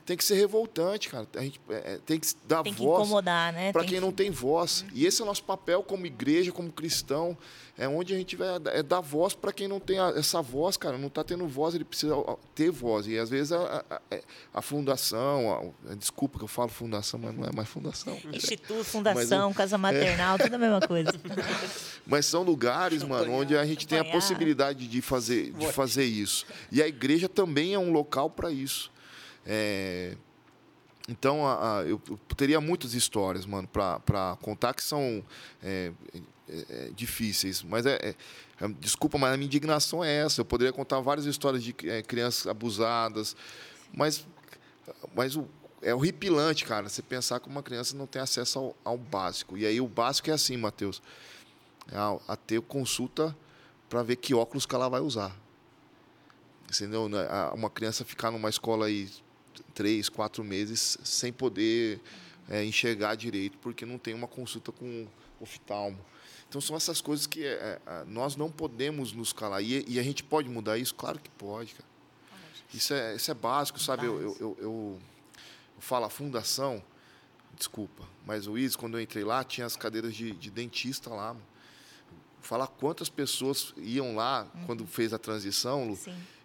tem 0.06 0.16
que 0.16 0.24
ser 0.24 0.36
revoltante, 0.36 1.08
cara. 1.08 1.26
A 1.34 1.40
gente 1.40 1.60
é, 1.68 1.94
é 1.94 1.98
tem 2.06 2.20
que 2.20 2.28
dar 2.46 2.62
tem 2.62 2.72
voz 2.72 3.10
né? 3.24 3.72
para 3.72 3.82
quem 3.82 3.94
que... 3.94 4.00
não 4.00 4.12
tem 4.12 4.30
voz. 4.30 4.82
Uhum. 4.82 4.88
E 4.94 5.04
esse 5.04 5.20
é 5.20 5.24
o 5.24 5.26
nosso 5.26 5.42
papel 5.42 5.82
como 5.82 6.06
igreja, 6.06 6.52
como 6.52 6.70
cristão. 6.70 7.36
É 7.78 7.86
onde 7.86 8.14
a 8.14 8.16
gente 8.16 8.36
vai 8.36 8.48
é 8.72 8.82
dar 8.82 9.00
voz 9.00 9.34
para 9.34 9.52
quem 9.52 9.68
não 9.68 9.78
tem 9.78 9.98
a, 9.98 10.08
essa 10.10 10.40
voz, 10.40 10.76
cara. 10.76 10.96
Não 10.96 11.08
está 11.08 11.24
tendo 11.24 11.46
voz, 11.46 11.74
ele 11.74 11.84
precisa 11.84 12.14
ter 12.54 12.70
voz. 12.70 13.06
E 13.06 13.18
às 13.18 13.28
vezes 13.28 13.52
a, 13.52 13.84
a, 13.90 14.00
é, 14.10 14.22
a 14.54 14.62
fundação, 14.62 15.74
desculpa 15.98 16.38
que 16.38 16.44
eu 16.44 16.48
falo 16.48 16.68
fundação, 16.68 17.20
mas 17.20 17.36
não 17.36 17.44
é 17.44 17.50
mais 17.52 17.68
fundação. 17.68 18.16
Instituto, 18.32 18.84
fundação, 18.84 19.48
mas, 19.48 19.56
casa 19.56 19.76
maternal, 19.76 20.36
é... 20.36 20.44
tudo 20.44 20.54
a 20.54 20.58
mesma 20.58 20.80
coisa. 20.80 21.12
mas 22.06 22.24
são 22.24 22.44
lugares, 22.44 23.02
mano, 23.02 23.32
onde 23.32 23.56
a 23.56 23.66
gente 23.66 23.86
tem 23.86 23.98
a 23.98 24.04
possibilidade 24.04 24.86
de 24.86 25.02
fazer, 25.02 25.52
de 25.52 25.66
fazer 25.72 26.04
isso. 26.04 26.46
E 26.70 26.80
a 26.80 26.86
igreja 26.86 27.28
também 27.28 27.74
é 27.74 27.78
um 27.78 27.92
local 27.92 28.30
para 28.30 28.52
isso. 28.52 28.94
É, 29.46 30.16
então, 31.08 31.46
a, 31.46 31.78
a, 31.78 31.82
eu, 31.82 32.00
eu, 32.08 32.18
teria 32.36 32.60
muitas 32.60 32.94
histórias, 32.94 33.46
mano, 33.46 33.68
para 33.68 34.36
contar 34.42 34.74
que 34.74 34.82
são 34.82 35.24
é, 35.62 35.92
é, 36.48 36.64
é, 36.68 36.90
difíceis. 36.94 37.62
Mas 37.62 37.86
é, 37.86 37.94
é, 37.94 38.14
é, 38.60 38.68
desculpa, 38.80 39.16
mas 39.16 39.32
a 39.32 39.36
minha 39.36 39.46
indignação 39.46 40.02
é 40.02 40.12
essa. 40.12 40.40
Eu 40.40 40.44
poderia 40.44 40.72
contar 40.72 41.00
várias 41.00 41.26
histórias 41.26 41.62
de 41.62 41.72
crianças 41.72 42.46
abusadas, 42.48 43.36
mas, 43.94 44.26
mas 45.14 45.36
o, 45.36 45.46
é 45.80 45.94
horripilante, 45.94 46.64
cara, 46.64 46.88
você 46.88 47.02
pensar 47.02 47.38
que 47.38 47.48
uma 47.48 47.62
criança 47.62 47.96
não 47.96 48.06
tem 48.06 48.20
acesso 48.20 48.58
ao, 48.58 48.76
ao 48.84 48.98
básico. 48.98 49.56
E 49.56 49.64
aí 49.64 49.80
o 49.80 49.86
básico 49.86 50.30
é 50.30 50.32
assim, 50.32 50.56
Matheus, 50.56 51.00
a, 51.92 52.18
a 52.32 52.36
ter 52.36 52.60
consulta 52.62 53.36
para 53.88 54.02
ver 54.02 54.16
que 54.16 54.34
óculos 54.34 54.66
que 54.66 54.74
ela 54.74 54.88
vai 54.88 55.00
usar. 55.00 55.36
Entendeu? 56.68 57.08
Né, 57.08 57.24
uma 57.54 57.70
criança 57.70 58.04
ficar 58.04 58.32
numa 58.32 58.48
escola 58.48 58.86
aí 58.86 59.08
três, 59.74 60.08
quatro 60.08 60.42
meses 60.44 60.98
sem 61.04 61.32
poder 61.32 62.00
é, 62.48 62.64
enxergar 62.64 63.14
direito, 63.14 63.58
porque 63.58 63.84
não 63.84 63.98
tem 63.98 64.14
uma 64.14 64.28
consulta 64.28 64.72
com 64.72 65.06
oftalmo. 65.40 65.98
Então 66.48 66.60
são 66.60 66.76
essas 66.76 67.00
coisas 67.00 67.26
que 67.26 67.44
é, 67.44 67.80
é, 67.86 68.04
nós 68.06 68.36
não 68.36 68.50
podemos 68.50 69.12
nos 69.12 69.32
calar. 69.32 69.62
E, 69.62 69.84
e, 69.88 69.98
a 69.98 70.02
gente 70.02 70.22
pode 70.22 70.48
mudar 70.48 70.78
isso? 70.78 70.94
Claro 70.94 71.18
que 71.18 71.30
pode, 71.30 71.74
cara. 71.74 71.88
Isso 72.72 72.94
é, 72.94 73.14
isso 73.14 73.30
é 73.30 73.34
básico, 73.34 73.78
sabe? 73.78 74.06
Eu, 74.06 74.20
eu, 74.20 74.36
eu, 74.38 74.56
eu, 74.60 74.98
falo 75.78 76.06
a 76.06 76.10
fundação, 76.10 76.82
desculpa, 77.54 78.04
mas 78.26 78.46
o 78.46 78.58
IS, 78.58 78.74
quando 78.74 78.96
eu 78.98 79.00
entrei 79.00 79.24
lá, 79.24 79.44
tinha 79.44 79.66
as 79.66 79.76
cadeiras 79.76 80.14
de, 80.14 80.32
de 80.32 80.50
dentista 80.50 81.10
lá. 81.10 81.28
Mano. 81.34 81.46
Falar 82.40 82.68
quantas 82.68 83.08
pessoas 83.08 83.74
iam 83.76 84.14
lá 84.14 84.46
uhum. 84.54 84.66
quando 84.66 84.86
fez 84.86 85.12
a 85.12 85.18
transição, 85.18 85.88
Lu, 85.88 85.98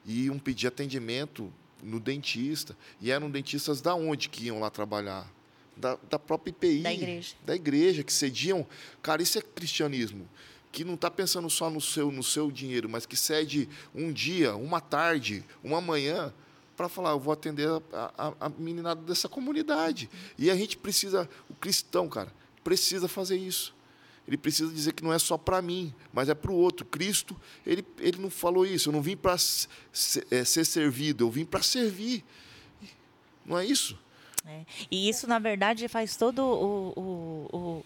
e 0.06 0.26
iam 0.26 0.40
pedir 0.40 0.68
atendimento 0.68 1.54
no 1.82 2.00
dentista. 2.00 2.76
E 3.00 3.12
eram 3.12 3.30
dentistas 3.30 3.82
da 3.82 3.96
onde 3.96 4.30
que 4.30 4.46
iam 4.46 4.60
lá 4.60 4.70
trabalhar? 4.70 5.28
Da, 5.76 5.98
da 6.10 6.20
própria 6.20 6.52
IPI. 6.52 6.82
Da 6.82 6.94
igreja. 6.94 7.36
Da 7.46 7.56
igreja, 7.56 8.04
que 8.04 8.14
cediam. 8.14 8.66
Cara, 9.02 9.22
isso 9.22 9.38
é 9.38 9.42
cristianismo. 9.42 10.28
Que 10.72 10.84
não 10.84 10.94
está 10.94 11.10
pensando 11.10 11.50
só 11.50 11.70
no 11.70 11.82
seu, 11.82 12.12
no 12.12 12.24
seu 12.24 12.52
dinheiro, 12.52 12.88
mas 12.88 13.06
que 13.06 13.18
cede 13.18 13.68
um 13.94 14.12
dia, 14.12 14.56
uma 14.56 14.80
tarde, 14.80 15.44
uma 15.64 15.82
manhã, 15.82 16.34
para 16.78 16.88
falar, 16.88 17.12
eu 17.12 17.20
vou 17.20 17.34
atender 17.34 17.68
a, 17.68 18.12
a, 18.18 18.34
a 18.40 18.50
meninada 18.50 19.02
dessa 19.02 19.28
comunidade. 19.28 20.10
E 20.38 20.50
a 20.50 20.56
gente 20.56 20.78
precisa, 20.78 21.30
o 21.50 21.54
cristão, 21.54 22.08
cara, 22.08 22.34
precisa 22.64 23.08
fazer 23.08 23.38
isso. 23.38 23.74
Ele 24.28 24.38
precisa 24.38 24.72
dizer 24.72 24.94
que 24.94 25.04
não 25.04 25.12
é 25.12 25.20
só 25.20 25.38
para 25.38 25.62
mim, 25.62 25.94
mas 26.14 26.30
é 26.30 26.36
para 26.36 26.52
o 26.52 26.56
outro. 26.56 26.86
Cristo, 26.86 27.36
ele, 27.66 27.86
ele 28.00 28.22
não 28.22 28.30
falou 28.30 28.66
isso. 28.66 28.90
Eu 28.90 28.94
não 28.94 29.02
vim 29.02 29.18
para 29.18 29.38
ser, 29.38 30.26
é, 30.30 30.44
ser 30.44 30.66
servido, 30.66 31.26
eu 31.26 31.32
vim 31.32 31.46
para 31.46 31.62
servir. 31.62 32.24
Não 33.46 33.58
é 33.58 33.66
isso? 33.66 33.98
É. 34.46 34.66
E 34.90 35.10
isso, 35.10 35.28
na 35.28 35.40
verdade, 35.40 35.88
faz 35.88 36.16
todo 36.16 36.40
o, 36.40 36.94
o, 36.96 37.58
o. 37.58 37.86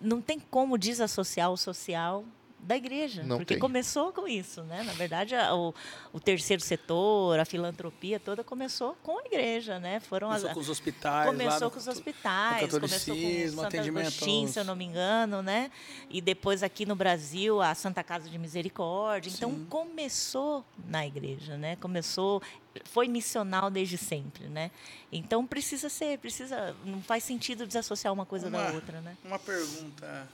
Não 0.00 0.20
tem 0.20 0.38
como 0.38 0.78
desassociar 0.78 1.50
o 1.50 1.56
social 1.56 2.24
da 2.62 2.76
igreja, 2.76 3.24
Não 3.24 3.38
porque 3.38 3.54
tem. 3.54 3.60
começou 3.60 4.12
com 4.12 4.28
isso, 4.28 4.62
né? 4.62 4.84
Na 4.84 4.92
verdade, 4.92 5.34
a, 5.34 5.52
o, 5.52 5.74
o, 6.12 6.20
terceiro 6.20 6.62
setor, 6.62 7.38
a 7.40 7.44
filantropia 7.44 8.20
toda 8.20 8.44
começou 8.44 8.96
com 9.02 9.18
a 9.18 9.22
igreja, 9.22 9.80
né? 9.80 9.98
Foram 9.98 10.28
começou 10.28 10.48
as, 10.48 10.54
com 10.54 10.60
os 10.60 10.68
hospitais, 10.68 11.26
começou 11.26 11.70
com 11.72 11.78
os 11.78 11.88
hospitais, 11.88 12.70
começou 12.70 13.16
com 13.16 13.48
Santa 13.50 13.66
atendimento 13.66 14.06
Agostinho, 14.06 14.48
se 14.48 14.60
eu 14.60 14.64
não 14.64 14.76
me 14.76 14.84
engano, 14.84 15.42
né? 15.42 15.72
E 16.08 16.20
depois 16.20 16.62
aqui 16.62 16.86
no 16.86 16.94
Brasil 16.94 17.60
a 17.60 17.74
Santa 17.74 18.04
Casa 18.04 18.30
de 18.30 18.38
Misericórdia. 18.38 19.28
Então 19.28 19.50
Sim. 19.50 19.66
começou 19.68 20.64
na 20.86 21.04
igreja, 21.04 21.56
né? 21.56 21.74
Começou 21.76 22.40
foi 22.84 23.06
missional 23.08 23.70
desde 23.70 23.98
sempre, 23.98 24.44
né? 24.44 24.70
Então 25.10 25.46
precisa 25.46 25.88
ser, 25.88 26.18
precisa, 26.18 26.74
não 26.84 27.02
faz 27.02 27.24
sentido 27.24 27.66
desassociar 27.66 28.12
uma 28.14 28.24
coisa 28.24 28.48
uma, 28.48 28.62
da 28.62 28.72
outra, 28.72 29.00
né? 29.00 29.16
Uma 29.24 29.38
pergunta 29.38 30.26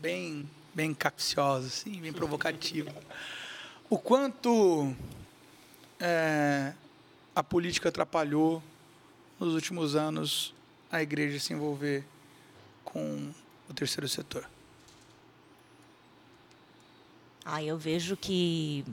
bem 0.00 0.48
bem 0.78 0.94
capciosa, 0.94 1.66
assim, 1.66 2.00
bem 2.00 2.12
provocativa. 2.12 2.94
O 3.90 3.98
quanto 3.98 4.94
é, 5.98 6.72
a 7.34 7.42
política 7.42 7.88
atrapalhou 7.88 8.62
nos 9.40 9.54
últimos 9.54 9.96
anos 9.96 10.54
a 10.88 11.02
igreja 11.02 11.40
se 11.40 11.52
envolver 11.52 12.04
com 12.84 13.32
o 13.68 13.74
terceiro 13.74 14.08
setor? 14.08 14.48
Ah, 17.44 17.60
eu 17.60 17.76
vejo 17.76 18.16
que 18.16 18.84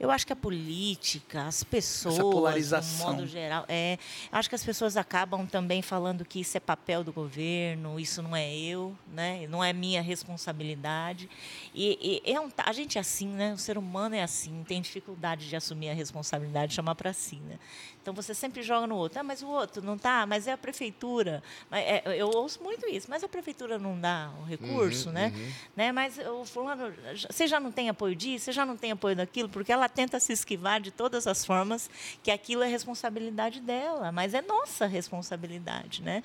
eu 0.00 0.10
acho 0.10 0.26
que 0.26 0.32
a 0.32 0.36
política, 0.36 1.46
as 1.46 1.64
pessoas, 1.64 2.14
Essa 2.14 2.22
polarização. 2.22 3.12
modo 3.14 3.26
geral, 3.26 3.64
é, 3.68 3.98
acho 4.30 4.48
que 4.48 4.54
as 4.54 4.64
pessoas 4.64 4.96
acabam 4.96 5.46
também 5.46 5.82
falando 5.82 6.24
que 6.24 6.40
isso 6.40 6.56
é 6.56 6.60
papel 6.60 7.02
do 7.02 7.12
governo, 7.12 7.98
isso 7.98 8.22
não 8.22 8.34
é 8.36 8.48
eu, 8.56 8.96
né? 9.12 9.46
Não 9.48 9.62
é 9.62 9.72
minha 9.72 10.00
responsabilidade. 10.02 11.28
E, 11.74 12.22
e 12.24 12.32
é 12.32 12.40
um, 12.40 12.50
a 12.58 12.72
gente 12.72 12.98
é 12.98 13.00
assim, 13.00 13.28
né? 13.28 13.52
O 13.52 13.58
ser 13.58 13.76
humano 13.78 14.14
é 14.14 14.22
assim, 14.22 14.64
tem 14.66 14.80
dificuldade 14.80 15.48
de 15.48 15.56
assumir 15.56 15.90
a 15.90 15.94
responsabilidade, 15.94 16.68
de 16.70 16.74
chamar 16.74 16.94
para 16.94 17.12
si, 17.12 17.36
né? 17.36 17.58
Então 18.00 18.14
você 18.14 18.32
sempre 18.32 18.62
joga 18.62 18.86
no 18.86 18.96
outro. 18.96 19.20
Ah, 19.20 19.22
mas 19.22 19.42
o 19.42 19.48
outro 19.48 19.82
não 19.82 19.98
tá, 19.98 20.24
mas 20.24 20.46
é 20.46 20.52
a 20.52 20.56
prefeitura. 20.56 21.42
É, 21.70 22.02
eu 22.18 22.28
ouço 22.30 22.62
muito 22.62 22.88
isso, 22.88 23.06
mas 23.10 23.22
a 23.22 23.28
prefeitura 23.28 23.78
não 23.78 23.98
dá 24.00 24.30
o 24.40 24.44
recurso, 24.44 25.08
Uhum, 25.08 25.14
né? 25.14 25.32
uhum. 25.36 25.52
né? 25.76 25.92
Mas 25.92 26.16
o 26.18 26.44
fulano, 26.44 26.92
você 27.28 27.46
já 27.46 27.60
não 27.60 27.70
tem 27.70 27.90
apoio 27.90 28.14
disso, 28.14 28.46
você 28.46 28.52
já 28.52 28.64
não 28.64 28.76
tem 28.76 28.92
apoio 28.92 29.14
daquilo, 29.14 29.48
porque 29.50 29.70
ela 29.70 29.87
tenta 29.88 30.20
se 30.20 30.32
esquivar 30.32 30.80
de 30.80 30.90
todas 30.90 31.26
as 31.26 31.44
formas 31.44 31.90
que 32.22 32.30
aquilo 32.30 32.62
é 32.62 32.68
responsabilidade 32.68 33.60
dela, 33.60 34.12
mas 34.12 34.34
é 34.34 34.42
nossa 34.42 34.86
responsabilidade, 34.86 36.02
né? 36.02 36.22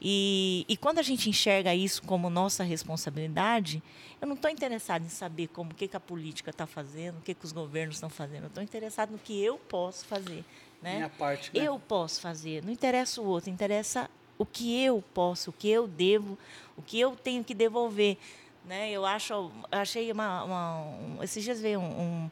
E, 0.00 0.64
e 0.68 0.76
quando 0.76 0.98
a 0.98 1.02
gente 1.02 1.28
enxerga 1.28 1.74
isso 1.74 2.02
como 2.02 2.30
nossa 2.30 2.62
responsabilidade, 2.62 3.82
eu 4.20 4.28
não 4.28 4.34
estou 4.34 4.50
interessado 4.50 5.04
em 5.04 5.08
saber 5.08 5.48
como 5.48 5.74
que, 5.74 5.88
que 5.88 5.96
a 5.96 6.00
política 6.00 6.50
está 6.50 6.66
fazendo, 6.66 7.18
o 7.18 7.22
que, 7.22 7.34
que 7.34 7.44
os 7.44 7.52
governos 7.52 7.96
estão 7.96 8.10
fazendo. 8.10 8.44
Eu 8.44 8.48
estou 8.48 8.62
interessado 8.62 9.10
no 9.10 9.18
que 9.18 9.42
eu 9.42 9.58
posso 9.58 10.04
fazer. 10.04 10.44
Né? 10.82 10.96
Minha 10.96 11.08
parte, 11.08 11.50
né? 11.52 11.66
Eu 11.66 11.78
posso 11.78 12.20
fazer. 12.20 12.64
Não 12.64 12.72
interessa 12.72 13.20
o 13.20 13.26
outro, 13.26 13.50
interessa 13.50 14.08
o 14.38 14.46
que 14.46 14.82
eu 14.82 15.02
posso, 15.12 15.50
o 15.50 15.52
que 15.52 15.68
eu 15.68 15.88
devo, 15.88 16.38
o 16.76 16.82
que 16.82 16.98
eu 17.00 17.16
tenho 17.16 17.42
que 17.42 17.54
devolver. 17.54 18.16
Né? 18.64 18.90
Eu 18.90 19.04
acho, 19.04 19.50
achei 19.70 20.12
uma, 20.12 20.44
uma 20.44 20.80
um, 20.82 21.22
esses 21.22 21.42
dias 21.42 21.60
veio 21.60 21.80
um, 21.80 22.00
um, 22.00 22.30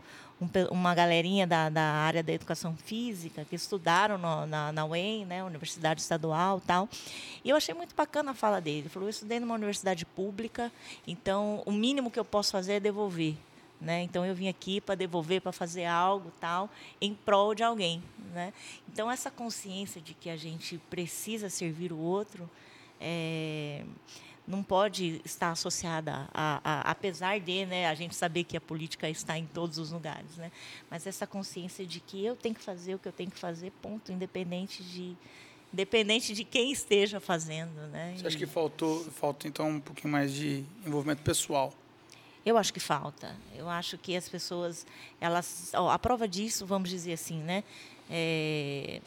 uma 0.71 0.95
galerinha 0.95 1.47
da, 1.47 1.71
da 1.71 1.83
área 1.83 2.23
da 2.23 2.33
educação 2.33 2.77
física 2.77 3.45
que 3.45 3.57
estudaram 3.57 4.19
no, 4.19 4.47
na, 4.47 4.71
na 4.71 4.85
UEM, 4.85 5.25
né, 5.25 5.43
Universidade 5.43 6.01
Estadual, 6.01 6.61
tal. 6.61 6.89
E 7.43 7.49
eu 7.49 7.57
achei 7.57 7.75
muito 7.75 7.95
bacana 7.95 8.33
a 8.33 8.35
fala 8.35 8.61
dele. 8.61 8.81
Ele 8.81 8.89
falou: 8.89 9.09
eu 9.09 9.11
estudei 9.11 9.41
numa 9.41 9.55
universidade 9.55 10.05
pública, 10.05 10.71
então 11.07 11.63
o 11.65 11.73
mínimo 11.73 12.11
que 12.11 12.19
eu 12.19 12.25
posso 12.25 12.53
fazer 12.53 12.75
é 12.75 12.81
devolver. 12.81 13.35
Né? 13.81 14.03
Então 14.03 14.25
eu 14.25 14.35
vim 14.35 14.49
aqui 14.49 14.81
para 14.81 14.95
devolver, 14.95 15.41
para 15.41 15.53
fazer 15.53 15.85
algo 15.85 16.33
tal, 16.41 16.71
em 17.01 17.15
prol 17.15 17.55
de 17.55 17.63
alguém. 17.63 18.03
Né? 18.33 18.53
Então 18.91 19.11
essa 19.11 19.31
consciência 19.31 20.01
de 20.01 20.15
que 20.15 20.31
a 20.31 20.37
gente 20.37 20.79
precisa 20.91 21.51
servir 21.51 21.93
o 21.93 21.99
outro 21.99 22.49
é, 23.01 23.85
não 24.47 24.63
pode 24.63 25.21
estar 25.25 25.51
associada 25.51 26.29
a, 26.33 26.61
a, 26.63 26.91
apesar 26.91 27.41
de 27.41 27.67
né, 27.67 27.87
a 27.89 27.95
gente 27.95 28.15
saber 28.15 28.45
que 28.45 28.57
a 28.57 28.61
política 28.61 29.09
está 29.11 29.37
em 29.37 29.47
todos 29.47 29.79
os 29.79 29.91
lugares, 29.91 30.37
né? 30.37 30.53
Mas 30.91 31.07
essa 31.07 31.27
consciência 31.27 31.85
de 31.85 31.99
que 32.01 32.25
eu 32.25 32.37
tenho 32.37 32.55
que 32.55 32.63
fazer 32.63 32.95
o 32.95 32.99
que 32.99 33.09
eu 33.09 33.13
tenho 33.13 33.31
que 33.31 33.39
fazer, 33.39 33.73
ponto, 33.83 34.13
independente 34.13 34.83
de 34.85 35.17
independente 35.73 36.33
de 36.33 36.45
quem 36.45 36.71
esteja 36.71 37.21
fazendo, 37.21 37.89
né? 37.89 38.15
Você 38.17 38.27
acha 38.27 38.39
que 38.39 38.47
faltou, 38.47 39.05
falta 39.11 39.49
então 39.49 39.69
um 39.69 39.81
pouquinho 39.81 40.13
mais 40.13 40.33
de 40.33 40.65
envolvimento 40.87 41.23
pessoal? 41.23 41.75
Eu 42.45 42.57
acho 42.57 42.73
que 42.73 42.79
falta. 42.79 43.37
Eu 43.55 43.69
acho 43.69 43.99
que 43.99 44.17
as 44.17 44.29
pessoas, 44.29 44.87
elas, 45.21 45.73
ó, 45.75 45.91
a 45.91 45.99
prova 45.99 46.29
disso, 46.29 46.65
vamos 46.65 46.89
dizer 46.89 47.13
assim, 47.13 47.41
né? 47.41 47.65
É, 48.09 49.03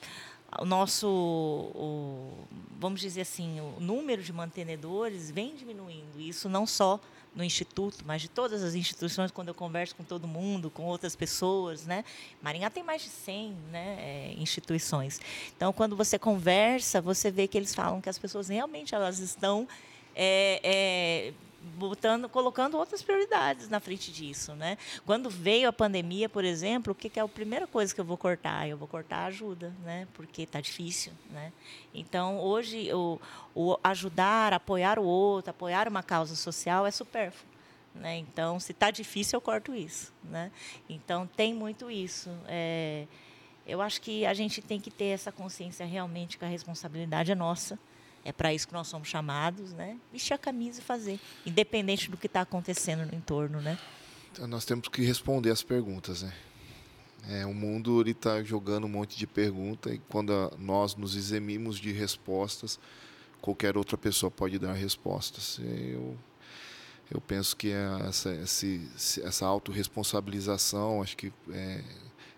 o 0.58 0.66
nosso, 0.66 1.08
o, 1.08 2.32
vamos 2.80 3.02
dizer 3.02 3.22
assim, 3.22 3.60
o 3.60 3.80
número 3.80 4.24
de 4.24 4.34
mantenedores 4.34 5.30
vem 5.30 5.56
diminuindo. 5.56 6.20
Isso 6.20 6.50
não 6.50 6.66
só 6.66 7.00
no 7.36 7.44
instituto, 7.44 8.04
mas 8.06 8.22
de 8.22 8.28
todas 8.28 8.64
as 8.64 8.74
instituições, 8.74 9.32
quando 9.32 9.50
eu 9.50 9.54
converso 9.54 9.96
com 9.96 10.04
todo 10.04 10.28
mundo, 10.28 10.70
com 10.70 10.84
outras 10.84 11.16
pessoas, 11.16 11.86
né? 11.86 12.04
Maringá 12.42 12.70
tem 12.70 12.84
mais 12.84 13.04
de 13.04 13.10
100 13.10 13.52
né, 13.72 13.98
é, 14.00 14.34
instituições. 14.38 15.22
Então, 15.56 15.72
quando 15.72 15.96
você 15.96 16.18
conversa, 16.18 17.00
você 17.00 17.30
vê 17.30 17.48
que 17.48 17.58
eles 17.58 17.76
falam 17.76 18.02
que 18.02 18.10
as 18.10 18.18
pessoas 18.18 18.50
realmente 18.50 18.96
elas 18.96 19.20
estão 19.20 19.68
é, 20.16 20.60
é, 20.64 21.34
botando, 21.78 22.30
colocando 22.30 22.78
outras 22.78 23.02
prioridades 23.02 23.70
na 23.70 23.80
frente 23.80 24.12
disso, 24.12 24.54
né? 24.54 24.78
Quando 25.06 25.30
veio 25.30 25.68
a 25.70 25.74
pandemia, 25.74 26.30
por 26.30 26.44
exemplo, 26.44 26.94
o 26.94 26.96
que, 26.96 27.10
que 27.10 27.20
é 27.20 27.24
a 27.24 27.28
primeira 27.28 27.68
coisa 27.68 27.94
que 27.94 28.02
eu 28.02 28.06
vou 28.06 28.18
cortar? 28.18 28.68
Eu 28.68 28.78
vou 28.78 28.88
cortar 28.88 29.18
a 29.18 29.26
ajuda, 29.26 29.74
né? 29.84 30.08
Porque 30.14 30.44
está 30.44 30.62
difícil, 30.62 31.12
né? 31.32 31.52
Então 31.94 32.40
hoje 32.40 32.94
o, 32.94 33.20
o 33.56 33.78
ajudar, 33.84 34.54
apoiar 34.54 35.00
o 35.00 35.04
outro, 35.04 35.52
apoiar 35.52 35.88
uma 35.88 36.04
causa 36.04 36.36
social 36.36 36.86
é 36.86 36.92
supérfluo. 36.92 37.50
Né? 37.94 38.18
Então, 38.18 38.60
se 38.60 38.72
está 38.72 38.92
difícil, 38.92 39.38
eu 39.38 39.42
corto 39.42 39.74
isso. 39.74 40.14
Né? 40.24 40.52
Então, 40.88 41.28
tem 41.28 41.54
muito 41.54 41.90
isso. 41.90 42.30
É, 42.48 43.06
eu 43.68 43.82
acho 43.82 44.02
que 44.02 44.26
a 44.26 44.34
gente 44.34 44.62
tem 44.62 44.80
que 44.80 44.90
ter 44.90 45.06
essa 45.06 45.32
consciência 45.32 45.86
realmente 45.86 46.38
que 46.38 46.46
a 46.46 46.48
responsabilidade 46.48 47.32
é 47.32 47.36
nossa. 47.36 47.78
É 48.24 48.32
para 48.32 48.54
isso 48.54 48.68
que 48.68 48.74
nós 48.74 48.88
somos 48.88 49.08
chamados, 49.08 49.74
né? 49.74 49.98
Vestir 50.12 50.34
a 50.34 50.38
camisa 50.38 50.80
e 50.80 50.84
fazer, 50.84 51.20
independente 51.46 52.12
do 52.12 52.18
que 52.18 52.28
está 52.28 52.42
acontecendo 52.42 53.06
no 53.06 53.16
entorno, 53.16 53.62
né? 53.62 53.78
Então, 54.32 54.48
nós 54.48 54.66
temos 54.66 54.88
que 54.88 55.02
responder 55.02 55.52
as 55.52 55.64
perguntas, 55.64 56.24
né? 56.24 56.34
É, 57.28 57.46
o 57.46 57.54
mundo 57.54 58.02
está 58.08 58.42
jogando 58.44 58.86
um 58.86 58.90
monte 58.90 59.18
de 59.18 59.28
perguntas 59.28 59.94
e 59.94 60.00
quando 60.10 60.34
a, 60.34 60.52
nós 60.58 60.96
nos 60.96 61.16
eximimos 61.16 61.78
de 61.78 61.92
respostas, 61.92 62.80
qualquer 63.42 63.78
outra 63.78 63.98
pessoa 63.98 64.32
pode 64.32 64.58
dar 64.58 64.74
respostas. 64.74 65.60
Eu, 65.60 66.18
eu 67.12 67.20
penso 67.20 67.56
que 67.56 67.72
essa, 68.08 68.30
essa, 68.32 68.66
essa 69.24 69.46
autorresponsabilização, 69.46 71.02
acho 71.02 71.18
que 71.18 71.34
é, 71.52 71.84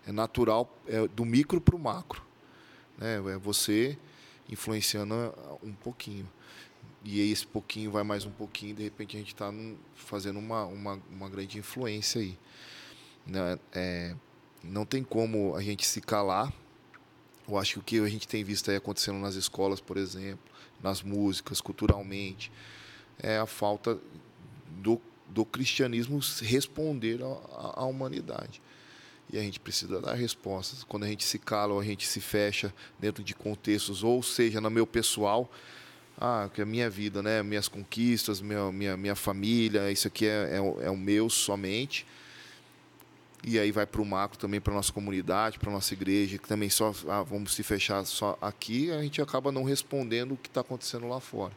é 0.08 0.12
natural, 0.12 0.74
é 0.88 1.08
do 1.08 1.26
micro 1.26 1.62
para 1.62 1.76
o 1.76 1.80
macro. 1.80 2.24
Né? 2.98 3.16
É 3.16 3.38
você 3.38 3.98
influenciando 4.52 5.16
um 5.64 5.74
pouquinho. 5.74 6.30
E 7.04 7.20
aí 7.20 7.32
esse 7.32 7.48
pouquinho 7.48 7.90
vai 7.90 8.04
mais 8.04 8.26
um 8.26 8.32
pouquinho, 8.32 8.76
de 8.76 8.84
repente 8.84 9.16
a 9.16 9.20
gente 9.20 9.34
está 9.34 9.52
fazendo 9.96 10.38
uma, 10.38 10.66
uma, 10.66 11.02
uma 11.10 11.30
grande 11.30 11.58
influência 11.58 12.22
aí. 12.22 12.38
Né? 13.26 13.58
É, 13.74 14.16
não 14.64 14.86
tem 14.86 15.04
como 15.04 15.56
a 15.56 15.62
gente 15.62 15.86
se 15.86 16.00
calar. 16.00 16.54
Eu 17.48 17.58
acho 17.58 17.74
que 17.74 17.80
o 17.80 17.84
que 17.84 18.00
a 18.00 18.10
gente 18.10 18.28
tem 18.28 18.44
visto 18.44 18.70
aí 18.70 18.78
acontecendo 18.78 19.18
nas 19.18 19.34
escolas, 19.34 19.82
por 19.82 19.98
exemplo, 19.98 20.52
nas 20.82 21.02
músicas, 21.02 21.60
culturalmente, 21.60 22.52
é 23.18 23.38
a 23.38 23.48
falta 23.48 24.00
do, 24.70 25.02
do 25.28 25.44
cristianismo 25.44 26.20
responder 26.42 27.20
à 27.24 27.84
humanidade. 27.84 28.62
E 29.32 29.38
a 29.38 29.42
gente 29.42 29.60
precisa 29.60 30.02
dar 30.02 30.14
respostas. 30.14 30.84
Quando 30.84 31.04
a 31.04 31.08
gente 31.08 31.24
se 31.24 31.40
cala 31.40 31.74
ou 31.74 31.80
a 31.80 31.84
gente 31.84 32.06
se 32.06 32.20
fecha 32.20 32.74
dentro 33.00 33.24
de 33.24 33.34
contextos, 33.34 34.04
ou 34.04 34.22
seja, 34.22 34.60
no 34.60 34.70
meu 34.70 34.86
pessoal, 34.86 35.50
ah, 36.18 36.50
que 36.54 36.62
é 36.62 36.64
a 36.64 36.68
minha 36.68 36.90
vida, 36.90 37.24
né? 37.24 37.42
minhas 37.42 37.68
conquistas, 37.68 38.42
minha, 38.42 38.72
minha, 38.72 38.98
minha 38.98 39.16
família, 39.16 39.90
isso 39.92 40.08
aqui 40.08 40.26
é, 40.28 40.52
é, 40.52 40.86
é 40.86 40.90
o 40.90 40.98
meu 40.98 41.30
somente. 41.30 42.06
E 43.44 43.58
aí 43.58 43.72
vai 43.72 43.88
para 43.88 44.02
o 44.02 44.06
macro 44.06 44.38
também, 44.38 44.62
para 44.62 44.74
nossa 44.74 44.94
comunidade, 44.94 45.58
para 45.58 45.72
nossa 45.72 45.94
igreja, 45.94 46.38
que 46.38 46.48
também 46.48 46.70
só 46.70 46.94
ah, 47.08 47.24
vamos 47.24 47.56
se 47.56 47.64
fechar 47.64 48.06
só 48.06 48.38
aqui, 48.40 48.92
a 48.92 49.02
gente 49.02 49.20
acaba 49.22 49.52
não 49.52 49.64
respondendo 49.64 50.34
o 50.34 50.38
que 50.38 50.48
está 50.48 50.62
acontecendo 50.62 51.08
lá 51.08 51.20
fora. 51.20 51.54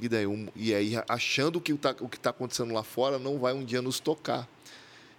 E, 0.00 0.08
daí, 0.08 0.26
um, 0.26 0.48
e 0.54 0.72
aí, 0.72 0.94
achando 1.08 1.60
que 1.60 1.72
o 1.72 1.76
tá, 1.76 1.92
que 1.92 2.04
está 2.16 2.30
acontecendo 2.30 2.72
lá 2.72 2.84
fora 2.84 3.18
não 3.18 3.38
vai 3.38 3.52
um 3.52 3.64
dia 3.64 3.82
nos 3.82 3.98
tocar. 3.98 4.48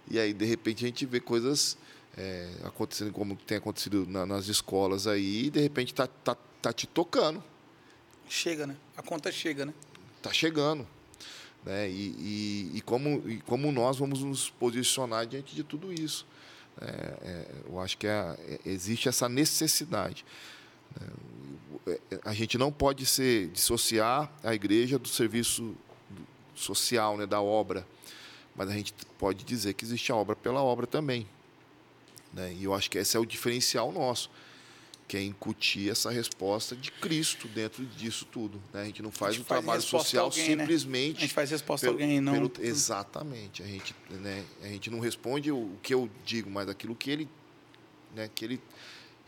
E 0.08 0.18
aí, 0.18 0.32
de 0.32 0.44
repente, 0.44 0.84
a 0.84 0.88
gente 0.88 1.06
vê 1.06 1.20
coisas 1.20 1.76
é, 2.16 2.48
acontecendo 2.64 3.12
como 3.12 3.36
tem 3.36 3.58
acontecido 3.58 4.06
na, 4.06 4.26
nas 4.26 4.46
escolas 4.46 5.06
aí, 5.06 5.46
e 5.46 5.50
de 5.50 5.60
repente 5.60 5.94
tá, 5.94 6.06
tá, 6.06 6.36
tá 6.60 6.72
te 6.72 6.86
tocando. 6.86 7.42
Chega, 8.28 8.66
né? 8.66 8.76
A 8.96 9.02
conta 9.02 9.32
chega, 9.32 9.66
né? 9.66 9.74
Tá 10.22 10.32
chegando. 10.32 10.86
Né? 11.64 11.90
E, 11.90 11.92
e, 11.92 12.70
e, 12.76 12.80
como, 12.80 13.28
e 13.28 13.38
como 13.40 13.70
nós 13.72 13.98
vamos 13.98 14.22
nos 14.22 14.50
posicionar 14.50 15.26
diante 15.26 15.54
de 15.54 15.64
tudo 15.64 15.92
isso. 15.92 16.26
É, 16.80 16.86
é, 16.86 17.46
eu 17.66 17.80
acho 17.80 17.98
que 17.98 18.06
é, 18.06 18.36
é 18.48 18.58
existe 18.64 19.08
essa 19.08 19.28
necessidade. 19.28 20.24
Né? 21.00 21.06
A 22.24 22.34
gente 22.34 22.56
não 22.58 22.70
pode 22.70 23.06
se 23.06 23.50
dissociar 23.52 24.30
a 24.42 24.54
igreja 24.54 24.98
do 24.98 25.08
serviço 25.08 25.74
social, 26.54 27.16
né, 27.16 27.26
da 27.26 27.40
obra, 27.40 27.86
mas 28.60 28.68
a 28.68 28.74
gente 28.74 28.92
pode 29.16 29.42
dizer 29.42 29.72
que 29.72 29.86
existe 29.86 30.12
a 30.12 30.14
obra 30.14 30.36
pela 30.36 30.62
obra 30.62 30.86
também. 30.86 31.26
Né? 32.30 32.52
E 32.52 32.64
eu 32.64 32.74
acho 32.74 32.90
que 32.90 32.98
esse 32.98 33.16
é 33.16 33.20
o 33.20 33.24
diferencial 33.24 33.90
nosso 33.90 34.30
que 35.08 35.16
é 35.16 35.22
incutir 35.22 35.90
essa 35.90 36.10
resposta 36.10 36.76
de 36.76 36.92
Cristo 36.92 37.48
dentro 37.48 37.86
disso 37.86 38.26
tudo. 38.26 38.62
Né? 38.70 38.82
A 38.82 38.84
gente 38.84 39.02
não 39.02 39.10
faz 39.10 39.38
o 39.38 39.44
faz 39.44 39.62
trabalho 39.62 39.80
social 39.80 40.26
alguém, 40.26 40.56
né? 40.56 40.64
simplesmente. 40.64 41.12
Né? 41.12 41.16
A 41.16 41.20
gente 41.22 41.32
faz 41.32 41.50
resposta 41.50 41.86
pelo, 41.86 41.98
a 41.98 42.02
alguém, 42.02 42.20
não. 42.20 42.34
Pelo, 42.34 42.52
exatamente. 42.58 43.62
A 43.62 43.66
gente, 43.66 43.94
né? 44.10 44.44
a 44.62 44.66
gente 44.66 44.90
não 44.90 45.00
responde 45.00 45.50
o, 45.50 45.78
que 45.82 45.94
eu 45.94 46.10
digo, 46.26 46.50
mas 46.50 46.68
aquilo 46.68 46.94
que 46.94 47.10
ele, 47.10 47.28
né? 48.14 48.28
que 48.34 48.44
ele, 48.44 48.60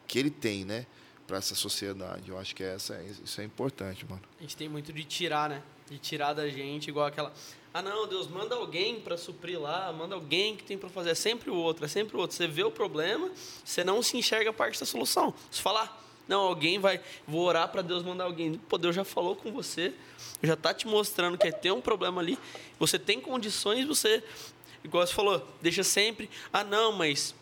que 0.07 0.19
ele 0.19 0.31
tem, 0.31 0.67
né? 0.67 0.85
Para 1.27 1.39
essa 1.39 1.55
sociedade. 1.55 2.29
Eu 2.29 2.39
acho 2.39 2.55
que 2.55 2.63
essa, 2.63 3.03
isso 3.25 3.41
é 3.41 3.45
importante, 3.45 4.05
mano. 4.05 4.21
A 4.39 4.43
gente 4.43 4.59
tem 4.59 4.69
muito 4.69 4.93
de 4.93 5.05
tirar, 5.05 5.49
né? 5.49 5.63
De 5.89 5.97
tirar 5.97 6.35
da 6.35 6.47
gente, 6.51 6.91
igual 6.91 7.07
aquela 7.07 7.33
ah, 7.75 7.81
não, 7.81 8.07
Deus, 8.07 8.29
manda 8.29 8.55
alguém 8.55 9.01
para 9.01 9.17
suprir 9.17 9.59
lá, 9.59 9.91
manda 9.93 10.15
alguém 10.15 10.55
que 10.55 10.63
tem 10.63 10.77
para 10.77 10.91
fazer. 10.91 11.11
É 11.11 11.15
sempre 11.15 11.51
o 11.51 11.55
outro, 11.55 11.85
é 11.87 11.89
sempre 11.89 12.17
o 12.17 12.21
outro. 12.21 12.37
Você 12.37 12.47
vê 12.47 12.63
o 12.63 12.71
problema, 12.71 13.31
você 13.65 13.83
não 13.83 14.03
se 14.03 14.17
enxerga 14.17 14.53
parte 14.53 14.79
da 14.79 14.85
solução. 14.85 15.33
Se 15.51 15.63
falar, 15.63 15.99
não, 16.29 16.43
alguém 16.43 16.79
vai, 16.79 17.01
vou 17.27 17.43
orar 17.43 17.69
para 17.69 17.81
Deus 17.81 18.03
mandar 18.03 18.25
alguém. 18.25 18.61
Pô, 18.69 18.77
Deus 18.77 18.95
já 18.95 19.05
falou 19.05 19.35
com 19.35 19.51
você, 19.51 19.95
já 20.43 20.53
está 20.53 20.75
te 20.75 20.87
mostrando 20.87 21.39
que 21.39 21.51
tem 21.51 21.73
um 21.73 21.81
problema 21.81 22.21
ali. 22.21 22.39
Você 22.79 22.99
tem 22.99 23.19
condições, 23.19 23.87
você, 23.87 24.23
igual 24.85 25.07
você 25.07 25.15
falou, 25.15 25.47
deixa 25.63 25.83
sempre, 25.83 26.29
ah, 26.53 26.63
não, 26.63 26.93
mas 26.93 27.35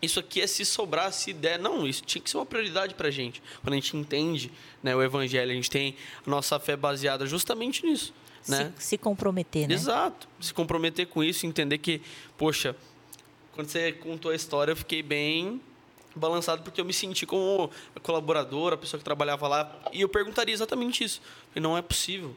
isso 0.00 0.18
aqui 0.18 0.40
é 0.40 0.46
se 0.46 0.64
sobrar, 0.64 1.12
se 1.12 1.30
der. 1.34 1.58
Não, 1.58 1.86
isso 1.86 2.02
tinha 2.04 2.22
que 2.22 2.30
ser 2.30 2.38
uma 2.38 2.46
prioridade 2.46 2.94
para 2.94 3.10
gente. 3.10 3.42
Quando 3.62 3.74
a 3.74 3.76
gente 3.76 3.94
entende 3.98 4.50
né, 4.82 4.96
o 4.96 5.02
Evangelho, 5.02 5.52
a 5.52 5.54
gente 5.54 5.70
tem 5.70 5.94
a 6.26 6.30
nossa 6.30 6.58
fé 6.58 6.74
baseada 6.74 7.26
justamente 7.26 7.84
nisso 7.84 8.14
né? 8.48 8.72
Se, 8.78 8.88
se 8.88 8.98
comprometer, 8.98 9.68
né? 9.68 9.74
Exato. 9.74 10.28
Se 10.40 10.52
comprometer 10.52 11.06
com 11.06 11.22
isso, 11.22 11.46
entender 11.46 11.78
que, 11.78 12.02
poxa, 12.36 12.76
quando 13.52 13.68
você 13.68 13.92
contou 13.92 14.30
a 14.30 14.34
história, 14.34 14.72
eu 14.72 14.76
fiquei 14.76 15.02
bem 15.02 15.60
balançado 16.14 16.62
porque 16.62 16.80
eu 16.80 16.84
me 16.84 16.92
senti 16.92 17.26
como 17.26 17.70
a 17.94 18.00
colaboradora, 18.00 18.74
a 18.74 18.78
pessoa 18.78 18.98
que 18.98 19.04
trabalhava 19.04 19.48
lá, 19.48 19.80
e 19.92 20.00
eu 20.00 20.08
perguntaria 20.08 20.54
exatamente 20.54 21.02
isso. 21.02 21.20
E 21.54 21.60
não 21.60 21.76
é 21.76 21.82
possível. 21.82 22.34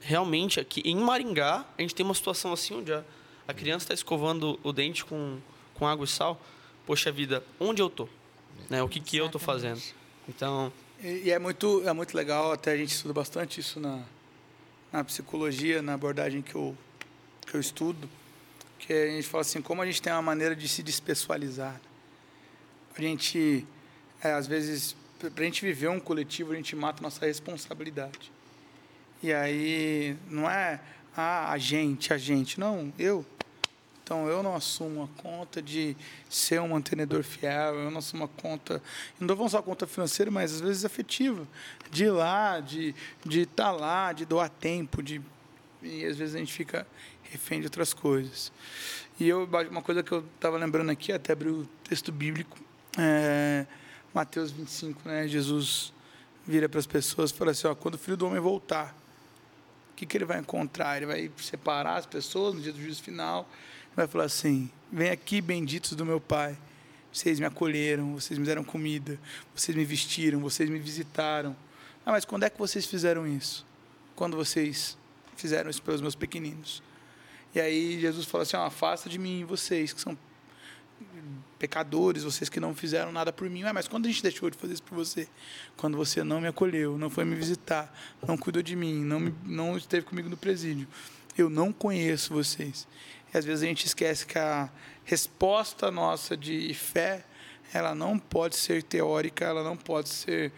Realmente, 0.00 0.60
aqui 0.60 0.82
em 0.84 0.96
Maringá, 0.96 1.64
a 1.76 1.82
gente 1.82 1.94
tem 1.94 2.04
uma 2.04 2.14
situação 2.14 2.52
assim 2.52 2.74
onde 2.74 2.92
a, 2.92 3.02
a 3.46 3.54
criança 3.54 3.84
está 3.84 3.94
escovando 3.94 4.58
o 4.62 4.72
dente 4.72 5.04
com, 5.04 5.38
com 5.74 5.86
água 5.86 6.04
e 6.04 6.08
sal. 6.08 6.40
Poxa 6.86 7.10
vida, 7.10 7.42
onde 7.58 7.82
eu 7.82 7.90
tô? 7.90 8.08
Né? 8.70 8.82
O 8.82 8.88
que, 8.88 9.00
que 9.00 9.16
eu 9.16 9.26
estou 9.26 9.40
fazendo? 9.40 9.80
Então. 10.28 10.72
E, 11.02 11.24
e, 11.24 11.30
é 11.30 11.38
muito 11.38 11.86
é 11.86 11.92
muito 11.92 12.16
legal, 12.16 12.52
até 12.52 12.72
a 12.72 12.76
gente 12.76 12.92
estuda 12.92 13.12
bastante 13.14 13.60
isso 13.60 13.78
na, 13.78 14.02
na 14.92 15.04
psicologia, 15.04 15.82
na 15.82 15.94
abordagem 15.94 16.42
que 16.42 16.54
eu, 16.54 16.76
que 17.46 17.54
eu 17.54 17.60
estudo, 17.60 18.08
que 18.78 18.92
a 18.92 19.06
gente 19.08 19.28
fala 19.28 19.42
assim, 19.42 19.60
como 19.60 19.82
a 19.82 19.86
gente 19.86 20.00
tem 20.00 20.12
uma 20.12 20.22
maneira 20.22 20.54
de 20.54 20.68
se 20.68 20.82
despessoalizar. 20.82 21.80
A 22.96 23.00
gente, 23.00 23.66
é, 24.22 24.32
às 24.32 24.46
vezes, 24.46 24.96
para 25.18 25.42
a 25.42 25.44
gente 25.44 25.64
viver 25.64 25.88
um 25.88 26.00
coletivo, 26.00 26.52
a 26.52 26.56
gente 26.56 26.74
mata 26.74 27.02
nossa 27.02 27.24
responsabilidade. 27.26 28.32
E 29.22 29.32
aí, 29.32 30.16
não 30.28 30.48
é 30.48 30.80
ah, 31.20 31.50
a 31.50 31.58
gente, 31.58 32.12
a 32.12 32.16
gente, 32.16 32.60
não, 32.60 32.92
eu. 32.96 33.26
Então, 34.08 34.26
eu 34.26 34.42
não 34.42 34.56
assumo 34.56 35.02
a 35.02 35.22
conta 35.22 35.60
de 35.60 35.94
ser 36.30 36.62
um 36.62 36.68
mantenedor 36.68 37.22
fiel, 37.22 37.74
eu 37.74 37.90
não 37.90 37.98
assumo 37.98 38.24
a 38.24 38.28
conta, 38.28 38.82
não 39.20 39.36
vamos 39.36 39.52
só 39.52 39.58
a 39.58 39.62
conta 39.62 39.86
financeira, 39.86 40.30
mas 40.30 40.54
às 40.54 40.60
vezes 40.62 40.82
afetiva, 40.82 41.46
de 41.90 42.04
ir 42.04 42.10
lá, 42.10 42.58
de 42.58 42.94
de 43.22 43.40
estar 43.42 43.64
tá 43.64 43.70
lá, 43.70 44.14
de 44.14 44.24
doar 44.24 44.48
tempo, 44.48 45.02
de 45.02 45.20
e 45.82 46.06
às 46.06 46.16
vezes 46.16 46.34
a 46.34 46.38
gente 46.38 46.54
fica 46.54 46.86
refém 47.24 47.60
de 47.60 47.66
outras 47.66 47.92
coisas. 47.92 48.50
E 49.20 49.28
eu 49.28 49.44
uma 49.70 49.82
coisa 49.82 50.02
que 50.02 50.10
eu 50.10 50.24
estava 50.36 50.56
lembrando 50.56 50.90
aqui, 50.90 51.12
até 51.12 51.34
abri 51.34 51.50
o 51.50 51.68
texto 51.84 52.10
bíblico, 52.10 52.56
é, 52.96 53.66
Mateus 54.14 54.50
25, 54.50 55.06
né? 55.06 55.28
Jesus 55.28 55.92
vira 56.46 56.66
para 56.66 56.80
as 56.80 56.86
pessoas 56.86 57.30
e 57.30 57.34
fala 57.34 57.50
assim, 57.50 57.66
ó, 57.66 57.74
quando 57.74 57.96
o 57.96 57.98
Filho 57.98 58.16
do 58.16 58.26
Homem 58.26 58.40
voltar, 58.40 58.96
o 59.92 59.96
que, 59.96 60.06
que 60.06 60.16
ele 60.16 60.24
vai 60.24 60.38
encontrar? 60.38 60.96
Ele 60.96 61.04
vai 61.04 61.30
separar 61.36 61.96
as 61.96 62.06
pessoas 62.06 62.54
no 62.54 62.62
dia 62.62 62.72
do 62.72 62.80
juízo 62.80 63.02
final 63.02 63.46
vai 63.94 64.06
falar 64.06 64.24
assim: 64.24 64.70
Vem 64.90 65.10
aqui, 65.10 65.40
benditos 65.40 65.92
do 65.92 66.04
meu 66.04 66.20
Pai. 66.20 66.56
Vocês 67.12 67.40
me 67.40 67.46
acolheram, 67.46 68.14
vocês 68.14 68.38
me 68.38 68.44
deram 68.44 68.62
comida, 68.62 69.18
vocês 69.54 69.76
me 69.76 69.84
vestiram, 69.84 70.40
vocês 70.40 70.68
me 70.68 70.78
visitaram. 70.78 71.56
Ah, 72.04 72.12
mas 72.12 72.24
quando 72.24 72.44
é 72.44 72.50
que 72.50 72.58
vocês 72.58 72.86
fizeram 72.86 73.26
isso? 73.26 73.66
Quando 74.14 74.36
vocês 74.36 74.96
fizeram 75.36 75.70
isso 75.70 75.82
pelos 75.82 76.00
meus 76.00 76.14
pequeninos. 76.14 76.82
E 77.54 77.60
aí 77.60 78.00
Jesus 78.00 78.26
fala 78.26 78.42
assim: 78.42 78.56
afasta 78.56 79.08
de 79.08 79.18
mim 79.18 79.44
vocês 79.44 79.92
que 79.92 80.00
são 80.00 80.16
pecadores, 81.58 82.22
vocês 82.22 82.48
que 82.48 82.60
não 82.60 82.74
fizeram 82.74 83.10
nada 83.10 83.32
por 83.32 83.48
mim. 83.48 83.62
Ah, 83.64 83.72
mas 83.72 83.88
quando 83.88 84.06
a 84.06 84.08
gente 84.08 84.22
deixou 84.22 84.50
de 84.50 84.56
fazer 84.56 84.74
isso 84.74 84.82
por 84.82 84.94
você? 84.94 85.28
Quando 85.76 85.96
você 85.96 86.22
não 86.22 86.40
me 86.40 86.48
acolheu, 86.48 86.96
não 86.96 87.10
foi 87.10 87.24
me 87.24 87.34
visitar, 87.34 87.92
não 88.26 88.36
cuidou 88.36 88.62
de 88.62 88.76
mim, 88.76 89.04
não, 89.04 89.20
me, 89.20 89.34
não 89.44 89.76
esteve 89.76 90.06
comigo 90.06 90.28
no 90.28 90.36
presídio. 90.36 90.86
Eu 91.36 91.48
não 91.48 91.72
conheço 91.72 92.32
vocês. 92.32 92.86
E 93.32 93.38
às 93.38 93.44
vezes 93.44 93.62
a 93.62 93.66
gente 93.66 93.86
esquece 93.86 94.26
que 94.26 94.38
a 94.38 94.70
resposta 95.04 95.90
nossa 95.90 96.36
de 96.36 96.72
fé, 96.74 97.24
ela 97.72 97.94
não 97.94 98.18
pode 98.18 98.56
ser 98.56 98.82
teórica, 98.82 99.44
ela 99.44 99.62
não 99.62 99.76
pode 99.76 100.08
ser 100.08 100.52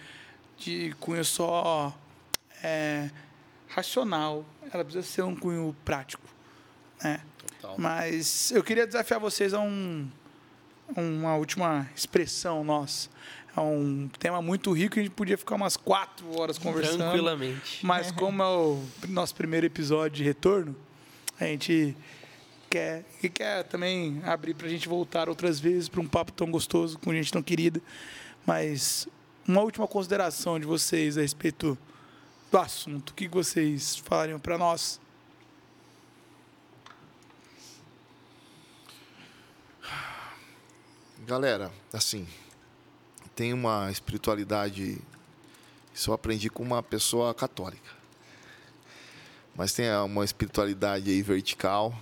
de 0.57 0.95
cunho 1.01 1.25
só 1.25 1.97
é, 2.63 3.11
racional, 3.69 4.45
ela 4.73 4.85
precisa 4.85 5.07
ser 5.07 5.23
um 5.23 5.35
cunho 5.35 5.75
prático. 5.85 6.23
Né? 7.03 7.21
Mas 7.77 8.51
eu 8.51 8.63
queria 8.63 8.87
desafiar 8.87 9.21
vocês 9.21 9.55
a 9.55 9.61
um, 9.61 10.09
uma 10.97 11.37
última 11.37 11.89
expressão 11.95 12.65
nossa. 12.65 13.09
É 13.57 13.61
um 13.61 14.09
tema 14.19 14.41
muito 14.41 14.73
rico 14.73 14.97
e 14.97 15.01
a 15.01 15.03
gente 15.03 15.13
podia 15.13 15.37
ficar 15.37 15.57
umas 15.57 15.77
quatro 15.77 16.39
horas 16.39 16.57
conversando. 16.57 16.99
Tranquilamente. 16.99 17.85
Mas 17.85 18.13
como 18.13 18.43
é 18.43 18.47
o 18.47 18.83
nosso 19.09 19.35
primeiro 19.35 19.67
episódio 19.67 20.19
de 20.19 20.25
retorno, 20.25 20.77
a 21.39 21.45
gente 21.45 21.97
quer 22.71 23.05
e 23.21 23.29
quer 23.29 23.65
também 23.65 24.23
abrir 24.25 24.55
para 24.55 24.69
a 24.69 24.71
gente 24.71 24.89
voltar 24.89 25.29
outras 25.29 25.59
vezes 25.59 25.89
para 25.89 26.01
um 26.01 26.07
papo 26.07 26.31
tão 26.31 26.49
gostoso 26.49 26.97
com 27.01 27.13
gente 27.13 27.33
tão 27.33 27.43
querida. 27.43 27.83
Mas 28.47 29.09
uma 29.47 29.61
última 29.63 29.89
consideração 29.89 30.59
de 30.59 30.65
vocês 30.65 31.19
a 31.19 31.23
respeito 31.23 31.77
do 32.51 32.59
assunto. 32.59 33.11
O 33.11 33.15
que 33.15 33.27
vocês 33.27 33.97
falariam 33.97 34.39
para 34.39 34.57
nós? 34.57 35.01
Galera, 41.27 41.71
assim, 41.93 42.27
tem 43.35 43.53
uma 43.53 43.91
espiritualidade. 43.91 44.99
Isso 45.93 46.11
eu 46.11 46.15
aprendi 46.15 46.49
com 46.49 46.63
uma 46.63 46.83
pessoa 46.83 47.35
católica. 47.35 47.91
Mas 49.57 49.73
tem 49.73 49.91
uma 49.93 50.25
espiritualidade 50.25 51.11
aí 51.11 51.23
vertical, 51.23 51.95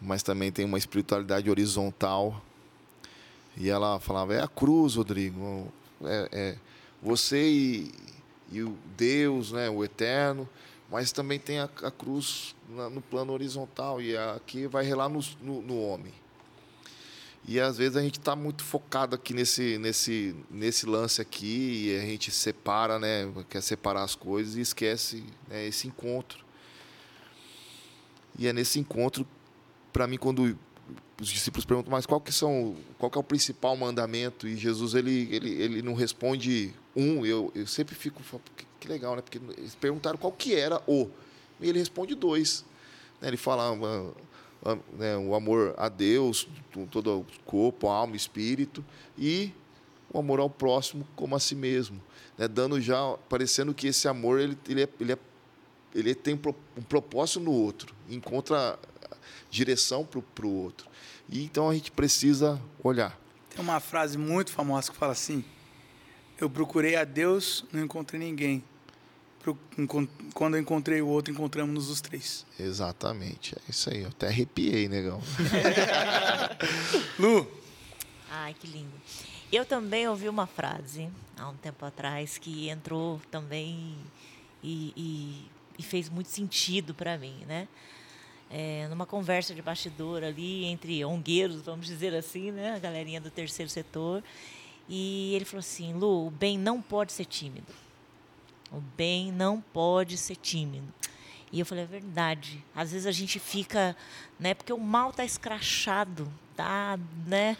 mas 0.00 0.22
também 0.22 0.52
tem 0.52 0.64
uma 0.64 0.78
espiritualidade 0.78 1.48
horizontal. 1.48 2.42
E 3.56 3.68
ela 3.68 3.98
falava: 4.00 4.34
é 4.34 4.42
a 4.42 4.48
cruz, 4.48 4.94
Rodrigo. 4.94 5.72
É, 6.04 6.28
é 6.32 6.56
você 7.02 7.48
e, 7.48 7.92
e, 8.52 8.62
o 8.62 8.76
Deus, 8.96 9.52
né, 9.52 9.70
o 9.70 9.84
eterno. 9.84 10.48
Mas 10.90 11.10
também 11.10 11.38
tem 11.38 11.58
a, 11.58 11.68
a 11.82 11.90
cruz 11.90 12.54
na, 12.68 12.88
no 12.88 13.00
plano 13.00 13.32
horizontal. 13.32 14.00
E 14.00 14.16
aqui 14.16 14.66
vai 14.66 14.84
relar 14.84 15.08
no, 15.08 15.20
no, 15.42 15.62
no 15.62 15.80
homem. 15.80 16.12
E 17.48 17.60
às 17.60 17.78
vezes 17.78 17.96
a 17.96 18.02
gente 18.02 18.18
está 18.18 18.34
muito 18.34 18.64
focado 18.64 19.14
aqui 19.14 19.32
nesse, 19.32 19.78
nesse, 19.78 20.34
nesse 20.50 20.84
lance 20.84 21.22
aqui 21.22 21.86
e 21.86 21.96
a 21.96 22.00
gente 22.00 22.32
separa, 22.32 22.98
né? 22.98 23.32
Quer 23.48 23.62
separar 23.62 24.02
as 24.02 24.16
coisas 24.16 24.56
e 24.56 24.60
esquece 24.60 25.24
né, 25.48 25.64
esse 25.64 25.86
encontro. 25.86 26.44
E 28.36 28.48
é 28.48 28.52
nesse 28.52 28.80
encontro 28.80 29.24
para 29.96 30.06
mim 30.06 30.18
quando 30.18 30.58
os 31.18 31.28
discípulos 31.28 31.64
perguntam, 31.64 31.90
mas 31.90 32.04
qual 32.04 32.20
que 32.20 32.30
são, 32.30 32.76
qual 32.98 33.10
que 33.10 33.16
é 33.16 33.20
o 33.20 33.24
principal 33.24 33.74
mandamento? 33.78 34.46
E 34.46 34.54
Jesus 34.54 34.92
ele 34.92 35.34
ele, 35.34 35.50
ele 35.50 35.80
não 35.80 35.94
responde 35.94 36.74
um. 36.94 37.24
Eu, 37.24 37.50
eu 37.54 37.66
sempre 37.66 37.94
fico 37.94 38.22
que, 38.78 38.86
legal, 38.86 39.16
né? 39.16 39.22
Porque 39.22 39.40
eles 39.56 39.74
perguntaram 39.74 40.18
qual 40.18 40.30
que 40.30 40.54
era 40.54 40.82
o 40.86 41.08
e 41.58 41.70
ele 41.70 41.78
responde 41.78 42.14
dois. 42.14 42.62
Né? 43.22 43.28
Ele 43.28 43.38
fala 43.38 43.74
né, 44.98 45.16
o 45.16 45.34
amor 45.34 45.74
a 45.78 45.88
Deus, 45.88 46.46
todo 46.90 47.20
o 47.20 47.26
corpo, 47.46 47.88
alma, 47.88 48.14
espírito, 48.14 48.84
e 49.16 49.50
o 50.12 50.18
amor 50.18 50.40
ao 50.40 50.50
próximo 50.50 51.08
como 51.16 51.34
a 51.34 51.40
si 51.40 51.54
mesmo, 51.54 52.02
né, 52.36 52.46
dando 52.46 52.78
já 52.82 53.16
parecendo 53.30 53.72
que 53.72 53.86
esse 53.86 54.06
amor 54.06 54.38
ele, 54.40 54.58
ele, 54.68 54.82
é, 54.82 54.88
ele, 55.00 55.12
é, 55.14 55.18
ele 55.94 56.14
tem 56.14 56.38
um 56.76 56.82
propósito 56.82 57.40
no 57.40 57.50
outro, 57.50 57.94
encontra 58.10 58.78
direção 59.50 60.04
para 60.04 60.46
o 60.46 60.54
outro. 60.54 60.88
E 61.28 61.44
então 61.44 61.68
a 61.68 61.74
gente 61.74 61.90
precisa 61.90 62.60
olhar. 62.82 63.18
Tem 63.50 63.60
uma 63.60 63.80
frase 63.80 64.16
muito 64.18 64.52
famosa 64.52 64.90
que 64.90 64.96
fala 64.96 65.12
assim: 65.12 65.44
Eu 66.40 66.48
procurei 66.48 66.96
a 66.96 67.04
Deus, 67.04 67.64
não 67.72 67.82
encontrei 67.82 68.20
ninguém 68.20 68.62
quando 70.34 70.56
eu 70.56 70.60
encontrei 70.60 71.00
o 71.00 71.06
outro, 71.06 71.32
encontramos 71.32 71.88
os 71.88 72.00
três. 72.00 72.44
Exatamente, 72.58 73.54
é 73.54 73.70
isso 73.70 73.90
aí. 73.90 74.02
Eu 74.02 74.08
até 74.08 74.28
arrepiei, 74.28 74.88
negão. 74.88 75.20
Lu. 77.18 77.46
Ai, 78.30 78.54
que 78.58 78.66
lindo. 78.66 78.92
Eu 79.52 79.64
também 79.64 80.08
ouvi 80.08 80.28
uma 80.28 80.46
frase 80.46 81.08
há 81.36 81.48
um 81.48 81.56
tempo 81.56 81.84
atrás 81.84 82.38
que 82.38 82.68
entrou 82.68 83.20
também 83.30 83.96
e, 84.62 84.92
e, 84.96 85.50
e 85.78 85.82
fez 85.82 86.08
muito 86.08 86.28
sentido 86.28 86.92
para 86.92 87.16
mim, 87.16 87.44
né? 87.46 87.68
É, 88.50 88.86
numa 88.88 89.06
conversa 89.06 89.54
de 89.54 89.60
bastidor 89.60 90.22
ali 90.22 90.64
entre 90.64 91.04
ongueiros, 91.04 91.62
vamos 91.62 91.86
dizer 91.86 92.14
assim, 92.14 92.52
né? 92.52 92.74
A 92.74 92.78
galerinha 92.78 93.20
do 93.20 93.30
terceiro 93.30 93.70
setor. 93.70 94.22
E 94.88 95.34
ele 95.34 95.44
falou 95.44 95.60
assim: 95.60 95.92
Lu, 95.94 96.28
o 96.28 96.30
bem 96.30 96.56
não 96.56 96.80
pode 96.80 97.12
ser 97.12 97.24
tímido. 97.24 97.72
O 98.70 98.80
bem 98.80 99.32
não 99.32 99.60
pode 99.60 100.16
ser 100.16 100.36
tímido. 100.36 100.92
E 101.52 101.60
eu 101.60 101.66
falei, 101.66 101.84
é 101.84 101.86
verdade. 101.86 102.62
Às 102.74 102.92
vezes 102.92 103.06
a 103.06 103.12
gente 103.12 103.38
fica, 103.38 103.96
né, 104.38 104.52
porque 104.54 104.72
o 104.72 104.78
mal 104.78 105.10
está 105.10 105.24
escrachado, 105.24 106.30
tá, 106.56 106.98
né, 107.26 107.56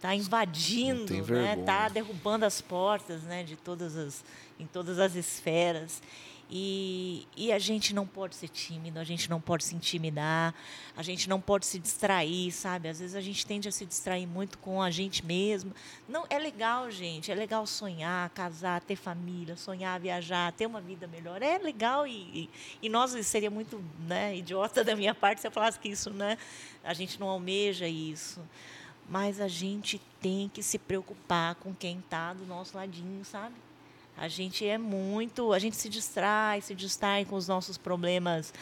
tá 0.00 0.14
invadindo, 0.14 1.14
né, 1.32 1.56
tá 1.64 1.88
derrubando 1.88 2.44
as 2.44 2.60
portas, 2.60 3.22
né, 3.22 3.42
de 3.42 3.56
todas 3.56 3.96
as 3.96 4.24
em 4.60 4.66
todas 4.66 4.98
as 4.98 5.14
esferas. 5.14 6.00
E, 6.54 7.26
e 7.34 7.50
a 7.50 7.58
gente 7.58 7.94
não 7.94 8.06
pode 8.06 8.36
ser 8.36 8.48
tímido, 8.48 8.98
a 8.98 9.04
gente 9.04 9.30
não 9.30 9.40
pode 9.40 9.64
se 9.64 9.74
intimidar, 9.74 10.54
a 10.94 11.02
gente 11.02 11.26
não 11.26 11.40
pode 11.40 11.64
se 11.64 11.78
distrair, 11.78 12.52
sabe? 12.52 12.90
Às 12.90 13.00
vezes 13.00 13.16
a 13.16 13.22
gente 13.22 13.46
tende 13.46 13.70
a 13.70 13.72
se 13.72 13.86
distrair 13.86 14.26
muito 14.26 14.58
com 14.58 14.82
a 14.82 14.90
gente 14.90 15.24
mesmo. 15.24 15.72
Não, 16.06 16.26
é 16.28 16.38
legal, 16.38 16.90
gente, 16.90 17.32
é 17.32 17.34
legal 17.34 17.66
sonhar, 17.66 18.28
casar, 18.30 18.82
ter 18.82 18.96
família, 18.96 19.56
sonhar, 19.56 19.98
viajar, 19.98 20.52
ter 20.52 20.66
uma 20.66 20.82
vida 20.82 21.06
melhor. 21.06 21.40
É 21.40 21.56
legal 21.56 22.06
e, 22.06 22.10
e, 22.12 22.50
e 22.82 22.88
nós 22.90 23.12
seria 23.24 23.50
muito 23.50 23.82
né, 24.06 24.36
idiota 24.36 24.84
da 24.84 24.94
minha 24.94 25.14
parte 25.14 25.40
se 25.40 25.46
eu 25.46 25.50
falasse 25.50 25.78
que 25.78 25.88
isso, 25.88 26.10
né? 26.10 26.36
A 26.84 26.92
gente 26.92 27.18
não 27.18 27.30
almeja 27.30 27.88
isso 27.88 28.42
mas 29.08 29.40
a 29.40 29.48
gente 29.48 30.00
tem 30.20 30.48
que 30.48 30.62
se 30.62 30.78
preocupar 30.78 31.56
com 31.56 31.74
quem 31.74 31.98
está 31.98 32.32
do 32.32 32.46
nosso 32.46 32.76
ladinho, 32.76 33.22
sabe? 33.24 33.54
A 34.16 34.28
gente 34.28 34.66
é 34.66 34.76
muito, 34.76 35.52
a 35.52 35.58
gente 35.58 35.76
se 35.76 35.88
distrai, 35.88 36.60
se 36.60 36.74
distrai 36.74 37.24
com 37.24 37.34
os 37.34 37.48
nossos 37.48 37.78
problemas 37.78 38.52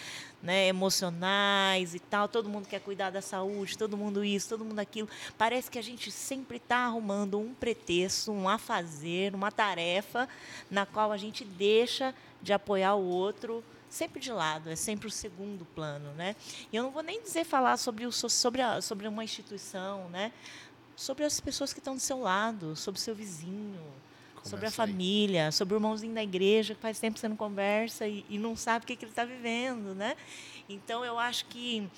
né, 0.42 0.68
emocionais 0.68 1.94
e 1.94 1.98
tal. 1.98 2.28
Todo 2.28 2.48
mundo 2.48 2.66
quer 2.66 2.80
cuidar 2.80 3.10
da 3.10 3.20
saúde, 3.20 3.76
todo 3.76 3.96
mundo 3.96 4.24
isso, 4.24 4.48
todo 4.48 4.64
mundo 4.64 4.78
aquilo. 4.78 5.08
Parece 5.36 5.70
que 5.70 5.78
a 5.78 5.82
gente 5.82 6.10
sempre 6.10 6.56
está 6.56 6.78
arrumando 6.78 7.38
um 7.38 7.52
pretexto, 7.52 8.32
um 8.32 8.48
a 8.48 8.58
fazer, 8.58 9.34
uma 9.34 9.50
tarefa 9.50 10.28
na 10.70 10.86
qual 10.86 11.12
a 11.12 11.16
gente 11.16 11.44
deixa 11.44 12.14
de 12.42 12.52
apoiar 12.52 12.94
o 12.94 13.04
outro 13.04 13.62
sempre 13.88 14.20
de 14.20 14.30
lado, 14.30 14.70
é 14.70 14.76
sempre 14.76 15.08
o 15.08 15.10
segundo 15.10 15.64
plano, 15.74 16.12
né? 16.12 16.36
E 16.72 16.76
eu 16.76 16.84
não 16.84 16.92
vou 16.92 17.02
nem 17.02 17.20
dizer 17.20 17.44
falar 17.44 17.76
sobre 17.76 18.06
o 18.06 18.12
sobre 18.12 18.62
a, 18.62 18.80
sobre 18.80 19.08
uma 19.08 19.24
instituição, 19.24 20.08
né? 20.10 20.32
Sobre 20.94 21.24
as 21.24 21.40
pessoas 21.40 21.72
que 21.72 21.80
estão 21.80 21.94
do 21.96 22.00
seu 22.00 22.20
lado, 22.20 22.76
sobre 22.76 23.00
o 23.00 23.02
seu 23.02 23.14
vizinho, 23.14 23.82
sobre 24.42 24.66
a 24.66 24.70
família, 24.70 25.46
aí. 25.46 25.52
sobre 25.52 25.74
o 25.74 25.76
irmãozinho 25.76 26.14
da 26.14 26.22
igreja 26.22 26.74
que 26.74 26.80
faz 26.80 26.98
tempo 26.98 27.14
que 27.14 27.20
você 27.20 27.28
não 27.28 27.36
conversa 27.36 28.06
e, 28.06 28.24
e 28.28 28.38
não 28.38 28.56
sabe 28.56 28.84
o 28.84 28.86
que, 28.86 28.96
que 28.96 29.04
ele 29.04 29.12
está 29.12 29.24
vivendo, 29.24 29.94
né? 29.94 30.16
Então 30.68 31.04
eu 31.04 31.18
acho 31.18 31.46
que 31.46 31.88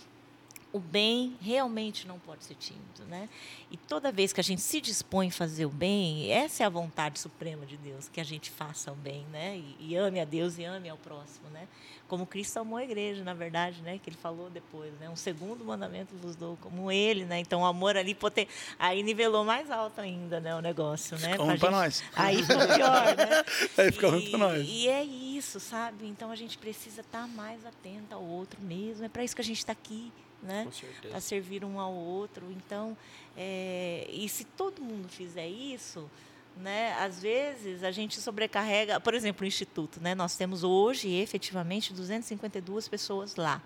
o 0.72 0.78
bem 0.78 1.36
realmente 1.40 2.06
não 2.06 2.18
pode 2.18 2.44
ser 2.44 2.54
tímido, 2.54 3.04
né? 3.06 3.28
E 3.70 3.76
toda 3.76 4.10
vez 4.10 4.32
que 4.32 4.40
a 4.40 4.44
gente 4.44 4.62
se 4.62 4.80
dispõe 4.80 5.28
a 5.28 5.30
fazer 5.30 5.66
o 5.66 5.68
bem, 5.68 6.30
essa 6.30 6.62
é 6.62 6.66
a 6.66 6.68
vontade 6.70 7.20
suprema 7.20 7.66
de 7.66 7.76
Deus, 7.76 8.08
que 8.08 8.20
a 8.20 8.24
gente 8.24 8.50
faça 8.50 8.90
o 8.90 8.94
bem, 8.94 9.26
né? 9.30 9.58
E, 9.58 9.90
e 9.90 9.96
ame 9.96 10.18
a 10.18 10.24
Deus 10.24 10.56
e 10.58 10.64
ame 10.64 10.88
ao 10.88 10.96
próximo, 10.96 11.50
né? 11.50 11.68
Como 12.08 12.26
Cristo 12.26 12.58
amou 12.58 12.78
a 12.78 12.84
igreja, 12.84 13.22
na 13.22 13.34
verdade, 13.34 13.82
né? 13.82 13.98
Que 14.02 14.08
ele 14.08 14.16
falou 14.16 14.48
depois, 14.48 14.92
né? 14.98 15.10
Um 15.10 15.16
segundo 15.16 15.62
mandamento 15.64 16.14
vos 16.16 16.36
dou, 16.36 16.56
como 16.56 16.90
ele, 16.90 17.26
né? 17.26 17.38
Então 17.38 17.60
o 17.62 17.66
amor 17.66 17.96
ali 17.96 18.14
poten... 18.14 18.48
aí 18.78 19.02
nivelou 19.02 19.44
mais 19.44 19.70
alto 19.70 20.00
ainda, 20.00 20.40
né? 20.40 20.54
O 20.54 20.60
negócio, 20.60 21.18
né? 21.18 21.32
Ficou 21.32 21.46
ruim 21.46 21.58
para 21.58 21.70
nós. 21.70 22.02
Aí 22.14 22.42
ficou 22.42 22.66
pior, 22.66 23.16
né? 23.16 23.44
Aí 23.76 23.92
ficou 23.92 24.10
ruim 24.10 24.30
para 24.30 24.38
nós. 24.38 24.66
E 24.66 24.88
é 24.88 25.04
isso, 25.04 25.60
sabe? 25.60 26.06
Então 26.06 26.30
a 26.30 26.36
gente 26.36 26.56
precisa 26.56 27.02
estar 27.02 27.26
mais 27.28 27.64
atento 27.64 28.14
ao 28.14 28.22
outro 28.22 28.60
mesmo. 28.60 29.04
É 29.04 29.08
para 29.08 29.22
isso 29.24 29.34
que 29.34 29.42
a 29.42 29.44
gente 29.44 29.58
está 29.58 29.72
aqui 29.72 30.12
né? 30.42 30.68
Para 31.10 31.20
servir 31.20 31.64
um 31.64 31.78
ao 31.78 31.92
outro. 31.92 32.50
Então, 32.50 32.96
é, 33.36 34.06
e 34.10 34.28
se 34.28 34.44
todo 34.44 34.82
mundo 34.82 35.08
fizer 35.08 35.46
isso, 35.46 36.10
né? 36.56 36.94
Às 36.98 37.22
vezes 37.22 37.82
a 37.82 37.90
gente 37.90 38.20
sobrecarrega, 38.20 39.00
por 39.00 39.14
exemplo, 39.14 39.44
o 39.44 39.46
instituto, 39.46 40.00
né? 40.00 40.14
Nós 40.14 40.36
temos 40.36 40.64
hoje 40.64 41.12
efetivamente 41.14 41.92
252 41.92 42.88
pessoas 42.88 43.36
lá 43.36 43.62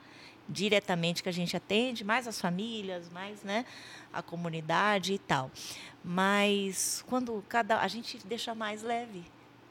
diretamente 0.48 1.22
que 1.22 1.28
a 1.28 1.32
gente 1.32 1.56
atende, 1.56 2.04
mais 2.04 2.26
as 2.26 2.40
famílias, 2.40 3.10
mais, 3.10 3.42
né, 3.42 3.64
a 4.12 4.22
comunidade 4.22 5.12
e 5.12 5.18
tal. 5.18 5.50
Mas 6.04 7.04
quando 7.08 7.44
cada 7.48 7.80
a 7.80 7.88
gente 7.88 8.18
deixa 8.24 8.54
mais 8.54 8.82
leve, 8.82 9.24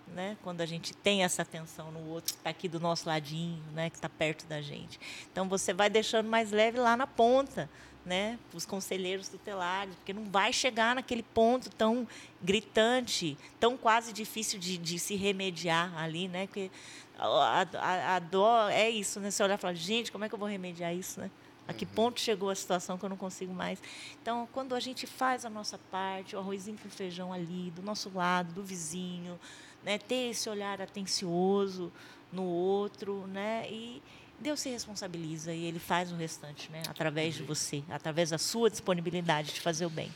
né? 0.07 0.37
Quando 0.43 0.61
a 0.61 0.65
gente 0.65 0.93
tem 0.93 1.23
essa 1.23 1.41
atenção 1.41 1.91
no 1.91 2.09
outro 2.09 2.33
que 2.33 2.39
está 2.39 2.49
aqui 2.49 2.67
do 2.67 2.79
nosso 2.79 3.07
ladinho, 3.07 3.61
né? 3.73 3.89
Que 3.89 3.97
está 3.97 4.09
perto 4.09 4.45
da 4.45 4.61
gente. 4.61 4.99
Então 5.31 5.47
você 5.49 5.73
vai 5.73 5.89
deixando 5.89 6.29
mais 6.29 6.51
leve 6.51 6.79
lá 6.79 6.95
na 6.95 7.07
ponta, 7.07 7.69
né? 8.05 8.37
Os 8.53 8.65
conselheiros 8.65 9.27
tutelares, 9.27 9.95
porque 9.95 10.13
não 10.13 10.25
vai 10.25 10.53
chegar 10.53 10.95
naquele 10.95 11.23
ponto 11.23 11.69
tão 11.69 12.07
gritante, 12.41 13.37
tão 13.59 13.75
quase 13.75 14.13
difícil 14.13 14.59
de, 14.59 14.77
de 14.77 14.99
se 14.99 15.15
remediar 15.15 15.97
ali, 15.97 16.27
né? 16.27 16.45
Porque 16.45 16.69
a, 17.17 17.65
a, 17.73 18.15
a 18.15 18.19
dó 18.19 18.69
é 18.69 18.89
isso, 18.89 19.19
né? 19.19 19.31
Você 19.31 19.41
olhar 19.43 19.55
e 19.55 19.61
falar, 19.61 19.73
gente, 19.73 20.11
como 20.11 20.23
é 20.23 20.29
que 20.29 20.35
eu 20.35 20.39
vou 20.39 20.47
remediar 20.47 20.93
isso, 20.93 21.19
né? 21.19 21.31
A 21.67 21.73
que 21.73 21.85
uhum. 21.85 21.91
ponto 21.91 22.21
chegou 22.21 22.51
a 22.51 22.55
situação 22.55 22.95
que 22.97 23.03
eu 23.03 23.09
não 23.09 23.17
consigo 23.17 23.51
mais? 23.51 23.81
Então, 24.21 24.47
quando 24.53 24.75
a 24.75 24.79
gente 24.79 25.07
faz 25.07 25.45
a 25.45 25.49
nossa 25.49 25.79
parte, 25.89 26.35
o 26.35 26.39
arrozinho 26.39 26.77
com 26.77 26.89
feijão 26.89 27.33
ali, 27.33 27.71
do 27.71 27.81
nosso 27.81 28.11
lado, 28.13 28.53
do 28.53 28.63
vizinho, 28.63 29.39
né, 29.85 29.99
ter 29.99 30.31
esse 30.31 30.49
olhar 30.49 30.81
atencioso 30.81 31.91
no 32.33 32.43
outro, 32.43 33.27
né, 33.27 33.69
e 33.69 34.01
Deus 34.39 34.59
se 34.59 34.69
responsabiliza 34.69 35.53
e 35.53 35.63
Ele 35.63 35.79
faz 35.79 36.11
o 36.11 36.15
restante, 36.15 36.69
né, 36.71 36.81
através 36.89 37.35
de 37.35 37.43
você, 37.43 37.83
através 37.89 38.31
da 38.31 38.37
sua 38.37 38.69
disponibilidade 38.69 39.53
de 39.53 39.61
fazer 39.61 39.85
o 39.85 39.89
bem. 39.89 40.11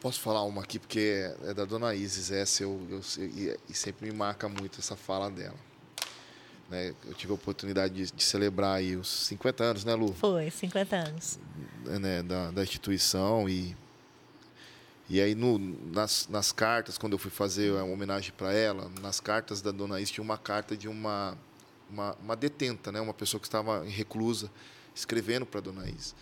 Posso 0.00 0.20
falar 0.20 0.42
uma 0.44 0.62
aqui 0.62 0.78
porque 0.78 1.30
é 1.44 1.54
da 1.54 1.64
Dona 1.64 1.94
Isis 1.94 2.30
essa 2.30 2.62
eu, 2.62 2.80
eu, 2.90 3.00
e, 3.22 3.56
e 3.68 3.74
sempre 3.74 4.10
me 4.10 4.16
marca 4.16 4.48
muito 4.48 4.78
essa 4.78 4.96
fala 4.96 5.30
dela. 5.30 5.56
Né, 6.70 6.94
eu 7.04 7.14
tive 7.14 7.32
a 7.32 7.34
oportunidade 7.34 7.94
de, 7.94 8.10
de, 8.10 8.24
celebrar 8.24 8.76
aí 8.76 8.96
os 8.96 9.08
50 9.26 9.62
anos, 9.62 9.84
né, 9.84 9.94
Lu? 9.94 10.12
Foi, 10.14 10.50
50 10.50 10.96
anos. 10.96 11.38
Né, 11.84 12.22
da, 12.22 12.50
da 12.50 12.62
instituição 12.62 13.48
e 13.48 13.76
e 15.08 15.20
aí, 15.20 15.34
no, 15.34 15.58
nas, 15.58 16.26
nas 16.28 16.50
cartas, 16.50 16.98
quando 16.98 17.12
eu 17.12 17.18
fui 17.18 17.30
fazer 17.30 17.72
uma 17.72 17.84
homenagem 17.84 18.32
para 18.36 18.52
ela, 18.52 18.90
nas 19.00 19.20
cartas 19.20 19.62
da 19.62 19.70
dona 19.70 20.00
Is 20.00 20.10
tinha 20.10 20.24
uma 20.24 20.36
carta 20.36 20.76
de 20.76 20.88
uma, 20.88 21.38
uma, 21.88 22.14
uma 22.14 22.34
detenta, 22.36 22.90
né? 22.90 23.00
uma 23.00 23.14
pessoa 23.14 23.40
que 23.40 23.46
estava 23.46 23.84
reclusa, 23.84 24.50
escrevendo 24.94 25.46
para 25.46 25.60
a 25.60 25.62
dona 25.62 25.88
Is. 25.88 26.14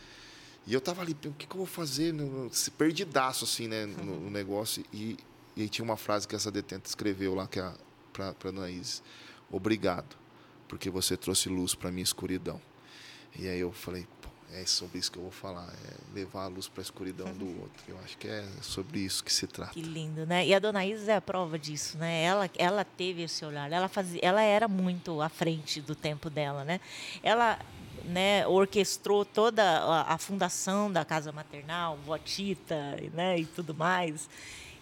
E 0.66 0.73
eu 0.75 0.79
estava 0.79 1.01
ali, 1.01 1.12
o 1.12 1.33
que, 1.33 1.47
que, 1.47 1.55
eu 1.55 1.59
vou 1.59 1.66
fazer? 1.66 2.14
Perdidaço, 2.77 3.44
assim, 3.44 3.68
né, 3.68 3.87
no, 3.87 4.20
no 4.20 4.29
negócio. 4.31 4.85
E, 4.92 5.16
e 5.57 5.62
aí 5.62 5.68
tinha 5.68 5.85
uma 5.85 5.97
frase 5.97 6.29
que 6.29 6.35
essa 6.35 6.51
detenta 6.51 6.88
escreveu 6.88 7.35
lá, 7.35 7.47
que 7.47 7.61
é 7.61 7.73
para 8.12 8.29
a 8.29 8.33
dona 8.33 8.70
Is. 8.70 9.03
Obrigado, 9.51 10.16
porque 10.68 10.90
você 10.90 11.16
trouxe 11.16 11.49
luz 11.49 11.75
para 11.75 11.90
minha 11.90 12.05
escuridão. 12.05 12.61
E 13.38 13.49
aí 13.49 13.61
eu 13.61 13.73
falei, 13.73 14.07
é 14.55 14.67
sobre 14.67 14.99
isso 14.99 15.11
que 15.11 15.19
eu 15.19 15.23
vou 15.23 15.33
falar, 15.33 15.69
é 15.69 16.14
levar 16.14 16.45
a 16.45 16.47
luz 16.47 16.69
para 16.69 16.81
a 16.81 16.85
escuridão 16.85 17.33
do 17.35 17.46
outro. 17.61 17.83
Eu 17.88 17.98
acho 18.05 18.17
que 18.17 18.29
é 18.29 18.44
sobre 18.63 19.00
isso 19.00 19.25
que 19.25 19.33
se 19.33 19.46
trata. 19.46 19.73
Que 19.73 19.83
lindo, 19.83 20.25
né? 20.27 20.46
E 20.46 20.55
a 20.55 20.59
dona 20.59 20.85
Isa 20.87 21.13
é 21.13 21.17
a 21.17 21.21
prova 21.21 21.59
disso, 21.59 21.98
né? 21.98 22.23
Ela, 22.23 22.50
ela 22.57 22.85
teve 22.85 23.23
esse 23.23 23.44
olhar, 23.44 23.71
ela 23.71 23.88
fazia, 23.88 24.21
ela 24.23 24.42
era 24.42 24.69
muito 24.69 25.21
à 25.21 25.29
frente 25.29 25.81
do 25.81 25.94
tempo 25.94 26.31
dela, 26.31 26.65
né? 26.65 26.81
Ela 27.23 27.59
né, 28.05 28.46
orquestrou 28.46 29.25
toda 29.25 29.63
a, 29.63 30.15
a 30.15 30.19
fundação 30.19 30.92
da 30.92 31.05
casa 31.05 31.33
maternal, 31.33 31.98
votita, 32.05 32.96
né, 33.13 33.38
e 33.38 33.46
tudo 33.46 33.75
mais. 33.75 34.29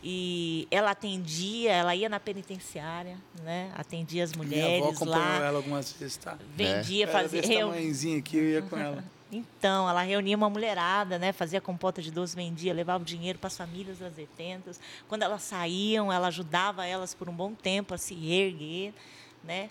E 0.04 0.66
ela 0.68 0.90
atendia, 0.90 1.70
ela 1.70 1.94
ia 1.94 2.08
na 2.08 2.18
penitenciária, 2.18 3.16
né? 3.44 3.70
Atendia 3.76 4.24
as 4.24 4.32
mulheres 4.32 4.80
Minha 4.80 4.90
avó 4.90 5.04
lá. 5.04 5.36
ela 5.36 5.58
algumas 5.58 5.92
vezes, 5.92 6.16
tá? 6.16 6.36
Vendia, 6.56 7.04
é. 7.04 7.06
fazia. 7.06 7.40
Eu... 7.40 7.70
aqui, 7.70 8.36
eu 8.36 8.44
ia 8.50 8.62
com 8.62 8.76
ela. 8.76 9.04
Então, 9.32 9.88
ela 9.88 10.02
reunia 10.02 10.36
uma 10.36 10.50
mulherada, 10.50 11.18
né? 11.18 11.32
Fazia 11.32 11.58
compota 11.58 12.02
de 12.02 12.10
doce, 12.10 12.36
vendia, 12.36 12.74
levava 12.74 13.02
dinheiro 13.02 13.38
para 13.38 13.46
as 13.48 13.56
famílias 13.56 13.98
das 13.98 14.12
detentas. 14.12 14.78
Quando 15.08 15.22
elas 15.22 15.42
saíam, 15.42 16.12
ela 16.12 16.28
ajudava 16.28 16.84
elas 16.84 17.14
por 17.14 17.30
um 17.30 17.32
bom 17.32 17.54
tempo 17.54 17.94
a 17.94 17.98
se 17.98 18.14
erguer. 18.30 18.92
Né? 19.42 19.70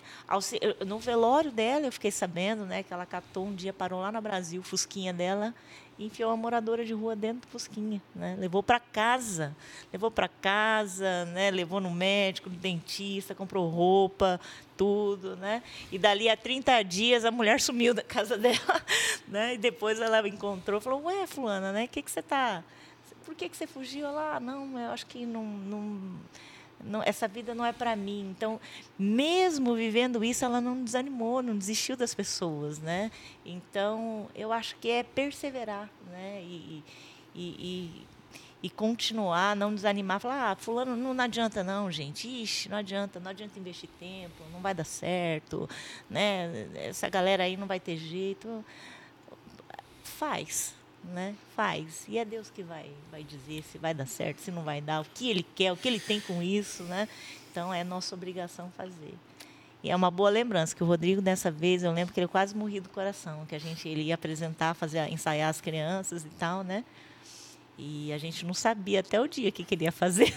No 0.84 0.98
velório 0.98 1.52
dela, 1.52 1.86
eu 1.86 1.92
fiquei 1.92 2.10
sabendo 2.10 2.66
né, 2.66 2.82
que 2.82 2.92
ela 2.92 3.06
captou 3.06 3.46
um 3.46 3.54
dia, 3.54 3.72
parou 3.72 4.00
lá 4.00 4.10
no 4.10 4.20
Brasil, 4.20 4.60
o 4.60 4.64
Fusquinha 4.64 5.12
dela, 5.12 5.54
enfiou 5.98 6.30
a 6.30 6.36
moradora 6.36 6.84
de 6.84 6.92
rua 6.92 7.14
dentro 7.14 7.42
do 7.42 7.46
Fusquinha. 7.48 8.02
Né? 8.14 8.36
Levou 8.38 8.62
para 8.62 8.80
casa, 8.80 9.54
levou 9.92 10.10
para 10.10 10.28
casa, 10.28 11.24
né? 11.26 11.50
levou 11.50 11.80
no 11.80 11.90
médico, 11.90 12.50
no 12.50 12.56
dentista, 12.56 13.34
comprou 13.34 13.68
roupa, 13.68 14.40
tudo. 14.76 15.36
Né? 15.36 15.62
E 15.90 15.98
dali 15.98 16.28
a 16.28 16.36
30 16.36 16.82
dias 16.82 17.24
a 17.24 17.30
mulher 17.30 17.60
sumiu 17.62 17.94
da 17.94 18.02
casa 18.02 18.36
dela. 18.36 18.82
Né? 19.28 19.54
E 19.54 19.58
depois 19.58 20.00
ela 20.00 20.26
encontrou 20.26 20.80
falou: 20.80 21.04
Ué, 21.04 21.26
Fulana, 21.26 21.72
né? 21.72 21.86
que, 21.86 22.02
que 22.02 22.10
você 22.10 22.20
está. 22.20 22.62
Por 23.24 23.34
que, 23.34 23.48
que 23.48 23.56
você 23.56 23.66
fugiu? 23.66 24.10
lá? 24.10 24.36
Ah, 24.36 24.40
não, 24.40 24.78
eu 24.78 24.90
acho 24.90 25.06
que 25.06 25.24
não, 25.24 25.44
não 25.44 26.18
não, 26.82 27.02
essa 27.02 27.28
vida 27.28 27.54
não 27.54 27.64
é 27.64 27.72
para 27.72 27.94
mim. 27.94 28.28
Então, 28.30 28.60
mesmo 28.98 29.74
vivendo 29.74 30.24
isso, 30.24 30.44
ela 30.44 30.60
não 30.60 30.82
desanimou, 30.82 31.42
não 31.42 31.56
desistiu 31.56 31.96
das 31.96 32.14
pessoas, 32.14 32.78
né? 32.78 33.10
Então, 33.44 34.28
eu 34.34 34.52
acho 34.52 34.76
que 34.76 34.90
é 34.90 35.02
perseverar, 35.02 35.88
né? 36.10 36.42
E, 36.42 36.82
e, 37.34 37.42
e, 37.42 38.06
e 38.64 38.70
continuar, 38.70 39.56
não 39.56 39.74
desanimar, 39.74 40.20
falar, 40.20 40.50
ah, 40.50 40.56
fulano, 40.56 40.96
não, 40.96 41.14
não, 41.14 41.24
adianta 41.24 41.62
não, 41.64 41.90
gente, 41.90 42.28
ixi, 42.28 42.68
não 42.68 42.76
adianta, 42.76 43.18
não 43.18 43.30
adianta 43.30 43.58
investir 43.58 43.88
tempo, 43.98 44.42
não 44.52 44.60
vai 44.60 44.74
dar 44.74 44.84
certo, 44.84 45.68
né? 46.08 46.68
Essa 46.74 47.08
galera 47.08 47.44
aí 47.44 47.56
não 47.56 47.66
vai 47.66 47.80
ter 47.80 47.96
jeito. 47.96 48.64
Faz, 50.04 50.74
né? 51.04 51.34
Faz. 51.54 52.04
E 52.08 52.18
é 52.18 52.24
Deus 52.24 52.50
que 52.50 52.62
vai, 52.62 52.90
vai 53.10 53.22
dizer 53.22 53.62
se 53.64 53.78
vai 53.78 53.94
dar 53.94 54.06
certo, 54.06 54.38
se 54.38 54.50
não 54.50 54.62
vai 54.62 54.80
dar, 54.80 55.00
o 55.00 55.04
que 55.04 55.28
Ele 55.28 55.42
quer, 55.42 55.72
o 55.72 55.76
que 55.76 55.88
Ele 55.88 56.00
tem 56.00 56.20
com 56.20 56.42
isso, 56.42 56.82
né? 56.84 57.08
Então 57.50 57.72
é 57.72 57.84
nossa 57.84 58.14
obrigação 58.14 58.70
fazer. 58.76 59.14
E 59.82 59.90
é 59.90 59.96
uma 59.96 60.10
boa 60.10 60.30
lembrança 60.30 60.74
que 60.76 60.82
o 60.82 60.86
Rodrigo 60.86 61.20
dessa 61.20 61.50
vez 61.50 61.82
eu 61.82 61.90
lembro 61.92 62.14
que 62.14 62.20
ele 62.20 62.28
quase 62.28 62.56
morri 62.56 62.78
do 62.78 62.88
coração, 62.88 63.44
que 63.46 63.54
a 63.54 63.58
gente 63.58 63.88
ele 63.88 64.02
ia 64.02 64.14
apresentar, 64.14 64.74
fazer 64.74 65.08
ensaiar 65.08 65.50
as 65.50 65.60
crianças 65.60 66.24
e 66.24 66.28
tal, 66.28 66.62
né? 66.62 66.84
E 67.76 68.12
a 68.12 68.18
gente 68.18 68.46
não 68.46 68.54
sabia 68.54 69.00
até 69.00 69.20
o 69.20 69.26
dia 69.26 69.50
que 69.50 69.64
queria 69.64 69.90
fazer. 69.90 70.32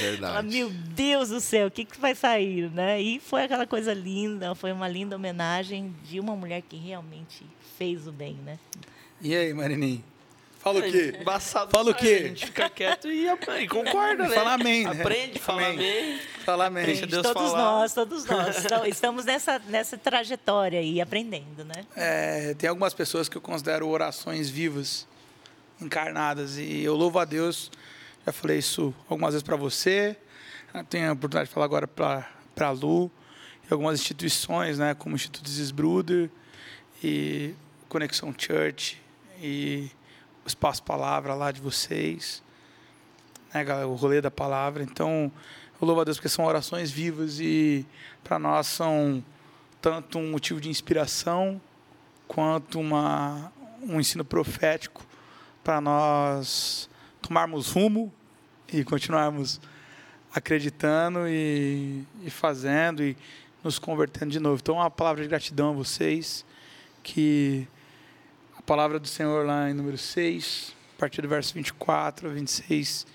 Verdade. 0.00 0.46
Meu 0.54 0.68
Deus 0.68 1.30
do 1.30 1.40
céu, 1.40 1.68
o 1.68 1.70
que, 1.70 1.86
que 1.86 1.98
vai 1.98 2.14
sair, 2.14 2.70
né? 2.70 3.00
E 3.00 3.18
foi 3.18 3.44
aquela 3.44 3.66
coisa 3.66 3.94
linda, 3.94 4.54
foi 4.54 4.72
uma 4.72 4.88
linda 4.88 5.16
homenagem 5.16 5.94
de 6.04 6.20
uma 6.20 6.36
mulher 6.36 6.60
que 6.60 6.76
realmente 6.76 7.46
fez 7.78 8.06
o 8.06 8.12
bem, 8.12 8.34
né? 8.44 8.58
E 9.20 9.34
aí, 9.34 9.52
Marininho? 9.52 10.04
Fala 10.58 10.80
o 10.80 10.82
quê? 10.82 11.16
Embaçado 11.20 11.70
Fala 11.70 11.90
o 11.90 11.94
quê? 11.94 12.20
A 12.24 12.28
gente 12.28 12.46
fica 12.46 12.68
quieto 12.68 13.08
e, 13.08 13.26
e 13.28 13.68
concorda, 13.68 14.28
né? 14.28 14.34
Fala 14.34 14.54
amém, 14.54 14.84
né? 14.84 15.00
Aprende, 15.00 15.38
fala 15.38 15.62
amém. 15.62 15.78
amém. 15.78 16.20
Fala 16.44 16.66
amém. 16.66 16.84
Deixa 16.84 17.06
Deus 17.06 17.22
todos 17.22 17.50
falar. 17.50 17.58
nós, 17.58 17.94
todos 17.94 18.24
nós. 18.24 18.64
Então, 18.64 18.84
estamos 18.86 19.24
nessa, 19.24 19.58
nessa 19.60 19.96
trajetória 19.96 20.80
aí, 20.80 21.00
aprendendo, 21.00 21.64
né? 21.64 21.84
É, 21.96 22.54
tem 22.54 22.68
algumas 22.68 22.92
pessoas 22.92 23.28
que 23.28 23.36
eu 23.36 23.40
considero 23.40 23.88
orações 23.88 24.50
vivas, 24.50 25.06
encarnadas. 25.80 26.58
E 26.58 26.82
eu 26.82 26.94
louvo 26.94 27.18
a 27.18 27.24
Deus, 27.24 27.70
já 28.26 28.32
falei 28.32 28.58
isso 28.58 28.94
algumas 29.08 29.34
vezes 29.34 29.44
para 29.44 29.56
você, 29.56 30.16
tenho 30.90 31.08
a 31.08 31.12
oportunidade 31.12 31.48
de 31.48 31.54
falar 31.54 31.66
agora 31.66 31.86
para 31.88 32.26
a 32.60 32.70
Lu, 32.70 33.10
e 33.68 33.72
algumas 33.72 33.98
instituições, 34.00 34.78
né, 34.78 34.94
como 34.94 35.14
o 35.14 35.16
Instituto 35.16 35.48
Zisbruder 35.48 36.30
e 37.02 37.54
Conexão 37.88 38.34
Church, 38.36 39.00
e 39.40 39.90
o 40.44 40.48
espaço 40.48 40.82
palavra 40.82 41.34
lá 41.34 41.50
de 41.50 41.60
vocês, 41.60 42.42
né, 43.52 43.64
galera, 43.64 43.88
o 43.88 43.94
rolê 43.94 44.20
da 44.20 44.30
palavra. 44.30 44.82
Então, 44.82 45.30
eu 45.80 45.86
louvo 45.86 46.00
a 46.00 46.04
Deus 46.04 46.16
porque 46.16 46.28
são 46.28 46.44
orações 46.44 46.90
vivas 46.90 47.40
e 47.40 47.86
para 48.24 48.38
nós 48.38 48.66
são 48.66 49.22
tanto 49.80 50.18
um 50.18 50.30
motivo 50.30 50.60
de 50.60 50.68
inspiração 50.68 51.60
quanto 52.26 52.80
uma, 52.80 53.52
um 53.82 54.00
ensino 54.00 54.24
profético 54.24 55.06
para 55.62 55.80
nós 55.80 56.88
tomarmos 57.22 57.70
rumo 57.70 58.12
e 58.72 58.84
continuarmos 58.84 59.60
acreditando 60.34 61.26
e, 61.28 62.04
e 62.22 62.30
fazendo 62.30 63.02
e 63.02 63.16
nos 63.62 63.78
convertendo 63.78 64.30
de 64.30 64.40
novo. 64.40 64.58
Então, 64.60 64.76
uma 64.76 64.90
palavra 64.90 65.22
de 65.22 65.28
gratidão 65.28 65.70
a 65.70 65.72
vocês 65.72 66.44
que 67.02 67.66
palavra 68.68 69.00
do 69.00 69.08
Senhor 69.08 69.46
lá 69.46 69.70
em 69.70 69.72
número 69.72 69.96
6, 69.96 70.76
a 70.94 71.00
partir 71.00 71.22
do 71.22 71.28
verso 71.28 71.54
24 71.54 72.28
a 72.28 72.32
26, 72.34 73.06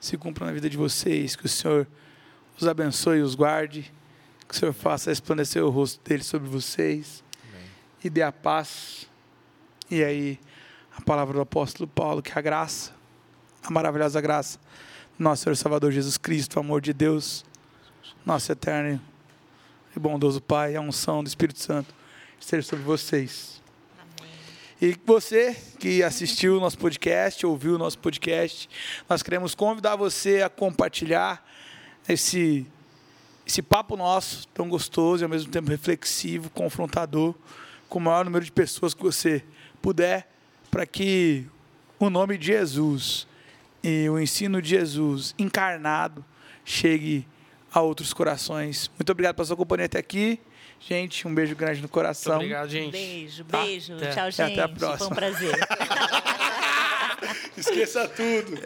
se 0.00 0.16
cumpra 0.16 0.46
na 0.46 0.52
vida 0.52 0.70
de 0.70 0.76
vocês, 0.78 1.36
que 1.36 1.44
o 1.44 1.48
Senhor 1.50 1.86
os 2.58 2.66
abençoe 2.66 3.18
e 3.18 3.20
os 3.20 3.34
guarde, 3.34 3.92
que 4.48 4.54
o 4.54 4.58
Senhor 4.58 4.72
faça 4.72 5.10
resplandecer 5.10 5.62
o 5.62 5.68
rosto 5.68 6.02
dele 6.02 6.22
sobre 6.22 6.48
vocês 6.48 7.22
Amém. 7.46 7.66
e 8.02 8.08
dê 8.08 8.22
a 8.22 8.32
paz. 8.32 9.06
E 9.90 10.02
aí, 10.02 10.40
a 10.96 11.02
palavra 11.02 11.34
do 11.34 11.42
apóstolo 11.42 11.86
Paulo, 11.86 12.22
que 12.22 12.32
a 12.32 12.40
graça, 12.40 12.92
a 13.62 13.70
maravilhosa 13.70 14.18
graça 14.18 14.58
do 15.18 15.24
nosso 15.24 15.42
Senhor 15.42 15.56
Salvador 15.56 15.92
Jesus 15.92 16.16
Cristo, 16.16 16.56
o 16.56 16.60
amor 16.60 16.80
de 16.80 16.94
Deus, 16.94 17.44
nosso 18.24 18.50
eterno 18.50 18.98
e 19.94 20.00
bondoso 20.00 20.40
Pai, 20.40 20.74
a 20.74 20.80
unção 20.80 21.22
do 21.22 21.26
Espírito 21.26 21.58
Santo, 21.58 21.94
esteja 22.40 22.66
sobre 22.66 22.86
vocês 22.86 23.61
e 24.84 24.96
você 25.06 25.56
que 25.78 26.02
assistiu 26.02 26.56
o 26.56 26.60
nosso 26.60 26.76
podcast, 26.76 27.46
ouviu 27.46 27.76
o 27.76 27.78
nosso 27.78 27.96
podcast, 28.00 28.68
nós 29.08 29.22
queremos 29.22 29.54
convidar 29.54 29.94
você 29.94 30.42
a 30.42 30.48
compartilhar 30.48 31.48
esse, 32.08 32.66
esse 33.46 33.62
papo 33.62 33.96
nosso, 33.96 34.48
tão 34.48 34.68
gostoso 34.68 35.22
e 35.22 35.24
ao 35.24 35.30
mesmo 35.30 35.52
tempo 35.52 35.70
reflexivo, 35.70 36.50
confrontador, 36.50 37.32
com 37.88 38.00
o 38.00 38.02
maior 38.02 38.24
número 38.24 38.44
de 38.44 38.50
pessoas 38.50 38.92
que 38.92 39.04
você 39.04 39.44
puder, 39.80 40.28
para 40.68 40.84
que 40.84 41.46
o 41.96 42.10
nome 42.10 42.36
de 42.36 42.46
Jesus 42.46 43.28
e 43.84 44.08
o 44.08 44.18
ensino 44.18 44.60
de 44.60 44.70
Jesus 44.70 45.32
encarnado 45.38 46.24
chegue 46.64 47.24
a 47.72 47.80
outros 47.80 48.12
corações. 48.12 48.90
Muito 48.98 49.12
obrigado 49.12 49.36
pela 49.36 49.46
sua 49.46 49.56
companhia 49.56 49.86
até 49.86 50.00
aqui. 50.00 50.40
Gente, 50.88 51.28
um 51.28 51.34
beijo 51.34 51.54
grande 51.54 51.80
no 51.80 51.88
coração. 51.88 52.36
Muito 52.36 52.46
obrigado, 52.46 52.68
gente. 52.68 52.92
Beijo, 52.92 53.44
tá? 53.44 53.62
beijo. 53.62 53.96
Tá? 53.96 54.10
Tchau, 54.10 54.30
gente. 54.30 54.52
Até 54.52 54.62
a 54.62 54.68
próxima. 54.68 54.98
Foi 54.98 55.06
um 55.06 55.10
prazer. 55.10 55.58
Esqueça 57.56 58.08
tudo. 58.08 58.58